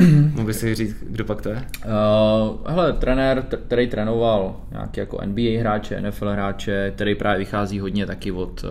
Mohl 0.34 0.46
bys 0.46 0.58
si 0.58 0.74
říct, 0.74 0.96
kdo 1.02 1.24
pak 1.24 1.42
to 1.42 1.48
je? 1.48 1.56
Uh, 1.56 2.56
hele, 2.66 2.92
trenér, 2.92 3.46
který 3.66 3.88
trénoval 3.88 4.56
nějaký 4.70 5.00
jako 5.00 5.20
NBA 5.26 5.60
hráče, 5.60 6.00
NFL 6.00 6.28
hráče, 6.28 6.92
který 6.94 7.14
právě 7.14 7.38
vychází 7.38 7.80
hodně 7.80 8.06
taky 8.06 8.32
od 8.32 8.64
uh, 8.64 8.70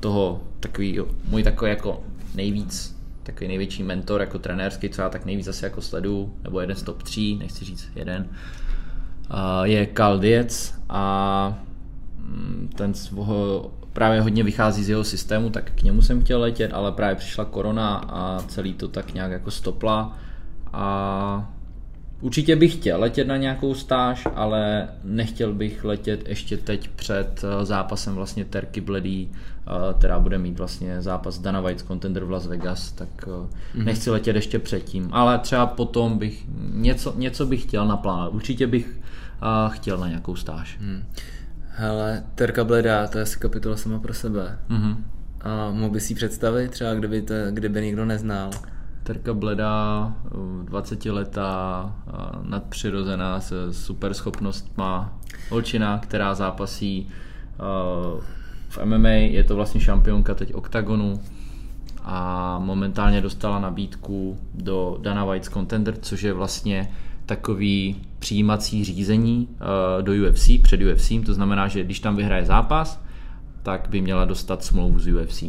toho, 0.00 0.42
takový, 0.60 1.00
můj 1.28 1.42
takový 1.42 1.70
jako 1.70 2.02
nejvíc, 2.34 2.96
takový 3.22 3.48
největší 3.48 3.82
mentor 3.82 4.20
jako 4.20 4.38
trenérský, 4.38 4.88
co 4.88 5.02
já 5.02 5.08
tak 5.08 5.24
nejvíc 5.24 5.48
asi 5.48 5.64
jako 5.64 5.82
sledu, 5.82 6.32
nebo 6.44 6.60
jeden 6.60 6.76
z 6.76 6.82
top 6.82 7.02
3, 7.02 7.36
nechci 7.38 7.64
říct 7.64 7.88
jeden, 7.94 8.26
uh, 9.30 9.62
je 9.62 9.88
Carl 9.96 10.18
Dietz 10.18 10.74
a 10.88 11.58
mm, 12.18 12.70
ten 12.76 12.94
svého 12.94 13.70
právě 13.92 14.20
hodně 14.20 14.42
vychází 14.42 14.84
z 14.84 14.88
jeho 14.88 15.04
systému, 15.04 15.50
tak 15.50 15.70
k 15.70 15.82
němu 15.82 16.02
jsem 16.02 16.22
chtěl 16.22 16.40
letět, 16.40 16.74
ale 16.74 16.92
právě 16.92 17.16
přišla 17.16 17.44
korona 17.44 17.96
a 17.96 18.42
celý 18.48 18.74
to 18.74 18.88
tak 18.88 19.14
nějak 19.14 19.30
jako 19.30 19.50
stopla 19.50 20.18
a 20.76 21.52
určitě 22.20 22.56
bych 22.56 22.72
chtěl 22.72 23.00
letět 23.00 23.28
na 23.28 23.36
nějakou 23.36 23.74
stáž, 23.74 24.26
ale 24.34 24.88
nechtěl 25.04 25.54
bych 25.54 25.84
letět 25.84 26.28
ještě 26.28 26.56
teď 26.56 26.88
před 26.88 27.44
eh, 27.44 27.64
zápasem 27.64 28.14
vlastně 28.14 28.44
Terky 28.44 28.80
Bledý, 28.80 29.30
eh, 29.32 29.94
která 29.98 30.18
bude 30.18 30.38
mít 30.38 30.58
vlastně 30.58 31.02
zápas 31.02 31.38
Dana 31.38 31.60
White 31.60 31.82
Contender 31.82 32.24
v 32.24 32.30
Las 32.30 32.46
Vegas, 32.46 32.92
tak 32.92 33.26
mm-hmm. 33.26 33.84
nechci 33.84 34.10
letět 34.10 34.36
ještě 34.36 34.58
předtím, 34.58 35.08
ale 35.12 35.38
třeba 35.38 35.66
potom 35.66 36.18
bych 36.18 36.46
něco, 36.72 37.14
něco 37.16 37.46
bych 37.46 37.62
chtěl 37.62 37.86
naplánovat. 37.86 38.32
Určitě 38.32 38.66
bych 38.66 39.00
chtěl 39.68 39.98
na 39.98 40.08
nějakou 40.08 40.36
stáž. 40.36 40.76
Hmm. 40.80 41.04
Hele, 41.68 42.24
Terka 42.34 42.64
Bledá, 42.64 43.06
to 43.06 43.18
je 43.18 43.22
asi 43.22 43.38
kapitola 43.38 43.76
sama 43.76 43.98
pro 43.98 44.14
sebe. 44.14 44.58
Mm-hmm. 44.70 44.96
A 45.40 45.70
mohl 45.70 45.90
bys 45.90 46.06
si 46.06 46.14
představit 46.14 46.70
třeba, 46.70 46.94
kdyby, 46.94 47.22
to, 47.22 47.34
kdyby 47.50 47.82
někdo 47.82 48.04
neznal? 48.04 48.50
Terka 49.06 49.34
Bledá, 49.34 50.12
20 50.64 51.04
letá, 51.04 51.92
nadpřirozená 52.42 53.40
se 53.40 53.74
super 53.74 54.14
schopnostma 54.14 55.18
holčina, 55.50 55.98
která 55.98 56.34
zápasí 56.34 57.08
v 58.68 58.84
MMA, 58.84 59.08
je 59.08 59.44
to 59.44 59.56
vlastně 59.56 59.80
šampionka 59.80 60.34
teď 60.34 60.54
OKTAGONu 60.54 61.20
a 62.02 62.58
momentálně 62.58 63.20
dostala 63.20 63.58
nabídku 63.60 64.38
do 64.54 64.98
Dana 65.02 65.24
White's 65.24 65.48
Contender, 65.48 65.96
což 66.02 66.22
je 66.22 66.32
vlastně 66.32 66.90
takový 67.26 67.96
přijímací 68.18 68.84
řízení 68.84 69.48
do 70.00 70.12
UFC, 70.12 70.50
před 70.62 70.80
UFC, 70.82 71.12
to 71.26 71.34
znamená, 71.34 71.68
že 71.68 71.84
když 71.84 72.00
tam 72.00 72.16
vyhraje 72.16 72.46
zápas, 72.46 73.02
tak 73.62 73.88
by 73.90 74.00
měla 74.00 74.24
dostat 74.24 74.64
smlouvu 74.64 74.98
z 74.98 75.12
UFC. 75.12 75.44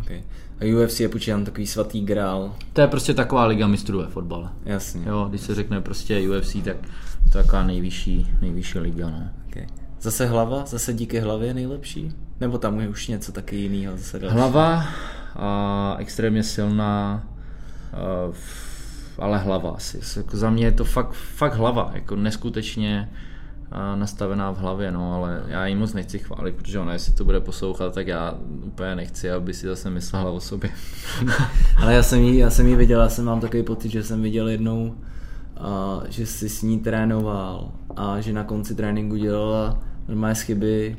Okay. 0.00 0.22
A 0.60 0.84
UFC 0.84 1.00
je 1.00 1.08
počítám 1.08 1.44
takový 1.44 1.66
svatý 1.66 2.00
grál. 2.00 2.54
To 2.72 2.80
je 2.80 2.86
prostě 2.86 3.14
taková 3.14 3.44
liga 3.44 3.66
mistrů 3.66 3.98
ve 3.98 4.06
fotbale. 4.06 4.50
Jasně. 4.64 5.02
Jo, 5.06 5.26
když 5.28 5.40
se 5.40 5.54
řekne 5.54 5.80
prostě 5.80 6.28
UFC, 6.28 6.56
tak 6.64 6.76
to 7.32 7.38
je 7.38 7.44
taková 7.44 7.62
nejvyšší, 7.62 8.30
nejvyšší 8.40 8.78
liga. 8.78 9.10
No. 9.10 9.30
Okay. 9.48 9.66
Zase 10.00 10.26
hlava? 10.26 10.66
Zase 10.66 10.92
díky 10.92 11.20
hlavě 11.20 11.54
nejlepší? 11.54 12.12
Nebo 12.40 12.58
tam 12.58 12.80
je 12.80 12.88
už 12.88 13.08
něco 13.08 13.32
taky 13.32 13.56
jiného? 13.56 13.96
Zase 13.96 14.18
další? 14.18 14.36
Hlava, 14.36 14.84
a 15.36 15.96
extrémně 15.98 16.42
silná, 16.42 17.24
a, 17.92 18.32
ale 19.18 19.38
hlava 19.38 19.70
asi. 19.70 20.00
Jako 20.16 20.36
za 20.36 20.50
mě 20.50 20.64
je 20.64 20.72
to 20.72 20.84
fakt, 20.84 21.12
fakt 21.12 21.54
hlava, 21.54 21.90
jako 21.94 22.16
neskutečně 22.16 23.10
nastavená 23.94 24.50
v 24.50 24.58
hlavě, 24.58 24.92
no, 24.92 25.14
ale 25.14 25.42
já 25.46 25.66
ji 25.66 25.74
moc 25.74 25.92
nechci 25.92 26.18
chválit, 26.18 26.54
protože 26.54 26.78
ona, 26.78 26.92
jestli 26.92 27.12
to 27.12 27.24
bude 27.24 27.40
poslouchat, 27.40 27.94
tak 27.94 28.06
já 28.06 28.38
úplně 28.64 28.94
nechci, 28.94 29.30
aby 29.30 29.54
si 29.54 29.66
zase 29.66 29.90
myslela 29.90 30.30
o 30.30 30.40
sobě. 30.40 30.70
ale 31.76 31.94
já 31.94 32.02
jsem 32.02 32.22
jí, 32.22 32.38
já 32.38 32.50
jsem 32.50 32.66
jí 32.66 32.76
viděl, 32.76 33.00
já 33.00 33.08
jsem 33.08 33.24
mám 33.24 33.40
takový 33.40 33.62
pocit, 33.62 33.88
že 33.88 34.02
jsem 34.02 34.22
viděl 34.22 34.48
jednou, 34.48 34.94
a, 35.56 36.00
že 36.08 36.26
si 36.26 36.48
s 36.48 36.62
ní 36.62 36.80
trénoval 36.80 37.72
a 37.96 38.20
že 38.20 38.32
na 38.32 38.44
konci 38.44 38.74
tréninku 38.74 39.16
dělala 39.16 39.78
normálně 40.08 40.34
chyby 40.34 40.96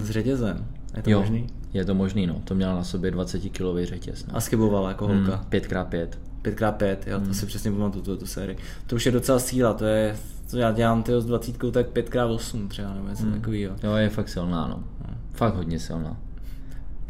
s 0.00 0.10
řetězem. 0.10 0.66
Je 0.96 1.02
to 1.02 1.10
jo, 1.10 1.20
možný? 1.20 1.46
Je 1.72 1.84
to 1.84 1.94
možný, 1.94 2.26
no. 2.26 2.40
To 2.44 2.54
měla 2.54 2.74
na 2.74 2.84
sobě 2.84 3.10
20 3.10 3.38
kilový 3.38 3.86
řetěz. 3.86 4.26
No. 4.26 4.36
A 4.36 4.40
skybovala 4.40 4.88
jako 4.88 5.06
holka? 5.06 5.36
Hmm, 5.36 5.46
5x5. 5.50 6.08
5x5, 6.42 6.96
jo, 7.06 7.18
hmm. 7.18 7.28
to 7.28 7.34
si 7.34 7.46
přesně 7.46 7.70
pamatuju, 7.70 8.04
tu, 8.04 8.16
tu 8.16 8.26
sérii. 8.26 8.58
To 8.86 8.96
už 8.96 9.06
je 9.06 9.12
docela 9.12 9.38
síla, 9.38 9.74
to 9.74 9.84
je 9.84 10.16
co 10.52 10.58
já 10.58 10.72
dělám 10.72 11.02
tyho 11.02 11.20
s 11.20 11.24
20 11.24 11.56
tak 11.72 11.86
5x8 11.86 12.68
třeba, 12.68 12.94
nebo 12.94 13.08
něco 13.08 13.22
hmm. 13.22 13.32
takového. 13.32 13.76
Jo, 13.82 13.94
je 13.94 14.08
fakt 14.08 14.28
silná, 14.28 14.66
no. 14.66 14.76
Hmm. 14.76 15.16
Fakt 15.34 15.54
hodně 15.54 15.78
silná. 15.78 16.16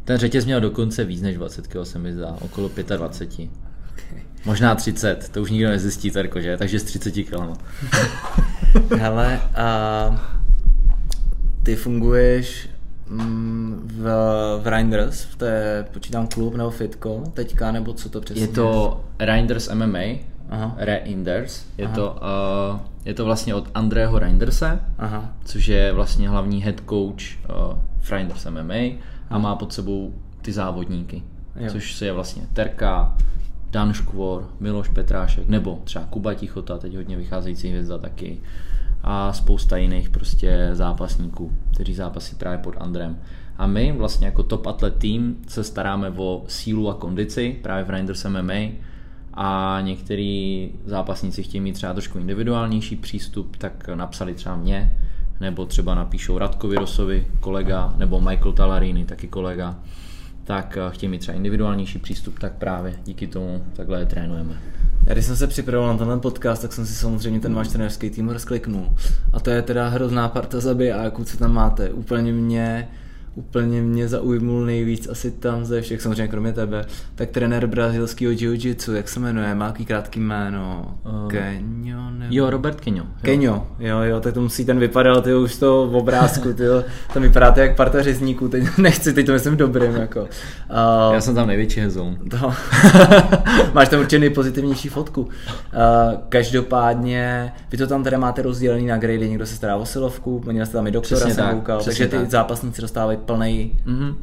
Ten 0.05 0.18
řetěz 0.18 0.45
měl 0.45 0.61
dokonce 0.61 1.05
víc 1.05 1.23
než 1.23 1.37
20 1.37 1.66
kg, 1.66 1.77
se 1.83 1.99
mi 1.99 2.14
zdá, 2.14 2.37
okolo 2.40 2.71
25. 2.97 3.51
Okay. 3.92 4.23
Možná 4.45 4.75
30, 4.75 5.29
to 5.29 5.42
už 5.42 5.51
nikdo 5.51 5.68
nezjistí, 5.68 6.11
Terko, 6.11 6.40
že? 6.40 6.57
Takže 6.57 6.79
z 6.79 6.85
30 6.85 7.11
kg. 7.11 7.59
Hele, 8.99 9.40
a 9.57 10.38
ty 11.62 11.77
funguješ 11.77 12.68
v, 13.85 14.03
v 14.62 14.66
Reinders, 14.66 15.25
v 15.25 15.37
té, 15.37 15.85
počítám 15.92 16.27
klub 16.27 16.55
nebo 16.55 16.70
fitko 16.70 17.25
teďka, 17.35 17.72
nebo 17.72 17.92
co 17.92 18.09
to 18.09 18.20
přesně 18.20 18.42
je? 18.42 18.48
to 18.48 19.01
Reinders 19.18 19.68
MMA, 19.75 19.98
Aha. 20.51 20.75
Reinders, 20.79 21.66
je 21.79 21.87
Aha. 21.87 21.94
to 21.94 22.20
uh, 22.75 22.81
je 23.05 23.14
to 23.14 23.25
vlastně 23.25 23.55
od 23.55 23.68
Andrého 23.75 24.18
Reinderse, 24.18 24.81
Aha. 24.98 25.33
což 25.44 25.66
je 25.66 25.92
vlastně 25.92 26.29
hlavní 26.29 26.62
head 26.62 26.81
coach 26.88 27.22
uh, 27.72 27.79
v 28.01 28.11
Reinders 28.11 28.46
MMA 28.46 28.98
a 29.31 29.38
má 29.38 29.57
pod 29.57 29.72
sebou 29.72 30.14
ty 30.42 30.53
závodníky, 30.53 31.22
jo. 31.57 31.70
což 31.70 32.03
je 32.03 32.12
vlastně 32.12 32.42
Terka, 32.53 33.16
Dan 33.70 33.92
Škvor, 33.92 34.48
Miloš 34.61 34.88
Petrášek, 34.88 35.48
nebo 35.48 35.81
třeba 35.85 36.05
Kuba 36.05 36.35
Tichota, 36.35 36.79
teď 36.79 36.96
hodně 36.96 37.16
vycházející 37.16 37.68
hvězda 37.68 37.98
taky 37.98 38.40
a 39.03 39.33
spousta 39.33 39.77
jiných 39.77 40.11
prostě 40.11 40.71
zápasníků, 40.73 41.53
kteří 41.75 41.95
zápasí 41.95 42.37
právě 42.37 42.59
pod 42.59 42.75
Andrem. 42.79 43.19
A 43.57 43.67
my 43.67 43.93
vlastně 43.93 44.27
jako 44.27 44.43
top 44.43 44.67
atlet 44.67 44.97
tým 44.97 45.37
se 45.49 45.65
staráme 45.65 46.11
o 46.17 46.45
sílu 46.49 46.91
a 46.91 46.95
kondici 46.95 47.59
právě 47.62 47.85
v 47.85 47.91
Reinders 47.91 48.25
MMA, 48.25 48.93
a 49.35 49.79
některý 49.81 50.71
zápasníci 50.85 51.43
chtějí 51.43 51.61
mít 51.61 51.73
třeba 51.73 51.93
trošku 51.93 52.19
individuálnější 52.19 52.97
přístup, 52.97 53.57
tak 53.57 53.88
napsali 53.88 54.35
třeba 54.35 54.57
mě, 54.57 54.97
nebo 55.41 55.67
třeba 55.67 55.95
napíšou 55.95 56.38
Radkovi 56.38 56.77
Rosovi, 56.77 57.27
kolega, 57.41 57.95
nebo 57.97 58.21
Michael 58.21 58.53
Talarini, 58.53 59.05
taky 59.05 59.29
kolega, 59.29 59.77
tak 60.45 60.77
eh, 60.77 60.91
chtějí 60.95 61.11
mít 61.11 61.19
třeba 61.19 61.37
individuálnější 61.37 61.99
přístup, 61.99 62.38
tak 62.38 62.53
právě 62.53 62.95
díky 63.05 63.27
tomu 63.27 63.65
takhle 63.73 63.99
je 63.99 64.07
trénujeme. 64.07 64.61
Já 65.12 65.14
když 65.14 65.27
jsem 65.27 65.37
se 65.37 65.46
připravoval 65.46 65.92
na 65.92 65.98
tenhle 65.98 66.18
podcast, 66.18 66.62
tak 66.62 66.72
jsem 66.72 66.87
si 66.87 66.94
samozřejmě 66.94 67.40
ten 67.40 67.55
váš 67.55 67.68
trenérský 67.68 68.11
tým 68.11 68.29
rozkliknul. 68.29 68.94
A 69.33 69.40
to 69.40 69.51
je 69.51 69.62
teda 69.62 69.88
hrozná 69.88 70.29
parta 70.29 70.61
zabijáků, 70.61 71.25
co 71.25 71.37
tam 71.37 71.53
máte. 71.53 71.90
Úplně 71.90 72.33
mě 72.33 72.88
úplně 73.35 73.83
mě 73.83 74.09
zaujmul 74.09 74.64
nejvíc 74.64 75.09
asi 75.09 75.31
tam 75.31 75.64
ze 75.64 75.81
všech, 75.81 76.03
samozřejmě 76.03 76.29
kromě 76.29 76.53
tebe, 76.53 76.85
tak 77.14 77.31
trenér 77.31 77.67
brazilského 77.67 78.33
jiu-jitsu, 78.33 78.92
jak 78.92 79.09
se 79.09 79.21
jmenuje, 79.21 79.54
má 79.54 79.67
jaký 79.67 79.85
krátký 79.85 80.21
jméno, 80.21 80.94
uh, 81.04 81.29
Kenyo, 81.29 82.11
nebo... 82.11 82.35
Jo, 82.35 82.50
Robert 82.50 82.81
Kenyo. 82.81 83.04
Kenyo, 83.23 83.67
jo, 83.79 84.00
jo, 84.00 84.21
tak 84.21 84.35
to 84.35 84.40
musí 84.40 84.65
ten 84.65 84.79
vypadal, 84.79 85.23
ty 85.23 85.35
už 85.35 85.57
to 85.57 85.87
v 85.87 85.96
obrázku, 85.96 86.52
ty 86.52 86.65
tam 87.15 87.23
vypadáte 87.23 87.61
jak 87.61 87.77
parta 87.77 88.02
řezníků, 88.02 88.48
teď 88.48 88.65
nechci, 88.79 89.13
teď 89.13 89.27
to 89.27 89.33
myslím 89.33 89.57
dobrým, 89.57 89.96
jako. 89.96 90.21
Uh, 90.21 91.15
Já 91.15 91.21
jsem 91.21 91.35
tam 91.35 91.46
největší 91.46 91.81
hezoun. 91.81 92.19
To. 92.31 92.37
Máš 93.73 93.88
tam 93.88 94.00
určitě 94.00 94.19
nejpozitivnější 94.19 94.88
fotku. 94.88 95.21
Uh, 95.21 95.29
každopádně, 96.29 97.52
vy 97.71 97.79
to 97.79 97.87
tam 97.87 98.04
teda 98.04 98.19
máte 98.19 98.42
rozdělený 98.42 98.87
na 98.87 98.96
grady, 98.96 99.29
někdo 99.29 99.46
se 99.46 99.57
stará 99.57 99.77
o 99.77 99.87
silovku, 99.87 100.42
měl 100.46 100.67
jste 100.67 100.73
tam 100.73 100.87
i 100.87 100.90
doktora, 100.90 101.31
jsem 101.31 101.50
koukal, 101.50 101.83
takže 101.85 102.09
ty 102.09 102.17
tak. 102.17 102.31
zápasníci 102.31 102.83
dostávají 102.83 103.19
plný, 103.23 103.73
mm-hmm. 103.87 104.14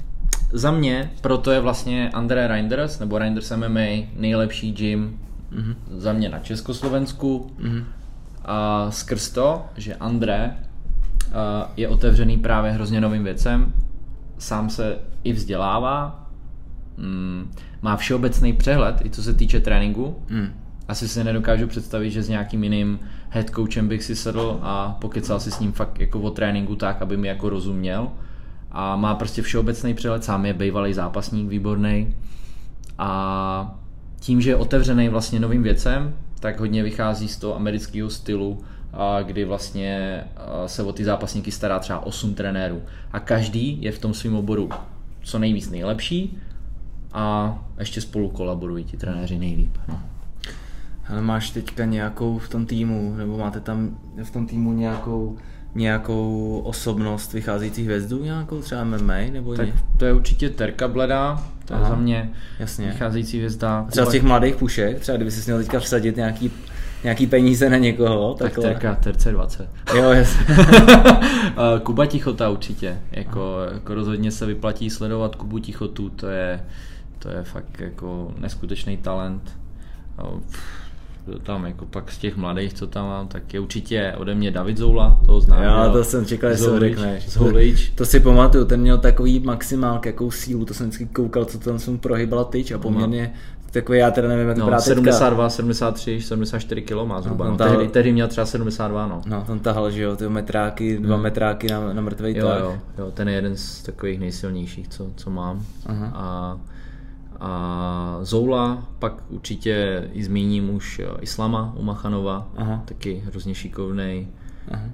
za 0.52 0.72
mě, 0.72 1.12
proto 1.22 1.52
je 1.52 1.60
vlastně 1.60 2.10
André 2.10 2.48
Reinders, 2.48 3.00
nebo 3.00 3.18
Reinders 3.18 3.52
MMA 3.52 4.08
nejlepší 4.16 4.72
gym 4.72 5.20
mm-hmm. 5.52 5.76
za 5.98 6.14
mě 6.14 6.30
na 6.30 6.40
Československu. 6.40 7.52
Mm-hmm. 7.60 7.84
A 8.46 8.92
skrz 8.92 9.30
to, 9.30 9.66
že 9.78 9.96
André 9.96 10.56
uh, 11.28 11.34
je 11.78 11.88
otevřený 11.88 12.38
právě 12.38 12.72
hrozně 12.72 13.02
novým 13.02 13.24
věcem, 13.24 13.74
sám 14.38 14.70
se 14.70 14.98
i 15.24 15.34
vzdělává, 15.34 16.28
mm, 16.98 17.52
má 17.82 17.98
všeobecný 17.98 18.54
přehled, 18.54 19.06
i 19.06 19.10
co 19.10 19.24
se 19.24 19.34
týče 19.34 19.60
tréninku. 19.60 20.16
Mm. 20.30 20.50
Asi 20.88 21.08
si 21.08 21.24
nedokážu 21.24 21.68
představit, 21.68 22.12
že 22.12 22.24
s 22.24 22.30
nějakým 22.30 22.64
jiným 22.64 23.00
head 23.30 23.50
coachem 23.50 23.88
bych 23.88 24.04
si 24.04 24.16
sedl 24.16 24.60
a 24.62 24.98
pokecal 25.02 25.40
si 25.40 25.52
s 25.52 25.60
ním 25.60 25.72
fakt 25.72 26.00
jako 26.00 26.22
o 26.22 26.30
tréninku 26.32 26.76
tak, 26.76 27.02
aby 27.02 27.18
mi 27.18 27.28
jako 27.28 27.50
rozuměl. 27.50 28.12
A 28.72 28.96
má 28.96 29.16
prostě 29.16 29.42
všeobecný 29.42 29.94
přehled, 29.94 30.24
sám 30.24 30.46
je 30.46 30.54
bývalý 30.54 30.94
zápasník 30.94 31.50
výborný. 31.50 32.16
A 32.98 33.80
tím, 34.20 34.42
že 34.42 34.50
je 34.50 34.56
otevřený 34.56 35.10
vlastně 35.10 35.40
novým 35.40 35.64
věcem, 35.64 36.14
tak 36.40 36.60
hodně 36.60 36.84
vychází 36.84 37.28
z 37.28 37.38
toho 37.38 37.56
amerického 37.56 38.10
stylu, 38.10 38.62
kdy 39.24 39.46
vlastně 39.46 40.24
se 40.66 40.84
o 40.84 40.94
ty 40.94 41.04
zápasníky 41.06 41.52
stará 41.52 41.80
třeba 41.80 42.00
8 42.00 42.34
trenérů. 42.34 42.82
A 43.12 43.20
každý 43.20 43.78
je 43.82 43.92
v 43.92 44.00
tom 44.00 44.14
svém 44.14 44.36
oboru 44.36 44.70
co 45.24 45.40
nejvíc 45.40 45.70
nejlepší 45.70 46.38
a 47.14 47.58
ještě 47.80 48.02
spolu 48.02 48.30
kolaborují 48.30 48.84
ti 48.84 48.98
trenéři 48.98 49.40
nejlíp. 49.40 49.78
No. 49.88 50.02
Ale 51.10 51.22
máš 51.22 51.50
teďka 51.50 51.86
nějakou 51.86 52.38
v 52.38 52.50
tom 52.50 52.66
týmu, 52.66 53.16
nebo 53.18 53.38
máte 53.38 53.60
tam 53.60 53.98
v 54.24 54.32
tom 54.32 54.48
týmu 54.48 54.74
nějakou 54.74 55.38
nějakou 55.76 56.62
osobnost 56.66 57.34
vycházející 57.34 57.84
hvězdu, 57.84 58.24
nějakou 58.24 58.62
třeba 58.62 58.84
MMA 58.84 59.18
nebo 59.32 59.56
Tak 59.56 59.70
to 59.98 60.06
je 60.06 60.14
určitě 60.14 60.50
Terka 60.50 60.88
Bleda, 60.88 61.44
to 61.66 61.74
je 61.74 61.80
Aha, 61.80 61.90
za 61.90 61.96
mě 61.96 62.30
jasně. 62.60 62.88
vycházející 62.88 63.38
hvězda. 63.38 63.86
Třeba 63.90 64.06
z 64.08 64.12
těch 64.12 64.24
mladých 64.24 64.56
pušek, 64.56 65.00
třeba 65.00 65.16
kdyby 65.16 65.32
si 65.32 65.52
měl 65.52 65.58
teďka 65.58 65.80
vsadit 65.80 66.16
nějaký, 66.16 66.52
nějaký 67.04 67.28
peníze 67.28 67.70
na 67.70 67.78
někoho. 67.78 68.34
Tak 68.34 68.54
takhle. 68.54 68.64
Terka, 68.64 68.96
Terce 68.96 69.32
20. 69.32 69.70
Jo, 69.96 70.12
jasně. 70.12 70.46
Kuba 71.84 72.06
Tichota 72.06 72.50
určitě, 72.50 72.98
jako, 73.12 73.58
jako 73.74 73.94
rozhodně 73.96 74.32
se 74.32 74.46
vyplatí 74.46 74.90
sledovat 74.90 75.36
Kubu 75.36 75.60
Tichotu, 75.60 76.10
to 76.10 76.28
je, 76.28 76.66
to 77.20 77.30
je 77.30 77.44
fakt 77.44 77.80
jako 77.80 78.34
neskutečný 78.38 78.98
talent 78.98 79.58
tam 81.44 81.66
jako 81.66 81.86
pak 81.86 82.12
z 82.12 82.18
těch 82.18 82.38
mladých, 82.38 82.74
co 82.74 82.88
tam 82.88 83.08
mám, 83.08 83.28
tak 83.28 83.54
je 83.54 83.60
určitě 83.60 84.14
ode 84.18 84.36
mě 84.36 84.52
David 84.52 84.78
Zoula, 84.78 85.20
toho 85.26 85.42
znám. 85.42 85.64
Já 85.64 85.90
to 85.90 86.04
jsem 86.04 86.26
čekal, 86.26 86.52
že 86.52 86.58
se 86.58 86.80
řekneš. 86.80 87.30
Zoulič. 87.30 87.90
To 87.96 88.06
si 88.06 88.20
pamatuju, 88.20 88.66
ten 88.66 88.82
měl 88.82 88.98
takový 88.98 89.40
maximál, 89.40 90.02
jakou 90.06 90.32
sílu, 90.32 90.66
to 90.66 90.74
jsem 90.74 90.88
vždycky 90.88 91.06
koukal, 91.06 91.46
co 91.46 91.60
tam 91.60 91.80
jsem 91.80 91.98
prohybala 91.98 92.44
tyč 92.44 92.72
a 92.72 92.76
no. 92.76 92.82
poměrně 92.82 93.34
takový, 93.72 94.00
já 94.00 94.12
teda 94.12 94.28
nevím, 94.28 94.48
jak 94.48 94.58
no, 94.58 94.82
72, 94.82 95.44
teďka. 95.46 95.50
73, 95.50 96.22
74 96.22 96.82
kg 96.82 97.06
má 97.06 97.22
zhruba. 97.22 97.46
No, 97.46 97.52
no, 97.52 97.58
tahal, 97.58 97.76
tehdy, 97.76 97.92
tehdy, 97.92 98.12
měl 98.12 98.28
třeba 98.28 98.46
72, 98.46 99.08
no. 99.08 99.22
No, 99.26 99.44
tam 99.48 99.60
tahal, 99.60 99.92
že 99.92 100.02
jo, 100.02 100.16
ty 100.16 100.30
metráky, 100.30 100.98
dva 100.98 101.16
hmm. 101.16 101.24
metráky 101.24 101.68
na, 101.68 101.94
na 101.94 102.02
mrtvej 102.02 102.36
jo, 102.36 102.48
jo, 102.60 102.78
jo, 102.98 103.12
ten 103.12 103.30
je 103.30 103.36
jeden 103.36 103.56
z 103.56 103.84
takových 103.84 104.20
nejsilnějších, 104.20 104.88
co, 104.88 105.08
co 105.16 105.30
mám. 105.30 105.66
Aha. 105.86 106.12
A 106.16 106.58
a 107.40 108.20
Zoula, 108.22 108.88
pak 109.00 109.24
určitě 109.30 110.08
i 110.14 110.24
zmíním 110.24 110.70
už 110.70 111.00
eh, 111.00 111.08
Islama 111.22 111.74
Umachanova, 111.78 112.52
Aha. 112.58 112.84
taky 112.86 113.24
hrozně 113.26 113.56
šikovnej. 113.56 114.28
Aha. 114.72 114.90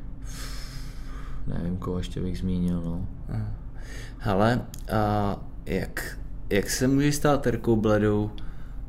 Nevím, 1.47 1.77
koho 1.77 1.97
ještě 1.97 2.21
bych 2.21 2.37
zmínil. 2.37 2.81
No. 2.85 3.07
Aha. 3.29 3.45
Hele, 4.17 4.61
a 4.91 5.35
jak, 5.65 6.17
jak 6.49 6.69
se 6.69 6.87
může 6.87 7.11
stát 7.11 7.41
Terkou 7.41 7.75
Bledou 7.75 8.31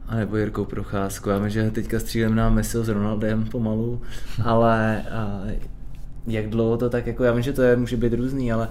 a 0.07 0.15
nebo 0.15 0.37
Jirkou 0.37 0.65
Procházkou? 0.65 1.31
Já 1.31 1.39
vím, 1.39 1.51
že 1.51 1.71
teďka 1.71 2.01
střílem 2.01 2.35
na 2.35 2.51
Messi 2.51 2.79
s 2.79 2.89
Ronaldem 2.89 3.45
pomalu, 3.45 4.03
ale 4.45 5.03
a, 5.03 5.43
jak 6.27 6.51
dlouho 6.51 6.77
to 6.77 6.91
tak, 6.91 7.07
jako 7.07 7.25
já 7.25 7.33
vím, 7.33 7.43
že 7.43 7.53
to 7.53 7.63
je, 7.63 7.77
může 7.77 7.97
být 7.97 8.13
různý, 8.13 8.53
ale 8.53 8.69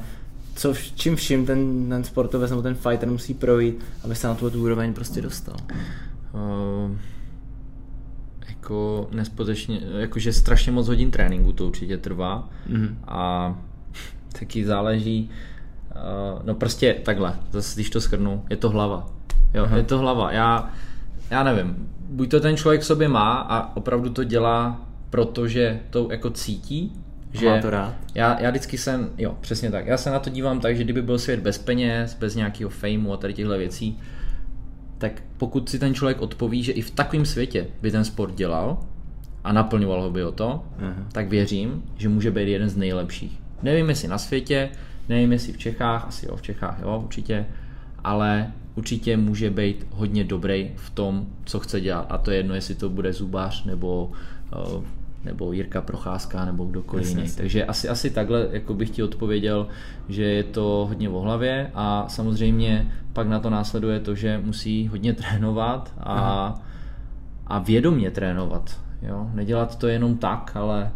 co, 0.55 0.73
čím 0.95 1.15
vším 1.15 1.45
ten, 1.45 1.89
ten 1.89 2.03
sportovec 2.03 2.49
nebo 2.49 2.61
ten 2.61 2.75
fighter 2.75 3.09
musí 3.09 3.33
projít, 3.33 3.85
aby 4.03 4.15
se 4.15 4.27
na 4.27 4.35
tu 4.35 4.49
úroveň 4.49 4.93
prostě 4.93 5.21
dostal? 5.21 5.55
Uh, 6.33 6.97
jako 8.47 9.07
nespotečně, 9.11 9.81
jakože 9.97 10.33
strašně 10.33 10.71
moc 10.71 10.87
hodin 10.87 11.11
tréninku 11.11 11.51
to 11.51 11.67
určitě 11.67 11.97
trvá 11.97 12.49
mm-hmm. 12.69 12.95
a 13.07 13.55
taky 14.39 14.65
záleží, 14.65 15.29
uh, 15.95 16.45
no 16.45 16.55
prostě 16.55 16.95
takhle, 17.03 17.33
zase 17.51 17.75
když 17.75 17.89
to 17.89 18.01
schrnu, 18.01 18.43
je 18.49 18.57
to 18.57 18.69
hlava. 18.69 19.07
Jo, 19.53 19.63
Aha. 19.63 19.77
je 19.77 19.83
to 19.83 19.97
hlava. 19.97 20.31
Já, 20.31 20.69
já 21.29 21.43
nevím, 21.43 21.89
buď 22.09 22.31
to 22.31 22.39
ten 22.39 22.57
člověk 22.57 22.81
v 22.81 22.85
sobě 22.85 23.07
má 23.07 23.33
a 23.33 23.77
opravdu 23.77 24.09
to 24.09 24.23
dělá, 24.23 24.81
protože 25.09 25.79
to 25.89 26.07
jako 26.11 26.29
cítí, 26.29 26.93
že 27.35 27.45
Má 27.45 27.61
to 27.61 27.69
rád. 27.69 27.95
Já, 28.15 28.41
já 28.41 28.49
vždycky 28.49 28.77
jsem, 28.77 29.09
jo, 29.17 29.37
přesně 29.41 29.71
tak. 29.71 29.87
Já 29.87 29.97
se 29.97 30.09
na 30.09 30.19
to 30.19 30.29
dívám 30.29 30.59
tak, 30.59 30.77
že 30.77 30.83
kdyby 30.83 31.01
byl 31.01 31.19
svět 31.19 31.39
bez 31.39 31.57
peněz, 31.57 32.17
bez 32.19 32.35
nějakého 32.35 32.69
fameu 32.69 33.13
a 33.13 33.17
tady 33.17 33.33
těchto 33.33 33.57
věcí, 33.57 33.99
tak 34.97 35.23
pokud 35.37 35.69
si 35.69 35.79
ten 35.79 35.93
člověk 35.93 36.21
odpoví, 36.21 36.63
že 36.63 36.71
i 36.71 36.81
v 36.81 36.91
takovém 36.91 37.25
světě 37.25 37.67
by 37.81 37.91
ten 37.91 38.05
sport 38.05 38.35
dělal 38.35 38.77
a 39.43 39.53
naplňoval 39.53 40.01
ho 40.01 40.11
by 40.11 40.23
o 40.23 40.31
to, 40.31 40.63
uh-huh. 40.79 41.05
tak 41.11 41.27
věřím, 41.27 41.83
že 41.97 42.09
může 42.09 42.31
být 42.31 42.47
jeden 42.47 42.69
z 42.69 42.77
nejlepších. 42.77 43.39
Nevím, 43.63 43.89
jestli 43.89 44.07
na 44.07 44.17
světě, 44.17 44.69
nevím, 45.09 45.31
jestli 45.31 45.53
v 45.53 45.57
Čechách, 45.57 46.07
asi 46.07 46.25
jo, 46.25 46.35
v 46.35 46.41
Čechách, 46.41 46.79
jo, 46.81 47.01
určitě, 47.03 47.45
ale 48.03 48.51
určitě 48.75 49.17
může 49.17 49.49
být 49.49 49.87
hodně 49.91 50.23
dobrý 50.23 50.71
v 50.75 50.89
tom, 50.89 51.25
co 51.45 51.59
chce 51.59 51.81
dělat. 51.81 52.07
A 52.09 52.17
to 52.17 52.31
je 52.31 52.37
jedno, 52.37 52.55
jestli 52.55 52.75
to 52.75 52.89
bude 52.89 53.13
zubář 53.13 53.65
nebo 53.65 54.11
uh, 54.75 54.83
nebo 55.25 55.53
Jirka 55.53 55.81
Procházka 55.81 56.45
nebo 56.45 56.65
kdokoliv 56.65 57.09
jiný. 57.09 57.31
Takže 57.37 57.65
asi, 57.65 57.89
asi 57.89 58.09
takhle 58.09 58.47
jako 58.51 58.73
bych 58.73 58.89
ti 58.89 59.03
odpověděl, 59.03 59.67
že 60.09 60.23
je 60.23 60.43
to 60.43 60.85
hodně 60.89 61.09
v 61.09 61.11
hlavě 61.11 61.71
a 61.73 62.05
samozřejmě 62.07 62.91
pak 63.13 63.27
na 63.27 63.39
to 63.39 63.49
následuje 63.49 63.99
to, 63.99 64.15
že 64.15 64.41
musí 64.43 64.87
hodně 64.87 65.13
trénovat 65.21 65.93
a, 65.99 66.53
a 67.47 67.59
vědomě 67.59 68.11
trénovat. 68.11 68.79
Jo? 69.01 69.29
Nedělat 69.33 69.79
to 69.79 69.87
jenom 69.87 70.17
tak, 70.17 70.51
ale, 70.55 70.91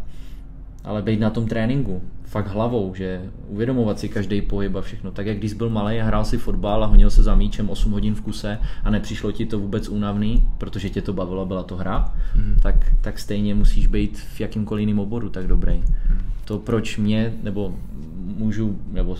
ale 0.83 1.01
být 1.01 1.19
na 1.19 1.29
tom 1.29 1.47
tréninku 1.47 2.01
fakt 2.29 2.47
hlavou, 2.47 2.95
že 2.95 3.21
uvědomovat 3.47 3.99
si 3.99 4.09
každý 4.09 4.41
pohyb 4.41 4.75
a 4.75 4.81
všechno. 4.81 5.11
Tak 5.11 5.25
jak 5.25 5.37
když 5.37 5.53
byl 5.53 5.69
malý 5.69 6.01
a 6.01 6.05
hrál 6.05 6.25
si 6.25 6.37
fotbal 6.37 6.83
a 6.83 6.87
honil 6.87 7.09
se 7.09 7.23
za 7.23 7.35
míčem 7.35 7.69
8 7.69 7.91
hodin 7.91 8.15
v 8.15 8.21
kuse 8.21 8.59
a 8.83 8.89
nepřišlo 8.89 9.31
ti 9.31 9.45
to 9.45 9.59
vůbec 9.59 9.89
únavný, 9.89 10.47
protože 10.57 10.89
tě 10.89 11.01
to 11.01 11.13
bavilo, 11.13 11.45
byla 11.45 11.63
to 11.63 11.75
hra, 11.75 12.13
mm. 12.35 12.55
tak, 12.61 12.75
tak 13.01 13.19
stejně 13.19 13.55
musíš 13.55 13.87
být 13.87 14.19
v 14.19 14.39
jakýmkoliv 14.41 14.81
jiném 14.81 14.99
oboru 14.99 15.29
tak 15.29 15.47
dobrý. 15.47 15.73
Mm. 15.73 16.19
To 16.45 16.59
proč 16.59 16.97
mě, 16.97 17.33
nebo 17.43 17.75
můžu, 18.37 18.79
nebo 18.91 19.17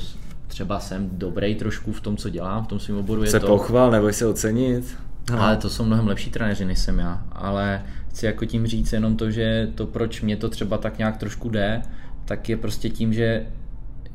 třeba 0.47 0.79
jsem 0.79 1.09
dobrý 1.11 1.55
trošku 1.55 1.91
v 1.91 2.01
tom, 2.01 2.17
co 2.17 2.29
dělám, 2.29 2.63
v 2.63 2.67
tom 2.67 2.79
svém 2.79 2.97
oboru 2.97 3.23
je 3.23 3.29
se 3.29 3.39
to... 3.39 3.47
pochval, 3.47 3.91
nebo 3.91 4.13
se 4.13 4.25
ocenit. 4.25 4.97
No. 5.31 5.41
Ale 5.41 5.57
to 5.57 5.69
jsou 5.69 5.85
mnohem 5.85 6.07
lepší 6.07 6.29
trenéři, 6.29 6.65
než 6.65 6.79
jsem 6.79 6.99
já. 6.99 7.23
Ale 7.31 7.83
chci 8.09 8.25
jako 8.25 8.45
tím 8.45 8.67
říct 8.67 8.93
jenom 8.93 9.15
to, 9.15 9.31
že 9.31 9.71
to, 9.75 9.85
proč 9.85 10.21
mě 10.21 10.37
to 10.37 10.49
třeba 10.49 10.77
tak 10.77 10.97
nějak 10.97 11.17
trošku 11.17 11.49
jde, 11.49 11.81
tak 12.29 12.49
je 12.49 12.57
prostě 12.57 12.89
tím, 12.89 13.13
že 13.13 13.47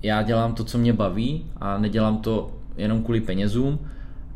já 0.02 0.22
dělám 0.22 0.54
to, 0.54 0.64
co 0.64 0.78
mě 0.78 0.92
baví 0.92 1.46
a 1.56 1.78
nedělám 1.78 2.18
to 2.18 2.52
jenom 2.76 3.02
kvůli 3.02 3.20
penězům, 3.20 3.78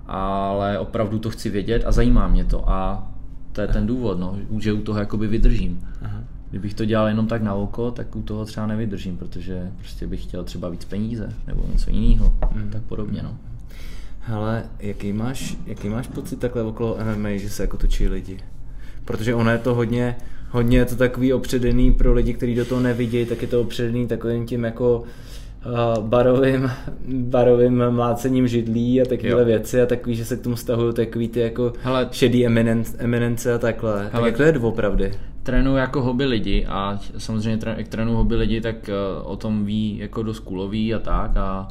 ale 0.06 0.78
opravdu 0.78 1.18
to 1.18 1.30
chci 1.30 1.50
vědět 1.50 1.82
a 1.86 1.92
zajímá 1.92 2.28
mě 2.28 2.44
to 2.44 2.70
a 2.70 3.10
to 3.52 3.60
je 3.60 3.68
ten 3.68 3.86
důvod, 3.86 4.18
no, 4.18 4.36
že 4.58 4.72
u 4.72 4.82
toho 4.82 4.98
jakoby 4.98 5.26
vydržím. 5.26 5.88
Aha. 6.02 6.24
Kdybych 6.50 6.74
to 6.74 6.84
dělal 6.84 7.08
jenom 7.08 7.26
tak 7.26 7.42
na 7.42 7.54
oko, 7.54 7.90
tak 7.90 8.16
u 8.16 8.22
toho 8.22 8.44
třeba 8.44 8.66
nevydržím, 8.66 9.16
protože 9.16 9.70
prostě 9.78 10.06
bych 10.06 10.22
chtěl 10.22 10.44
třeba 10.44 10.68
víc 10.68 10.84
peníze 10.84 11.32
nebo 11.46 11.64
něco 11.72 11.90
jiného, 11.90 12.34
mm. 12.54 12.70
tak 12.70 12.82
podobně, 12.82 13.22
no. 13.22 13.38
Hele, 14.20 14.64
jaký 14.78 15.12
máš, 15.12 15.56
jaký 15.66 15.88
máš 15.88 16.06
pocit 16.06 16.40
takhle 16.40 16.62
okolo 16.62 16.98
MMA, 17.14 17.28
že 17.36 17.50
se 17.50 17.62
jako 17.62 17.76
točí 17.76 18.08
lidi? 18.08 18.38
Protože 19.04 19.34
ono 19.34 19.50
je 19.50 19.58
to 19.58 19.74
hodně, 19.74 20.16
hodně 20.51 20.78
je 20.78 20.84
to 20.84 20.96
takový 20.96 21.32
opředený 21.32 21.92
pro 21.92 22.12
lidi, 22.12 22.34
kteří 22.34 22.55
do 22.55 22.64
toho 22.64 22.80
nevidějí, 22.80 23.26
tak 23.26 23.42
je 23.42 23.49
to 23.49 23.61
opředený 23.61 24.07
takovým 24.07 24.46
tím 24.46 24.64
jako 24.64 25.05
uh, 25.66 26.05
barovým, 26.05 26.70
barovým 27.09 27.90
mlácením 27.90 28.49
židlí 28.49 29.03
a 29.03 29.05
takové 29.05 29.44
věci 29.44 29.82
a 29.82 29.86
takový, 29.86 30.16
že 30.16 30.24
se 30.24 30.36
k 30.36 30.42
tomu 30.42 30.57
stahují 30.57 30.94
takový 30.94 31.28
ty 31.28 31.40
jako 31.40 31.72
Hele, 31.82 32.09
šedý 32.12 32.46
eminence, 32.46 32.96
eminence 32.99 33.55
a 33.55 33.59
takhle. 33.59 33.99
Hele, 33.99 34.11
tak 34.11 34.24
jak 34.24 34.36
to 34.36 34.42
je 34.42 34.53
doopravdy? 34.53 35.12
Trénuji 35.42 35.76
jako 35.76 36.03
hobby 36.03 36.24
lidi 36.24 36.66
a 36.68 37.01
samozřejmě 37.18 37.59
jak 37.76 37.88
trénuji 37.88 38.16
hobby 38.16 38.36
lidi, 38.36 38.61
tak 38.61 38.76
uh, 38.88 39.30
o 39.32 39.36
tom 39.36 39.64
ví 39.64 39.99
jako 39.99 40.22
dost 40.22 40.40
kulový 40.40 40.94
a 40.94 40.99
tak 40.99 41.36
a 41.36 41.68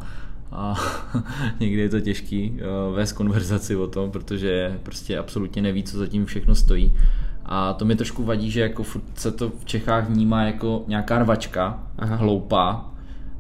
a 0.52 0.76
někdy 1.60 1.82
je 1.82 1.90
to 1.90 2.00
těžký 2.00 2.52
uh, 2.52 2.96
vést 2.96 3.14
konverzaci 3.14 3.76
o 3.76 3.88
tom, 3.88 4.12
protože 4.12 4.80
prostě 4.84 5.18
absolutně 5.18 5.62
neví, 5.62 5.84
co 5.84 5.98
zatím 5.98 6.26
všechno 6.26 6.56
stojí. 6.56 6.94
A 7.48 7.74
to 7.74 7.86
mi 7.86 7.96
trošku 7.96 8.24
vadí, 8.24 8.52
že 8.52 8.62
jako 8.62 8.84
se 9.16 9.32
to 9.32 9.50
v 9.50 9.66
Čechách 9.66 10.10
vnímá 10.10 10.44
jako 10.44 10.84
nějaká 10.88 11.20
rvačka, 11.20 11.84
Aha. 11.98 12.16
hloupá, 12.16 12.92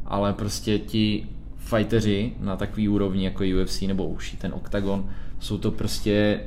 ale 0.05 0.33
prostě 0.33 0.79
ti 0.79 1.27
fighteři 1.57 2.33
na 2.39 2.55
takový 2.55 2.89
úrovni 2.89 3.25
jako 3.25 3.43
UFC 3.61 3.81
nebo 3.81 4.07
už 4.07 4.35
ten 4.39 4.53
Octagon, 4.53 5.09
jsou 5.39 5.57
to 5.57 5.71
prostě 5.71 6.39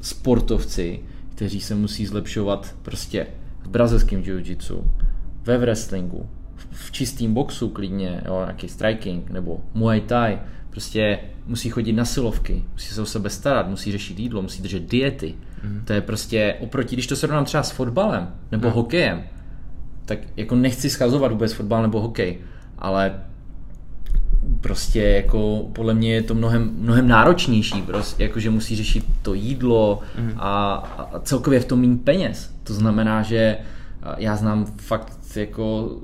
sportovci, 0.00 1.00
kteří 1.34 1.60
se 1.60 1.74
musí 1.74 2.06
zlepšovat 2.06 2.74
prostě 2.82 3.26
v 3.62 3.68
brazilském 3.68 4.22
jiu-jitsu, 4.22 4.84
ve 5.44 5.58
wrestlingu, 5.58 6.28
v 6.70 6.92
čistém 6.92 7.34
boxu 7.34 7.68
klidně, 7.68 8.22
jo, 8.26 8.40
nějaký 8.44 8.68
striking 8.68 9.30
nebo 9.30 9.60
muay 9.74 10.00
thai, 10.00 10.38
prostě 10.70 11.18
musí 11.46 11.70
chodit 11.70 11.92
na 11.92 12.04
silovky, 12.04 12.64
musí 12.72 12.94
se 12.94 13.02
o 13.02 13.06
sebe 13.06 13.30
starat, 13.30 13.68
musí 13.68 13.92
řešit 13.92 14.18
jídlo, 14.18 14.42
musí 14.42 14.62
držet 14.62 14.90
diety. 14.90 15.34
Mm. 15.64 15.82
To 15.84 15.92
je 15.92 16.00
prostě 16.00 16.54
oproti, 16.60 16.96
když 16.96 17.06
to 17.06 17.16
srovnám 17.16 17.44
třeba 17.44 17.62
s 17.62 17.70
fotbalem 17.70 18.28
nebo 18.52 18.68
mm. 18.68 18.74
hokejem, 18.74 19.22
tak 20.04 20.18
jako 20.36 20.56
nechci 20.56 20.90
schazovat 20.90 21.32
vůbec 21.32 21.52
fotbal 21.52 21.82
nebo 21.82 22.00
hokej, 22.00 22.38
ale 22.78 23.20
prostě 24.60 25.02
jako 25.02 25.68
podle 25.72 25.94
mě 25.94 26.14
je 26.14 26.22
to 26.22 26.34
mnohem, 26.34 26.70
mnohem 26.78 27.08
náročnější, 27.08 27.82
prostě, 27.82 28.22
jako 28.22 28.40
že 28.40 28.50
musí 28.50 28.76
řešit 28.76 29.04
to 29.22 29.34
jídlo 29.34 30.00
mm. 30.18 30.32
a, 30.36 30.74
a 30.74 31.20
celkově 31.20 31.60
v 31.60 31.64
tom 31.64 31.80
méně 31.80 31.96
peněz. 32.04 32.54
To 32.64 32.74
znamená, 32.74 33.22
že 33.22 33.56
já 34.16 34.36
znám 34.36 34.66
fakt 34.66 35.36
jako 35.36 35.96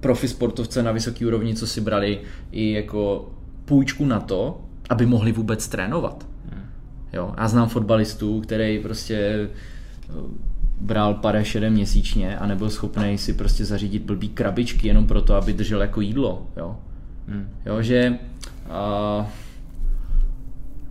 profi 0.00 0.28
sportovce 0.28 0.82
na 0.82 0.92
vysoké 0.92 1.26
úrovni, 1.26 1.54
co 1.54 1.66
si 1.66 1.80
brali 1.80 2.20
i 2.52 2.72
jako 2.72 3.28
půjčku 3.64 4.04
na 4.04 4.20
to, 4.20 4.60
aby 4.88 5.06
mohli 5.06 5.32
vůbec 5.32 5.68
trénovat. 5.68 6.26
Jo, 7.12 7.34
já 7.38 7.48
znám 7.48 7.68
fotbalistů, 7.68 8.40
který 8.40 8.78
prostě 8.78 9.16
eh, 9.16 10.12
bral 10.80 11.14
pare 11.14 11.44
šedem 11.44 11.72
měsíčně 11.72 12.38
a 12.38 12.46
nebyl 12.46 12.70
schopný 12.70 13.18
si 13.18 13.32
prostě 13.32 13.64
zařídit 13.64 14.02
blbý 14.02 14.28
krabičky 14.28 14.88
jenom 14.88 15.06
proto, 15.06 15.34
aby 15.34 15.52
držel 15.52 15.80
jako 15.80 16.00
jídlo. 16.00 16.46
Jo, 16.56 16.76
hmm. 17.28 17.48
jo 17.66 17.82
že 17.82 18.18
uh, 18.66 19.26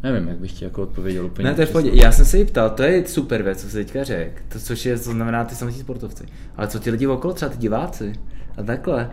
Nevím, 0.04 0.28
jak 0.28 0.38
bych 0.38 0.52
ti 0.52 0.66
jako 0.66 0.84
odpověděl 0.84 1.26
úplně. 1.26 1.50
Ne, 1.50 1.56
to 1.56 1.62
je 1.62 1.68
v 1.68 1.72
pohodě. 1.72 1.92
Já 1.94 2.12
jsem 2.12 2.26
se 2.26 2.38
jí 2.38 2.46
ptal, 2.46 2.70
to 2.70 2.84
je 2.84 3.08
super 3.08 3.44
věc, 3.44 3.62
co 3.62 3.70
jsi 3.70 3.74
teďka 3.74 4.04
řekl, 4.04 4.42
to, 4.50 4.60
což 4.60 4.86
je, 4.86 5.00
co 5.00 5.12
znamená 5.12 5.46
ty 5.46 5.56
samotní 5.56 5.80
sportovci. 5.80 6.26
Ale 6.58 6.68
co 6.68 6.80
ti 6.80 6.92
lidi 6.92 7.08
okolo, 7.08 7.34
třeba 7.34 7.50
ty 7.50 7.58
diváci 7.58 8.14
a 8.58 8.64
takhle. 8.64 9.10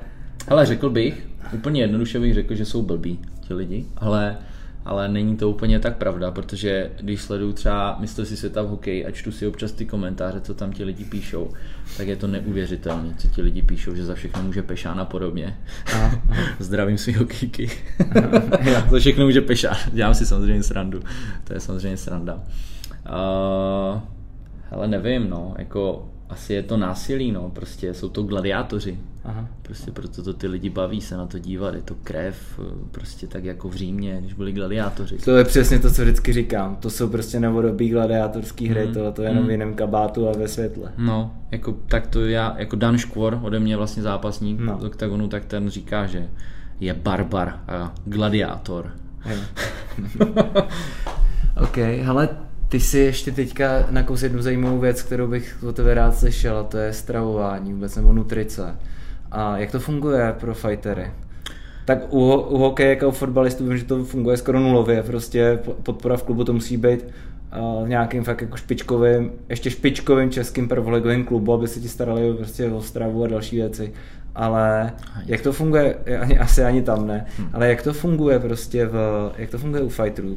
Ale 0.49 0.67
řekl 0.67 0.91
bych, 0.91 1.29
úplně 1.53 1.81
jednoduše 1.81 2.21
bych 2.21 2.35
řekl, 2.35 2.55
že 2.55 2.65
jsou 2.65 2.83
blbí 2.83 3.19
ti 3.41 3.55
lidi, 3.55 3.85
ale 3.97 4.37
ale 4.85 5.09
není 5.09 5.37
to 5.37 5.51
úplně 5.51 5.80
tak 5.80 5.97
pravda, 5.97 6.30
protože 6.30 6.91
když 7.01 7.20
sleduju 7.20 7.53
třeba 7.53 7.97
mistrovství 8.01 8.37
světa 8.37 8.62
v 8.62 8.68
hokeji 8.68 9.07
a 9.07 9.11
čtu 9.11 9.32
si 9.32 9.47
občas 9.47 9.72
ty 9.72 9.87
komentáře, 9.87 10.41
co 10.41 10.55
tam 10.55 10.72
ti 10.72 10.85
lidi 10.85 11.05
píšou, 11.05 11.51
tak 11.97 12.09
je 12.09 12.16
to 12.16 12.26
neuvěřitelné, 12.26 13.14
co 13.18 13.28
ti 13.28 13.43
lidi 13.43 13.62
píšou, 13.62 13.95
že 13.95 14.05
za 14.05 14.14
všechno 14.14 14.43
může 14.43 14.62
Pešán 14.62 15.01
a 15.01 15.05
podobně. 15.05 15.59
Aha, 15.87 16.20
Zdravím 16.59 16.99
svý 16.99 17.14
hokejky. 17.14 17.70
za 18.91 18.99
všechno 18.99 19.24
může 19.24 19.41
Pešán. 19.41 19.76
Dělám 19.93 20.14
si 20.14 20.26
samozřejmě 20.26 20.62
srandu. 20.62 21.01
To 21.45 21.55
je 21.55 21.61
samozřejmě 21.61 21.97
sranda. 21.97 22.35
Uh, 22.35 24.01
ale 24.70 24.89
nevím, 24.89 25.30
no, 25.30 25.55
jako 25.59 26.09
asi 26.28 26.55
je 26.55 26.62
to 26.62 26.76
násilí, 26.76 27.32
no, 27.32 27.51
prostě 27.51 27.95
jsou 27.95 28.09
to 28.09 28.22
gladiátoři. 28.22 28.99
Aha. 29.25 29.49
Prostě 29.62 29.91
proto 29.91 30.22
to 30.22 30.35
ty 30.35 30.47
lidi 30.47 30.70
baví 30.70 31.01
se 31.01 31.16
na 31.16 31.27
to 31.27 31.39
dívat, 31.39 31.75
je 31.75 31.83
to 31.83 31.95
krev, 31.95 32.61
prostě 32.91 33.27
tak 33.27 33.45
jako 33.45 33.68
v 33.68 33.75
Římě, 33.75 34.16
když 34.20 34.35
byli 34.35 34.53
gladiátoři. 34.53 35.18
To 35.18 35.37
je 35.37 35.45
přesně 35.45 35.79
to, 35.79 35.91
co 35.91 36.03
vždycky 36.03 36.33
říkám, 36.33 36.77
to 36.77 36.91
jsou 36.91 37.09
prostě 37.09 37.41
novodobí 37.41 37.89
gladiátorský 37.89 38.68
hry, 38.68 38.87
mm. 38.87 38.95
to, 38.95 39.12
to 39.12 39.22
je 39.22 39.29
jenom 39.29 39.43
mm. 39.43 39.49
v 39.49 39.51
jiném 39.51 39.75
kabátu 39.75 40.29
a 40.29 40.33
ve 40.33 40.49
světle. 40.49 40.93
No, 40.99 41.35
jako 41.51 41.77
tak 41.89 42.07
to 42.07 42.27
já, 42.27 42.55
jako 42.59 42.77
Dan 42.77 42.99
Škvor, 42.99 43.41
ode 43.43 43.61
mě 43.61 43.77
vlastně 43.77 44.03
zápasník 44.03 44.61
no. 44.61 44.81
z 44.81 44.85
OKTAGONu, 44.85 45.29
tak 45.29 45.45
ten 45.45 45.68
říká, 45.68 46.07
že 46.07 46.29
je 46.81 46.95
barbar 46.95 47.61
a 47.68 47.95
gladiátor. 48.05 48.91
OK, 51.62 51.79
ale 52.09 52.29
ty 52.68 52.81
si 52.81 52.99
ještě 52.99 53.33
teďka 53.33 53.87
nakous 53.91 54.22
jednu 54.22 54.43
zajímavou 54.43 54.79
věc, 54.79 55.03
kterou 55.03 55.29
bych 55.29 55.64
o 55.68 55.72
tebe 55.72 55.95
rád 55.95 56.16
slyšel, 56.16 56.59
a 56.59 56.62
to 56.62 56.79
je 56.79 56.93
stravování 56.93 57.72
vůbec 57.72 57.97
nebo 57.97 58.12
nutrice. 58.12 58.77
A 59.35 59.59
jak 59.59 59.70
to 59.70 59.80
funguje 59.80 60.35
pro 60.41 60.55
fightery? 60.55 61.11
Tak 61.85 62.12
u, 62.12 62.35
u 62.35 62.59
hokeje 62.59 62.91
jako 62.91 63.09
u 63.09 63.11
fotbalistů 63.11 63.64
vím, 63.64 63.78
že 63.78 63.85
to 63.85 64.05
funguje 64.05 64.37
skoro 64.37 64.61
nulově, 64.61 65.03
prostě 65.03 65.59
podpora 65.82 66.16
v 66.16 66.22
klubu 66.22 66.45
to 66.45 66.53
musí 66.53 66.76
být 66.76 67.07
uh, 67.82 67.89
nějakým 67.89 68.24
fakt 68.24 68.41
jako 68.41 68.57
špičkovým, 68.57 69.32
ještě 69.49 69.70
špičkovým 69.70 70.30
českým 70.30 70.68
prvoligovým 70.68 71.24
klubu, 71.24 71.53
aby 71.53 71.68
se 71.68 71.80
ti 71.80 71.89
starali 71.89 72.35
prostě 72.35 72.70
o 72.70 72.82
stravu 72.82 73.24
a 73.24 73.28
další 73.28 73.57
věci. 73.57 73.93
Ale 74.35 74.93
jak 75.26 75.41
to 75.41 75.53
funguje, 75.53 75.95
ani, 76.20 76.39
asi 76.39 76.64
ani 76.64 76.82
tam 76.82 77.07
ne, 77.07 77.26
hmm. 77.39 77.51
ale 77.53 77.68
jak 77.68 77.82
to 77.82 77.93
funguje 77.93 78.39
prostě 78.39 78.87
v, 78.87 79.30
jak 79.39 79.51
to 79.51 79.59
funguje 79.59 79.82
u 79.82 79.89
fighterů? 79.89 80.37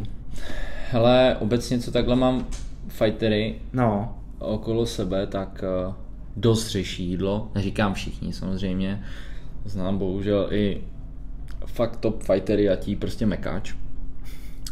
Hele, 0.91 1.37
obecně 1.39 1.79
co 1.79 1.91
takhle 1.91 2.15
mám 2.15 2.45
fightery 2.87 3.55
no. 3.73 4.15
okolo 4.39 4.85
sebe, 4.85 5.27
tak 5.27 5.63
uh, 5.87 5.93
dost 6.37 6.69
řeší 6.69 7.03
jídlo. 7.03 7.51
Neříkám 7.55 7.93
všichni 7.93 8.33
samozřejmě. 8.33 9.03
Znám 9.65 9.97
bohužel 9.97 10.47
i 10.51 10.81
fakt 11.65 11.97
top 11.97 12.23
fightery 12.23 12.69
a 12.69 12.75
tí 12.75 12.95
prostě 12.95 13.25
mekáč. 13.25 13.73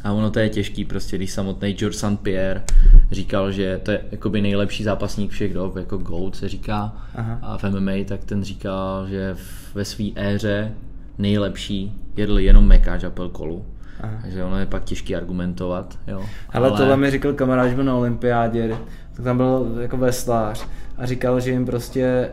A 0.04 0.12
ono 0.12 0.32
to 0.32 0.40
je 0.40 0.50
těžký, 0.50 0.86
prostě 0.86 1.18
když 1.18 1.32
samotný 1.32 1.74
George 1.74 1.96
St. 1.96 2.20
Pierre 2.22 2.64
říkal, 3.12 3.52
že 3.52 3.80
to 3.84 3.92
je 3.92 4.02
jakoby 4.12 4.42
nejlepší 4.42 4.84
zápasník 4.84 5.32
všech 5.32 5.54
dob, 5.54 5.76
jako 5.76 5.98
GOAT 5.98 6.36
se 6.36 6.50
říká 6.50 6.96
Aha. 7.16 7.40
a 7.42 7.58
v 7.58 7.64
MMA, 7.64 7.92
tak 8.08 8.24
ten 8.24 8.44
říkal, 8.44 9.08
že 9.08 9.36
ve 9.76 9.86
své 9.86 10.06
éře 10.16 10.74
nejlepší 11.18 11.94
jedl 12.16 12.40
jenom 12.40 12.68
mekáč 12.68 13.04
a 13.04 13.10
pil 13.10 13.30
kolu. 13.30 13.66
Aha. 14.02 14.18
Takže 14.22 14.44
ono 14.44 14.60
je 14.60 14.66
pak 14.66 14.84
těžký 14.84 15.16
argumentovat. 15.16 16.00
Jo. 16.08 16.26
Ale, 16.50 16.70
ale 16.70 16.78
tohle 16.78 16.98
mi 16.98 17.12
říkal 17.12 17.34
kamarád, 17.34 17.78
na 17.78 17.96
olympiádě, 17.96 18.78
tak 19.16 19.26
tam 19.26 19.38
byl 19.38 19.76
jako 19.80 19.98
veslář 19.98 20.68
a 20.98 21.06
říkal, 21.06 21.40
že 21.40 21.52
jim 21.52 21.66
prostě, 21.66 22.32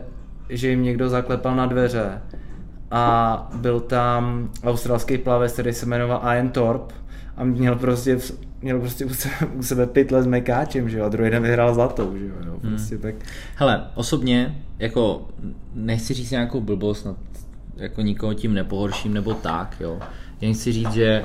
že 0.49 0.69
jim 0.69 0.83
někdo 0.83 1.09
zaklepal 1.09 1.55
na 1.55 1.65
dveře 1.65 2.21
a 2.91 3.51
byl 3.55 3.79
tam 3.79 4.49
australský 4.63 5.17
plavec, 5.17 5.53
který 5.53 5.73
se 5.73 5.85
jmenoval 5.85 6.21
Ian 6.35 6.49
Thorpe 6.49 6.93
a 7.37 7.43
měl 7.43 7.75
prostě 7.75 8.17
měl 8.63 8.79
prostě 8.79 9.05
u 9.05 9.13
sebe, 9.13 9.35
u 9.55 9.63
sebe 9.63 9.87
pytle 9.87 10.23
s 10.23 10.27
mekáčem, 10.27 10.89
že 10.89 10.97
jo, 10.97 11.05
a 11.05 11.09
druhý 11.09 11.29
den 11.29 11.43
vyhrál 11.43 11.73
zlatou, 11.73 12.17
že 12.17 12.25
jo, 12.25 12.35
no, 12.45 12.59
prostě 12.59 12.95
hmm. 12.95 13.01
tak. 13.01 13.15
Hele, 13.55 13.87
osobně, 13.95 14.63
jako, 14.79 15.27
nechci 15.73 16.13
říct 16.13 16.31
nějakou 16.31 16.61
blbost, 16.61 17.05
no, 17.05 17.15
jako 17.75 18.01
nikoho 18.01 18.33
tím 18.33 18.53
nepohorším 18.53 19.13
nebo 19.13 19.33
tak, 19.33 19.75
jo. 19.79 19.99
Jen 20.41 20.53
chci 20.53 20.71
říct, 20.71 20.91
že 20.91 21.23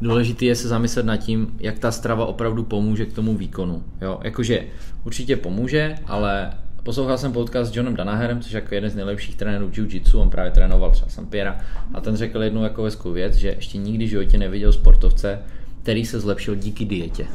důležité 0.00 0.44
je 0.44 0.54
se 0.54 0.68
zamyslet 0.68 1.06
nad 1.06 1.16
tím, 1.16 1.56
jak 1.60 1.78
ta 1.78 1.92
strava 1.92 2.26
opravdu 2.26 2.64
pomůže 2.64 3.06
k 3.06 3.12
tomu 3.12 3.36
výkonu. 3.36 3.82
Jo? 4.00 4.20
Jakože 4.22 4.64
určitě 5.04 5.36
pomůže, 5.36 5.94
ale 6.06 6.52
poslouchal 6.82 7.18
jsem 7.18 7.32
podcast 7.32 7.72
s 7.72 7.76
Johnem 7.76 7.96
Danaherem, 7.96 8.40
což 8.40 8.52
je 8.52 8.60
jako 8.60 8.74
jeden 8.74 8.90
z 8.90 8.94
nejlepších 8.94 9.36
trenérů 9.36 9.68
jiu-jitsu, 9.68 10.20
on 10.20 10.30
právě 10.30 10.52
trénoval 10.52 10.90
třeba 10.90 11.08
Sampiera 11.10 11.58
a 11.94 12.00
ten 12.00 12.16
řekl 12.16 12.42
jednu 12.42 12.64
jako 12.64 12.82
hezkou 12.82 13.12
věc, 13.12 13.34
že 13.34 13.48
ještě 13.48 13.78
nikdy 13.78 14.04
v 14.04 14.08
životě 14.08 14.38
neviděl 14.38 14.72
sportovce, 14.72 15.38
který 15.82 16.04
se 16.04 16.20
zlepšil 16.20 16.54
díky 16.54 16.84
dietě. 16.84 17.26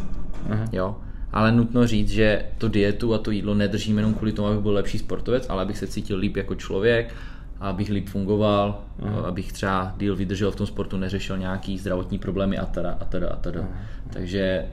Uh-huh. 0.49 0.68
Jo? 0.72 0.95
Ale 1.32 1.51
nutno 1.51 1.88
říct, 1.88 2.10
že 2.10 2.43
to 2.57 2.68
dietu 2.68 3.14
a 3.14 3.18
to 3.18 3.32
jídlo 3.32 3.55
nedržím 3.55 3.97
jenom 3.97 4.14
kvůli 4.14 4.32
tomu, 4.32 4.47
abych 4.47 4.62
byl 4.62 4.72
lepší 4.72 4.99
sportovec, 4.99 5.45
ale 5.49 5.62
abych 5.62 5.78
se 5.78 5.88
cítil 5.88 6.18
líp 6.18 6.38
jako 6.38 6.55
člověk, 6.55 7.16
abych 7.60 7.89
líp 7.89 8.10
fungoval, 8.10 8.80
uh-huh. 8.99 9.26
abych 9.26 9.53
třeba 9.53 9.93
díl 9.97 10.16
vydržel 10.16 10.51
v 10.51 10.55
tom 10.55 10.68
sportu, 10.68 10.97
neřešil 10.97 11.38
nějaký 11.38 11.78
zdravotní 11.78 12.20
problémy 12.20 12.57
a 12.57 12.66
teda 12.66 12.97
a 12.99 13.05
teda 13.05 13.30
a 13.30 13.36
teda. 13.36 13.62
Uh-huh. 13.62 13.68
Takže 14.10 14.66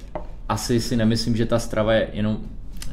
asi 0.48 0.80
si 0.80 0.96
nemyslím, 0.96 1.36
že 1.36 1.46
ta 1.46 1.58
strava 1.58 1.92
je 1.92 2.08
jenom 2.12 2.38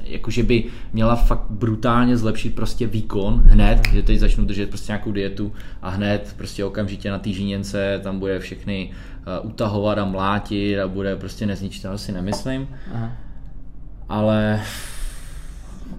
jakože 0.03 0.43
by 0.43 0.63
měla 0.93 1.15
fakt 1.15 1.45
brutálně 1.49 2.17
zlepšit 2.17 2.55
prostě 2.55 2.87
výkon 2.87 3.43
hned, 3.45 3.87
že 3.93 4.03
teď 4.03 4.19
začnu 4.19 4.45
držet 4.45 4.69
prostě 4.69 4.91
nějakou 4.91 5.11
dietu 5.11 5.51
a 5.81 5.89
hned 5.89 6.35
prostě 6.37 6.65
okamžitě 6.65 7.11
na 7.11 7.19
té 7.19 7.29
žíněnce 7.29 7.99
tam 8.03 8.19
bude 8.19 8.39
všechny 8.39 8.91
uh, 9.41 9.49
utahovat 9.49 9.97
a 9.97 10.05
mlátit 10.05 10.79
a 10.79 10.87
bude 10.87 11.15
prostě 11.15 11.45
nezničitelný, 11.45 11.99
si 11.99 12.11
nemyslím. 12.11 12.67
Uh-huh. 12.95 13.09
Ale 14.09 14.61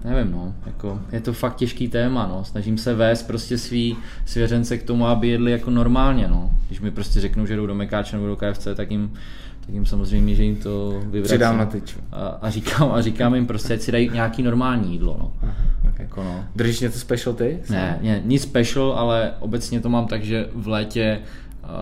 nevím, 0.03 0.31
no, 0.31 0.53
jako 0.65 0.99
je 1.11 1.21
to 1.21 1.33
fakt 1.33 1.55
těžký 1.55 1.87
téma, 1.87 2.27
no, 2.27 2.43
snažím 2.43 2.77
se 2.77 2.93
vést 2.93 3.23
prostě 3.23 3.57
svý 3.57 3.97
svěřence 4.25 4.77
k 4.77 4.83
tomu, 4.83 5.07
aby 5.07 5.27
jedli 5.27 5.51
jako 5.51 5.71
normálně, 5.71 6.27
no, 6.27 6.51
když 6.67 6.79
mi 6.79 6.91
prostě 6.91 7.19
řeknou, 7.19 7.45
že 7.45 7.55
jdou 7.55 7.65
do 7.65 7.75
Mekáče 7.75 8.15
nebo 8.15 8.27
do 8.27 8.35
KFC, 8.35 8.67
tak 8.75 8.91
jim, 8.91 9.13
tak 9.59 9.69
jim 9.69 9.85
samozřejmě, 9.85 10.35
že 10.35 10.43
jim 10.43 10.55
to 10.55 10.89
vyvracím. 10.99 11.23
Přidám 11.23 11.57
na 11.57 11.65
tyč. 11.65 11.97
A, 12.11 12.27
a, 12.27 12.49
říkám, 12.49 12.91
a 12.91 13.01
říkám 13.01 13.35
jim 13.35 13.47
prostě, 13.47 13.73
ať 13.73 13.81
si 13.81 13.91
dají 13.91 14.09
nějaký 14.09 14.43
normální 14.43 14.91
jídlo, 14.91 15.17
no. 15.19 15.33
Aha, 15.43 15.55
okay. 15.81 16.05
jako 16.05 16.23
no. 16.23 16.43
Držíš 16.55 16.79
něco 16.79 16.99
special 16.99 17.35
ty? 17.35 17.59
Ne, 17.69 17.99
ne, 18.01 18.21
nic 18.25 18.41
special, 18.41 18.91
ale 18.91 19.33
obecně 19.39 19.79
to 19.81 19.89
mám 19.89 20.07
tak, 20.07 20.23
že 20.23 20.49
v 20.55 20.67
létě 20.67 21.19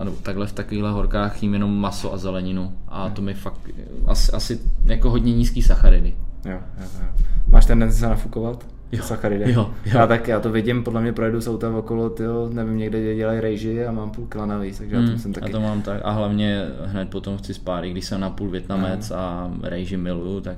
no, 0.04 0.10
takhle 0.10 0.46
v 0.46 0.52
takovýchhle 0.52 0.90
horkách 0.90 1.42
jím 1.42 1.52
jenom 1.52 1.80
maso 1.80 2.12
a 2.12 2.18
zeleninu 2.18 2.72
a 2.88 3.10
to 3.10 3.22
mi 3.22 3.34
fakt 3.34 3.60
asi, 4.06 4.32
asi 4.32 4.60
jako 4.84 5.10
hodně 5.10 5.34
nízký 5.34 5.62
sacharidy. 5.62 6.14
Jo, 6.44 6.58
jo, 6.78 6.86
jo. 7.00 7.24
Máš 7.48 7.66
tendenci 7.66 7.98
se 7.98 8.08
nafukovat? 8.08 8.66
Jo, 8.92 9.02
sacharidy. 9.02 9.52
Jo, 9.52 9.70
jo. 9.86 9.98
Já 9.98 10.06
tak 10.06 10.28
já 10.28 10.40
to 10.40 10.50
vidím, 10.52 10.84
podle 10.84 11.00
mě 11.00 11.12
projedu 11.12 11.40
s 11.40 11.48
autem 11.48 11.74
okolo, 11.74 12.10
tyjo, 12.10 12.48
nevím, 12.52 12.76
někde 12.76 13.14
dělají 13.14 13.40
rejži 13.40 13.86
a 13.86 13.92
mám 13.92 14.10
půl 14.10 14.26
kila 14.26 14.46
navíc, 14.46 14.78
takže 14.78 14.96
hmm, 14.96 15.06
já 15.06 15.12
to 15.12 15.18
jsem 15.18 15.32
taky. 15.32 15.46
Já 15.46 15.52
to 15.52 15.60
mám 15.60 15.82
tak 15.82 16.00
a 16.04 16.10
hlavně 16.10 16.64
hned 16.84 17.10
potom 17.10 17.38
chci 17.38 17.54
spát, 17.54 17.84
i 17.84 17.90
když 17.90 18.04
jsem 18.04 18.20
na 18.20 18.30
půl 18.30 18.50
Větnamec 18.50 19.10
Aha. 19.10 19.22
a 19.22 19.50
rejži 19.62 19.96
miluju, 19.96 20.40
tak 20.40 20.56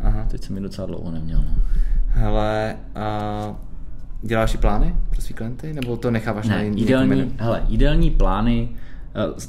Aha. 0.00 0.26
teď 0.30 0.42
jsem 0.44 0.54
mi 0.54 0.60
docela 0.60 0.86
dlouho 0.86 1.10
neměl. 1.10 1.38
No. 1.38 1.62
Hele, 2.08 2.76
a 2.94 3.54
děláš 4.22 4.54
i 4.54 4.58
plány 4.58 4.94
pro 5.10 5.20
svý 5.20 5.34
klienty, 5.34 5.72
nebo 5.72 5.96
to 5.96 6.10
necháváš 6.10 6.48
ne, 6.48 6.54
na 6.54 6.62
jiný? 6.62 6.82
ideální, 6.82 7.34
hele, 7.38 7.62
ideální 7.68 8.10
plány, 8.10 8.68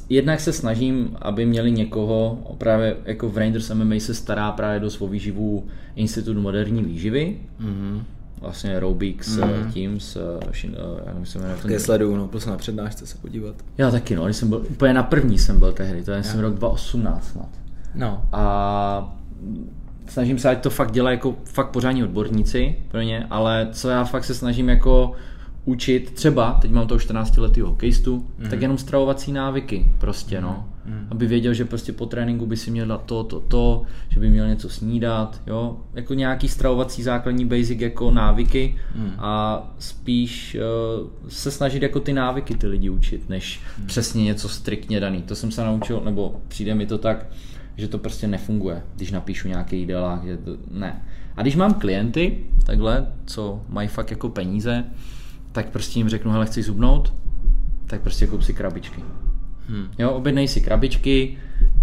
Jednak 0.08 0.40
se 0.40 0.52
snažím, 0.52 1.16
aby 1.22 1.46
měli 1.46 1.70
někoho, 1.70 2.38
právě 2.58 2.96
jako 3.04 3.28
v 3.28 3.38
Rangers 3.38 3.70
MMA 3.70 3.94
se 3.98 4.14
stará 4.14 4.52
právě 4.52 4.80
do 4.80 4.90
svou 4.90 5.08
výživu 5.08 5.66
Institut 5.96 6.36
moderní 6.36 6.82
výživy, 6.82 7.36
mm-hmm. 7.60 8.02
vlastně 8.40 8.70
Aerobics 8.70 9.38
mm-hmm. 9.38 9.72
tím 9.72 10.00
s, 10.00 10.38
já 11.06 11.12
nevím, 11.12 11.26
se 11.26 11.38
jmenuje. 11.38 11.56
Také 11.62 11.80
sleduju, 11.80 12.16
no, 12.16 12.28
prostě 12.28 12.50
na 12.50 12.56
přednášce 12.56 13.06
se 13.06 13.18
podívat. 13.18 13.54
Já 13.78 13.90
taky, 13.90 14.16
no, 14.16 14.24
když 14.24 14.36
jsem 14.36 14.48
byl, 14.48 14.66
úplně 14.70 14.94
na 14.94 15.02
první 15.02 15.38
jsem 15.38 15.58
byl 15.58 15.72
tehdy, 15.72 16.04
to 16.04 16.10
je 16.10 16.22
jsem 16.22 16.40
rok 16.40 16.54
2018 16.54 17.28
snad. 17.32 17.48
No. 17.94 18.22
A 18.32 19.16
snažím 20.06 20.38
se, 20.38 20.48
ať 20.48 20.62
to 20.62 20.70
fakt 20.70 20.90
dělají 20.90 21.16
jako 21.16 21.36
fakt 21.44 21.70
pořádní 21.70 22.04
odborníci 22.04 22.76
pro 22.88 23.00
ně, 23.00 23.26
ale 23.30 23.68
co 23.72 23.88
já 23.88 24.04
fakt 24.04 24.24
se 24.24 24.34
snažím 24.34 24.68
jako 24.68 25.12
učit, 25.70 26.10
třeba, 26.10 26.58
teď 26.62 26.70
mám 26.70 26.86
toho 26.86 26.98
14 26.98 27.36
letý 27.36 27.60
hokejistu, 27.60 28.26
mm. 28.38 28.50
tak 28.50 28.62
jenom 28.62 28.78
stravovací 28.78 29.32
návyky 29.32 29.86
prostě, 29.98 30.40
no. 30.40 30.68
Mm. 30.84 31.06
Aby 31.10 31.26
věděl, 31.26 31.54
že 31.54 31.64
prostě 31.64 31.92
po 31.92 32.06
tréninku 32.06 32.46
by 32.46 32.56
si 32.56 32.70
měl 32.70 32.86
dát 32.86 33.02
to, 33.04 33.24
to, 33.24 33.40
to, 33.40 33.82
že 34.08 34.20
by 34.20 34.30
měl 34.30 34.48
něco 34.48 34.68
snídat, 34.68 35.42
jo. 35.46 35.76
Jako 35.94 36.14
nějaký 36.14 36.48
stravovací 36.48 37.02
základní 37.02 37.44
basic 37.44 37.80
jako 37.80 38.10
návyky 38.10 38.76
mm. 38.94 39.12
a 39.18 39.62
spíš 39.78 40.56
uh, 41.02 41.08
se 41.28 41.50
snažit 41.50 41.82
jako 41.82 42.00
ty 42.00 42.12
návyky 42.12 42.54
ty 42.54 42.66
lidi 42.66 42.90
učit, 42.90 43.28
než 43.28 43.60
mm. 43.78 43.86
přesně 43.86 44.24
něco 44.24 44.48
striktně 44.48 45.00
daný. 45.00 45.22
To 45.22 45.34
jsem 45.34 45.50
se 45.50 45.64
naučil, 45.64 46.02
nebo 46.04 46.40
přijde 46.48 46.74
mi 46.74 46.86
to 46.86 46.98
tak, 46.98 47.26
že 47.76 47.88
to 47.88 47.98
prostě 47.98 48.26
nefunguje, 48.26 48.82
když 48.96 49.10
napíšu 49.10 49.48
nějaký 49.48 49.78
jídelák, 49.78 50.24
že 50.24 50.36
to, 50.36 50.56
ne. 50.70 51.02
A 51.36 51.42
když 51.42 51.56
mám 51.56 51.74
klienty, 51.74 52.44
takhle, 52.66 53.06
co 53.26 53.62
mají 53.68 53.88
fakt 53.88 54.10
jako 54.10 54.28
peníze, 54.28 54.84
tak 55.52 55.68
prostě 55.70 55.98
jim 55.98 56.08
řeknu, 56.08 56.32
hele, 56.32 56.46
chci 56.46 56.62
zubnout, 56.62 57.14
tak 57.86 58.00
prostě 58.00 58.26
kup 58.26 58.42
si 58.42 58.54
krabičky. 58.54 59.02
Hmm. 59.68 59.88
Jo, 59.98 60.10
objednej 60.10 60.48
si 60.48 60.60
krabičky, 60.60 61.38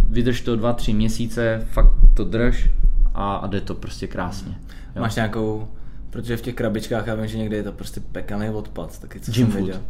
vydrž 0.09 0.41
to 0.41 0.55
dva, 0.55 0.73
tři 0.73 0.93
měsíce, 0.93 1.67
fakt 1.71 1.91
to 2.13 2.23
drž 2.23 2.69
a, 3.13 3.35
a 3.35 3.47
jde 3.47 3.61
to 3.61 3.75
prostě 3.75 4.07
krásně. 4.07 4.59
Jo. 4.95 5.01
Máš 5.01 5.15
nějakou, 5.15 5.67
protože 6.09 6.37
v 6.37 6.41
těch 6.41 6.55
krabičkách 6.55 7.07
já 7.07 7.15
vím, 7.15 7.27
že 7.27 7.37
někde 7.37 7.57
je 7.57 7.63
to 7.63 7.71
prostě 7.71 7.99
pekaný 8.11 8.49
odpad, 8.49 8.99
taky 8.99 9.19
co 9.19 9.31
Gym 9.31 9.51
jsem 9.51 9.61
food. 9.61 9.81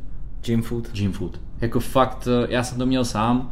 Gym 0.45 0.61
food? 0.61 0.91
Gym 0.91 1.11
food. 1.11 1.39
Jako 1.61 1.79
fakt, 1.79 2.27
já 2.49 2.63
jsem 2.63 2.77
to 2.77 2.85
měl 2.85 3.05
sám, 3.05 3.51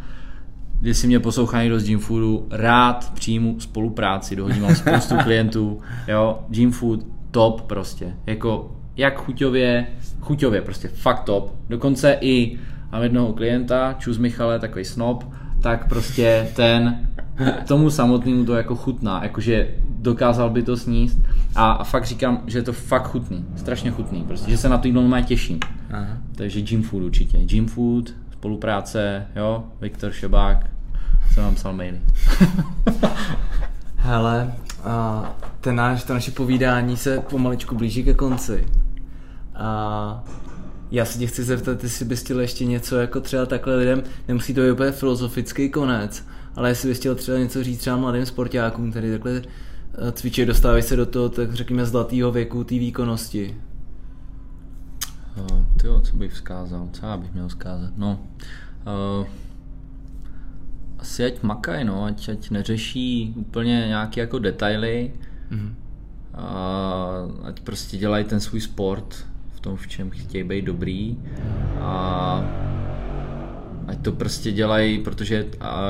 když 0.80 0.98
si 0.98 1.08
mě 1.08 1.20
poslouchá 1.20 1.62
někdo 1.62 1.80
z 1.80 1.84
Gym 1.84 2.00
Foodu, 2.00 2.48
rád 2.52 3.14
přijmu 3.14 3.60
spolupráci, 3.60 4.36
dohodím 4.36 4.64
mám 4.64 4.76
spoustu 4.76 5.16
klientů, 5.24 5.82
jo, 6.08 6.40
Gym 6.50 6.72
Food, 6.72 7.00
top 7.32 7.62
prostě, 7.62 8.14
jako 8.26 8.76
jak 8.98 9.24
chuťově, 9.24 9.88
chuťově 10.22 10.62
prostě 10.62 10.88
fakt 10.88 11.24
top, 11.24 11.56
dokonce 11.70 12.18
i 12.22 12.60
mám 12.92 13.04
jednoho 13.04 13.34
klienta, 13.34 13.96
Čus 14.00 14.18
Michale, 14.18 14.60
takový 14.60 14.86
snob, 14.86 15.24
tak 15.62 15.90
prostě 15.90 16.48
ten 16.56 17.08
tomu 17.68 17.90
samotnému 17.90 18.46
to 18.46 18.56
jako 18.56 18.76
chutná, 18.76 19.24
jakože 19.24 19.68
dokázal 19.90 20.50
by 20.50 20.64
to 20.64 20.78
sníst 20.78 21.20
a, 21.56 21.72
a 21.72 21.84
fakt 21.84 22.06
říkám, 22.06 22.42
že 22.48 22.58
je 22.58 22.64
to 22.64 22.74
fakt 22.74 23.08
chutný, 23.08 23.46
strašně 23.56 23.92
chutný, 23.92 24.24
prostě, 24.24 24.52
že 24.52 24.58
se 24.58 24.70
na 24.70 24.78
to 24.78 24.88
jídlo 24.88 25.02
má 25.02 25.22
těším. 25.22 25.60
Aha. 25.92 26.18
Takže 26.36 26.62
Gym 26.62 26.84
Food 26.84 27.04
určitě, 27.04 27.38
Gym 27.38 27.68
Food, 27.68 28.14
spolupráce, 28.32 29.28
jo, 29.36 29.64
Viktor 29.82 30.12
Šebák, 30.12 30.70
jsem 31.34 31.44
vám 31.44 31.56
psal 31.56 31.74
maily. 31.74 32.02
Hele, 33.96 34.54
a 34.84 35.24
ten 35.66 35.76
náš, 35.76 36.04
to 36.04 36.14
naše 36.14 36.32
povídání 36.32 36.98
se 36.98 37.20
pomaličku 37.20 37.76
blíží 37.76 38.04
ke 38.04 38.14
konci. 38.14 38.68
A 39.56 40.24
já 40.92 41.06
se 41.06 41.20
tě 41.20 41.28
chci 41.28 41.44
zeptat, 41.44 41.84
jestli 41.84 42.06
bys 42.06 42.24
chtěl 42.24 42.40
ještě 42.40 42.66
něco 42.66 42.96
jako 42.96 43.22
třeba 43.22 43.46
takhle 43.46 43.76
lidem, 43.76 44.04
nemusí 44.28 44.54
to 44.54 44.62
být 44.62 44.72
úplně 44.72 44.92
filozofický 44.92 45.70
konec, 45.70 46.26
ale 46.56 46.70
jestli 46.70 46.90
bys 46.90 46.98
chtěl 46.98 47.16
třeba 47.16 47.38
něco 47.38 47.64
říct 47.64 47.80
třeba 47.80 47.98
mladým 47.98 48.26
sportákům, 48.26 48.92
který 48.92 49.12
takhle 49.12 49.32
eh, 49.42 50.12
cvičí, 50.12 50.46
dostávají 50.46 50.84
se 50.84 50.96
do 50.96 51.06
toho, 51.06 51.30
tak 51.30 51.54
řekněme, 51.54 51.86
zlatého 51.86 52.32
věku, 52.32 52.64
té 52.64 52.76
výkonnosti. 52.76 53.58
Uh, 55.38 55.66
tyjo, 55.82 56.02
co 56.02 56.16
bych 56.16 56.34
vzkázal? 56.34 56.90
Co 56.92 57.06
já 57.06 57.18
bych 57.18 57.34
měl 57.34 57.48
vzkázat? 57.48 57.92
No, 57.98 58.20
uh, 59.20 59.28
asi 61.00 61.26
ať 61.26 61.44
makaj, 61.44 61.84
no, 61.84 62.04
ať, 62.04 62.30
ať 62.30 62.50
neřeší 62.50 63.34
úplně 63.38 63.86
nějaké 63.88 64.22
jako 64.22 64.40
detaily, 64.40 65.12
mm-hmm. 65.52 65.74
a 66.34 66.48
ať 67.44 67.60
prostě 67.60 67.98
dělají 67.98 68.26
ten 68.26 68.40
svůj 68.40 68.62
sport 68.62 69.26
v 69.56 69.60
tom, 69.60 69.78
v 69.78 69.88
čem 69.88 70.10
chtějí 70.10 70.44
být 70.44 70.66
dobrý 70.66 71.18
a 71.80 72.66
ať 73.88 74.02
to 74.02 74.12
prostě 74.12 74.52
dělají, 74.52 75.00
protože 75.00 75.46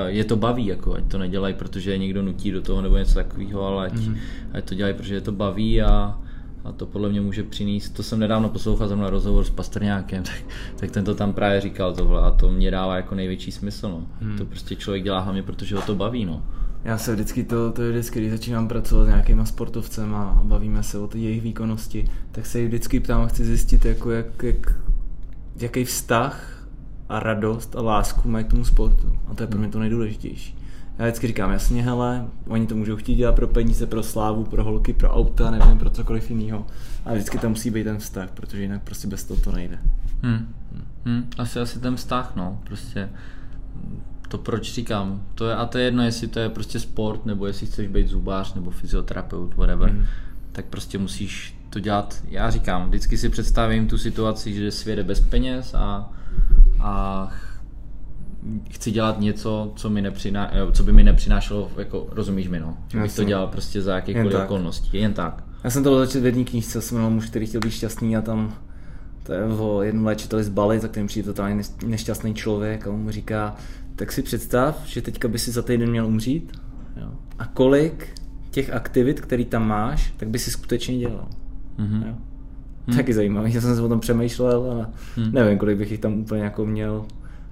je 0.08 0.24
to 0.24 0.36
baví, 0.36 0.66
jako, 0.66 0.96
ať 0.96 1.04
to 1.08 1.18
nedělají, 1.18 1.54
protože 1.54 1.98
někdo 1.98 2.22
nutí 2.22 2.52
do 2.52 2.62
toho 2.62 2.82
nebo 2.82 2.98
něco 2.98 3.14
takového, 3.14 3.62
ale 3.62 3.86
ať, 3.86 3.94
mm-hmm. 3.94 4.18
ať 4.54 4.64
to 4.64 4.76
dělají, 4.76 4.96
protože 4.96 5.16
je 5.16 5.22
to 5.22 5.32
baví 5.32 5.82
a, 5.82 6.20
a 6.64 6.72
to 6.72 6.86
podle 6.86 7.10
mě 7.10 7.22
může 7.22 7.44
přinést, 7.44 7.90
to 7.90 8.04
jsem 8.04 8.20
nedávno 8.20 8.50
poslouchal 8.50 8.88
zrovna 8.88 9.10
rozhovor 9.10 9.44
s 9.44 9.50
Pastrňákem, 9.50 10.24
tak, 10.24 10.44
tak 10.76 10.92
ten 10.92 11.06
to 11.06 11.16
tam 11.16 11.34
právě 11.34 11.62
říkal 11.62 11.94
tohle 11.94 12.22
a 12.22 12.32
to 12.32 12.52
mě 12.52 12.72
dává 12.72 12.96
jako 12.96 13.16
největší 13.16 13.52
smysl, 13.52 13.90
no. 13.90 14.08
Hmm. 14.22 14.38
To 14.38 14.46
prostě 14.46 14.76
člověk 14.76 15.04
dělá 15.04 15.20
hlavně, 15.20 15.44
protože 15.44 15.76
ho 15.76 15.82
to 15.82 15.96
baví, 15.96 16.26
no. 16.26 16.44
Já 16.86 16.98
se 16.98 17.14
vždycky, 17.14 17.44
to, 17.44 17.72
to 17.72 17.82
je 17.82 17.92
vždycky, 17.92 18.20
když 18.20 18.32
začínám 18.32 18.68
pracovat 18.68 19.06
s 19.06 19.08
nějakýma 19.08 19.46
sportovcem 19.46 20.16
a 20.16 20.42
bavíme 20.44 20.84
se 20.84 21.00
o 21.00 21.10
jejich 21.14 21.42
výkonnosti, 21.42 22.10
tak 22.32 22.46
se 22.46 22.60
jich 22.60 22.68
vždycky 22.68 23.00
ptám 23.00 23.22
a 23.22 23.28
chci 23.28 23.46
zjistit, 23.46 23.86
jako 23.86 24.12
jak, 24.12 24.44
jak, 24.44 24.78
jaký 25.56 25.84
vztah 25.86 26.68
a 27.10 27.20
radost 27.20 27.76
a 27.76 27.82
lásku 27.82 28.30
mají 28.30 28.46
k 28.46 28.50
tomu 28.50 28.66
sportu. 28.66 29.20
A 29.28 29.34
to 29.34 29.44
je 29.44 29.48
pro 29.48 29.60
mě 29.60 29.68
to 29.68 29.80
nejdůležitější. 29.80 30.58
Já 30.98 31.06
vždycky 31.06 31.28
říkám, 31.28 31.52
jasně, 31.52 31.84
hele, 31.84 32.28
oni 32.48 32.68
to 32.68 32.76
můžou 32.76 32.96
chtít 32.96 33.16
dělat 33.16 33.36
pro 33.36 33.48
peníze, 33.48 33.86
pro 33.86 34.04
slávu, 34.04 34.44
pro 34.44 34.64
holky, 34.64 34.94
pro 34.94 35.10
auta, 35.10 35.52
nevím, 35.52 35.78
pro 35.78 35.90
cokoliv 35.90 36.30
jiného. 36.30 36.66
A 37.06 37.14
vždycky 37.14 37.38
tam 37.38 37.52
musí 37.52 37.72
být 37.72 37.84
ten 37.84 37.98
vztah, 37.98 38.30
protože 38.32 38.62
jinak 38.62 38.82
prostě 38.84 39.08
bez 39.08 39.24
toho 39.24 39.40
to 39.42 39.52
nejde. 39.52 39.80
Hmm. 40.22 40.54
Hmm. 41.06 41.30
Asi, 41.38 41.60
asi 41.60 41.80
ten 41.80 41.96
vztah, 41.96 42.34
no, 42.36 42.62
prostě 42.64 43.10
to 44.28 44.38
proč 44.38 44.74
říkám, 44.74 45.24
to 45.36 45.50
je, 45.50 45.56
a 45.56 45.66
to 45.66 45.78
je 45.78 45.86
jedno, 45.86 46.04
jestli 46.04 46.28
to 46.28 46.40
je 46.40 46.50
prostě 46.50 46.80
sport, 46.80 47.26
nebo 47.26 47.48
jestli 47.48 47.68
chceš 47.68 47.88
být 47.88 48.08
zubář, 48.08 48.54
nebo 48.54 48.72
fyzioterapeut, 48.72 49.56
whatever, 49.56 49.90
hmm. 49.90 50.06
tak 50.52 50.66
prostě 50.66 50.98
musíš 50.98 51.58
to 51.70 51.80
dělat, 51.80 52.24
já 52.30 52.50
říkám, 52.50 52.88
vždycky 52.88 53.18
si 53.18 53.30
představím 53.30 53.88
tu 53.88 53.98
situaci, 53.98 54.54
že 54.54 54.72
svět 54.72 54.98
je 54.98 55.04
bez 55.04 55.20
peněz 55.20 55.74
a, 55.74 56.14
a 56.80 57.30
chci 58.72 58.92
dělat 58.92 59.20
něco, 59.20 59.72
co, 59.76 59.90
mi 59.90 60.02
nepřiná, 60.02 60.50
eh, 60.54 60.72
co 60.72 60.84
by 60.84 60.94
mi 60.94 61.04
nepřinášelo, 61.04 61.72
jako, 61.78 62.08
rozumíš 62.12 62.48
mi, 62.48 62.60
no. 62.60 62.78
Že 62.88 63.00
bych 63.00 63.16
to 63.16 63.24
dělal 63.24 63.48
prostě 63.48 63.82
za 63.82 63.96
jakékoliv 63.96 64.36
okolností, 64.36 64.98
jen 64.98 65.14
tak. 65.14 65.44
Já 65.64 65.70
jsem 65.70 65.84
to 65.84 66.00
začal 66.00 66.22
v 66.22 66.26
jedné 66.26 66.44
knížce, 66.44 66.82
jsem 66.82 66.98
měl 66.98 67.10
muž, 67.10 67.26
který 67.26 67.46
chtěl 67.46 67.62
být 67.62 67.72
šťastný 67.72 68.18
a 68.18 68.22
tam 68.22 68.54
to 69.24 69.34
je 69.34 69.44
o 69.44 69.82
jednom 69.82 70.06
léčiteli 70.06 70.44
z 70.44 70.50
Bali, 70.50 70.80
za 70.80 70.88
kterým 70.88 71.08
přijde 71.08 71.26
totálně 71.26 71.64
nešťastný 71.86 72.34
člověk 72.34 72.88
a 72.88 72.90
on 72.90 73.00
mu 73.00 73.12
říká, 73.12 73.56
tak 73.96 74.12
si 74.12 74.22
představ, 74.22 74.82
že 74.86 75.02
teďka 75.02 75.28
by 75.28 75.40
si 75.40 75.52
za 75.52 75.62
týden 75.62 75.90
měl 75.90 76.08
umřít 76.08 76.60
jo. 76.98 77.12
a 77.40 77.46
kolik 77.46 78.08
těch 78.52 78.70
aktivit, 78.70 79.22
který 79.22 79.46
tam 79.46 79.68
máš, 79.68 80.14
tak 80.18 80.30
by 80.30 80.40
si 80.40 80.52
skutečně 80.52 80.98
dělal. 80.98 81.28
Mm-hmm. 81.80 82.08
Jo. 82.08 82.14
Hmm. 82.88 82.98
Taky 82.98 83.14
zajímavý, 83.14 83.54
já 83.54 83.62
jsem 83.62 83.76
se 83.76 83.82
o 83.82 83.90
tom 83.90 84.00
přemýšlel 84.00 84.72
a 84.72 84.92
hmm. 85.16 85.32
nevím, 85.32 85.58
kolik 85.58 85.78
bych 85.78 85.92
jich 85.92 86.00
tam 86.00 86.14
úplně 86.14 86.44
jako 86.44 86.66
měl 86.66 87.06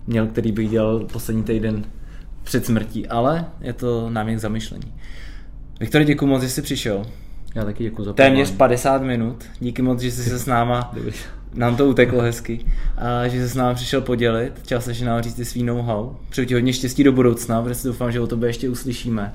měl, 0.07 0.27
který 0.27 0.51
bych 0.51 0.69
dělal 0.69 0.99
poslední 0.99 1.43
týden 1.43 1.85
před 2.43 2.65
smrtí, 2.65 3.07
ale 3.07 3.45
je 3.61 3.73
to 3.73 4.09
námět 4.09 4.39
zamyšlení. 4.39 4.93
Viktor, 5.79 6.03
děkuji 6.03 6.27
moc, 6.27 6.41
že 6.41 6.49
jsi 6.49 6.61
přišel. 6.61 7.05
Já 7.55 7.65
taky 7.65 7.83
děkuji 7.83 8.03
za 8.03 8.13
Téměř 8.13 8.51
50 8.51 9.01
minut. 9.01 9.43
Díky 9.59 9.81
moc, 9.81 10.01
že 10.01 10.11
jsi 10.11 10.23
se 10.23 10.39
s 10.39 10.45
náma, 10.45 10.93
nám 11.53 11.75
to 11.75 11.85
uteklo 11.85 12.21
hezky, 12.21 12.65
a 12.97 13.27
že 13.27 13.41
jsi 13.41 13.47
s 13.49 13.55
náma 13.55 13.73
přišel 13.73 14.01
podělit. 14.01 14.53
Čas 14.65 14.85
se 14.85 15.05
nám 15.05 15.21
říct 15.21 15.47
svý 15.47 15.63
know-how. 15.63 16.15
Přeju 16.29 16.47
ti 16.47 16.53
hodně 16.53 16.73
štěstí 16.73 17.03
do 17.03 17.11
budoucna, 17.11 17.61
protože 17.61 17.75
si 17.75 17.87
doufám, 17.87 18.11
že 18.11 18.19
o 18.19 18.27
tobě 18.27 18.49
ještě 18.49 18.69
uslyšíme. 18.69 19.33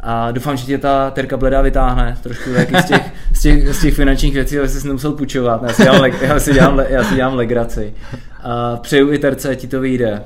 A 0.00 0.30
doufám, 0.30 0.56
že 0.56 0.66
tě 0.66 0.78
ta 0.78 1.10
terka 1.10 1.36
bledá 1.36 1.62
vytáhne 1.62 2.18
trošku 2.22 2.54
taky 2.54 2.76
z 2.76 2.84
těch, 2.84 3.12
z 3.32 3.42
těch, 3.42 3.74
z 3.74 3.80
těch 3.80 3.94
finančních 3.94 4.34
věcí, 4.34 4.58
aby 4.58 4.68
jsi 4.68 4.86
nemusel 4.86 5.12
půjčovat. 5.12 5.62
Já 5.62 5.72
si 5.72 5.82
dělám, 5.82 6.04
já 6.20 6.40
si 6.40 6.52
dělám, 6.52 6.80
já 6.88 7.04
si 7.04 7.14
dělám 7.14 7.34
legraci. 7.34 7.94
A 8.42 8.76
přeju 8.76 9.12
i 9.12 9.18
terce, 9.18 9.56
ti 9.56 9.66
to 9.66 9.80
vyjde. 9.80 10.22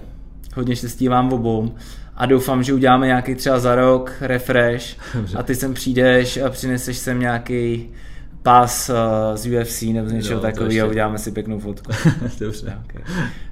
Hodně 0.54 0.76
štěstí 0.76 1.08
vám 1.08 1.32
obou. 1.32 1.74
A 2.18 2.26
doufám, 2.26 2.62
že 2.62 2.74
uděláme 2.74 3.06
nějaký 3.06 3.34
třeba 3.34 3.58
za 3.58 3.74
rok 3.74 4.12
refresh 4.20 4.96
Dobře. 5.14 5.38
a 5.38 5.42
ty 5.42 5.54
sem 5.54 5.74
přijdeš 5.74 6.36
a 6.36 6.50
přineseš 6.50 6.98
sem 6.98 7.20
nějaký 7.20 7.88
pás 8.42 8.90
uh, 8.90 9.36
z 9.36 9.46
UFC 9.46 9.82
nebo 9.82 10.08
z 10.08 10.12
něčeho 10.12 10.40
takového, 10.40 10.70
ještě. 10.70 10.84
uděláme 10.84 11.18
si 11.18 11.30
pěknou 11.32 11.58
fotku. 11.58 11.92
Dobře. 12.40 12.78
okay. 12.84 13.02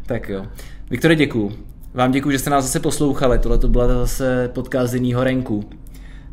Tak 0.07 0.29
jo. 0.29 0.47
Viktore, 0.91 1.14
děkuju. 1.17 1.53
Vám 1.95 2.12
děkuji, 2.12 2.31
že 2.31 2.39
jste 2.39 2.51
nás 2.51 2.64
zase 2.64 2.81
poslouchali. 2.81 3.39
Tohle 3.39 3.59
to 3.59 3.69
byla 3.69 3.89
zase 3.89 4.51
podcast 4.55 4.91
z 4.91 4.95
jinýho 4.95 5.25
renku, 5.25 5.64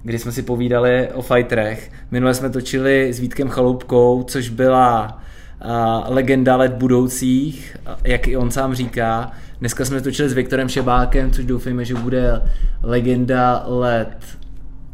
kdy 0.03 0.19
jsme 0.19 0.31
si 0.31 0.41
povídali 0.41 1.09
o 1.13 1.21
fighterech. 1.21 1.91
Minule 2.11 2.33
jsme 2.33 2.49
točili 2.49 3.13
s 3.13 3.19
Vítkem 3.19 3.49
Chaloupkou, 3.49 4.23
což 4.23 4.49
byla 4.49 5.21
uh, 5.65 6.15
legenda 6.15 6.55
let 6.55 6.73
budoucích, 6.73 7.77
jak 8.03 8.27
i 8.27 8.37
on 8.37 8.51
sám 8.51 8.75
říká. 8.75 9.31
Dneska 9.63 9.85
jsme 9.85 10.01
točili 10.01 10.29
s 10.29 10.33
Viktorem 10.33 10.69
Šebákem, 10.69 11.31
což 11.31 11.45
doufejme, 11.45 11.85
že 11.85 11.95
bude 11.95 12.41
legenda 12.81 13.63
let 13.67 14.17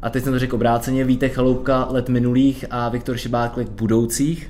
a 0.02 0.10
teď 0.10 0.24
jsem 0.24 0.34
to 0.34 0.40
řekl 0.40 0.56
obráceně, 0.56 1.04
Vítek 1.04 1.34
Chaloupka 1.34 1.88
let 1.90 2.10
minulých 2.10 2.66
a 2.70 2.90
Viktor 2.90 3.18
Šebák 3.18 3.58
let 3.58 3.70
budoucích. 3.70 4.48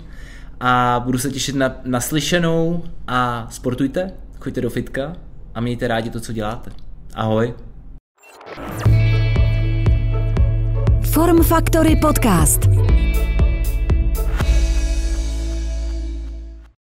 A 0.59 1.01
budu 1.05 1.17
se 1.17 1.31
těšit 1.31 1.55
na 1.55 1.75
naslyšenou 1.85 2.83
a 3.07 3.47
sportujte, 3.51 4.11
choďte 4.39 4.61
do 4.61 4.69
fitka 4.69 5.15
a 5.55 5.61
mějte 5.61 5.87
rádi 5.87 6.09
to, 6.09 6.19
co 6.19 6.33
děláte. 6.33 6.71
Ahoj. 7.15 7.53
Form 11.01 11.43
Factory 11.43 11.95
Podcast. 11.95 12.88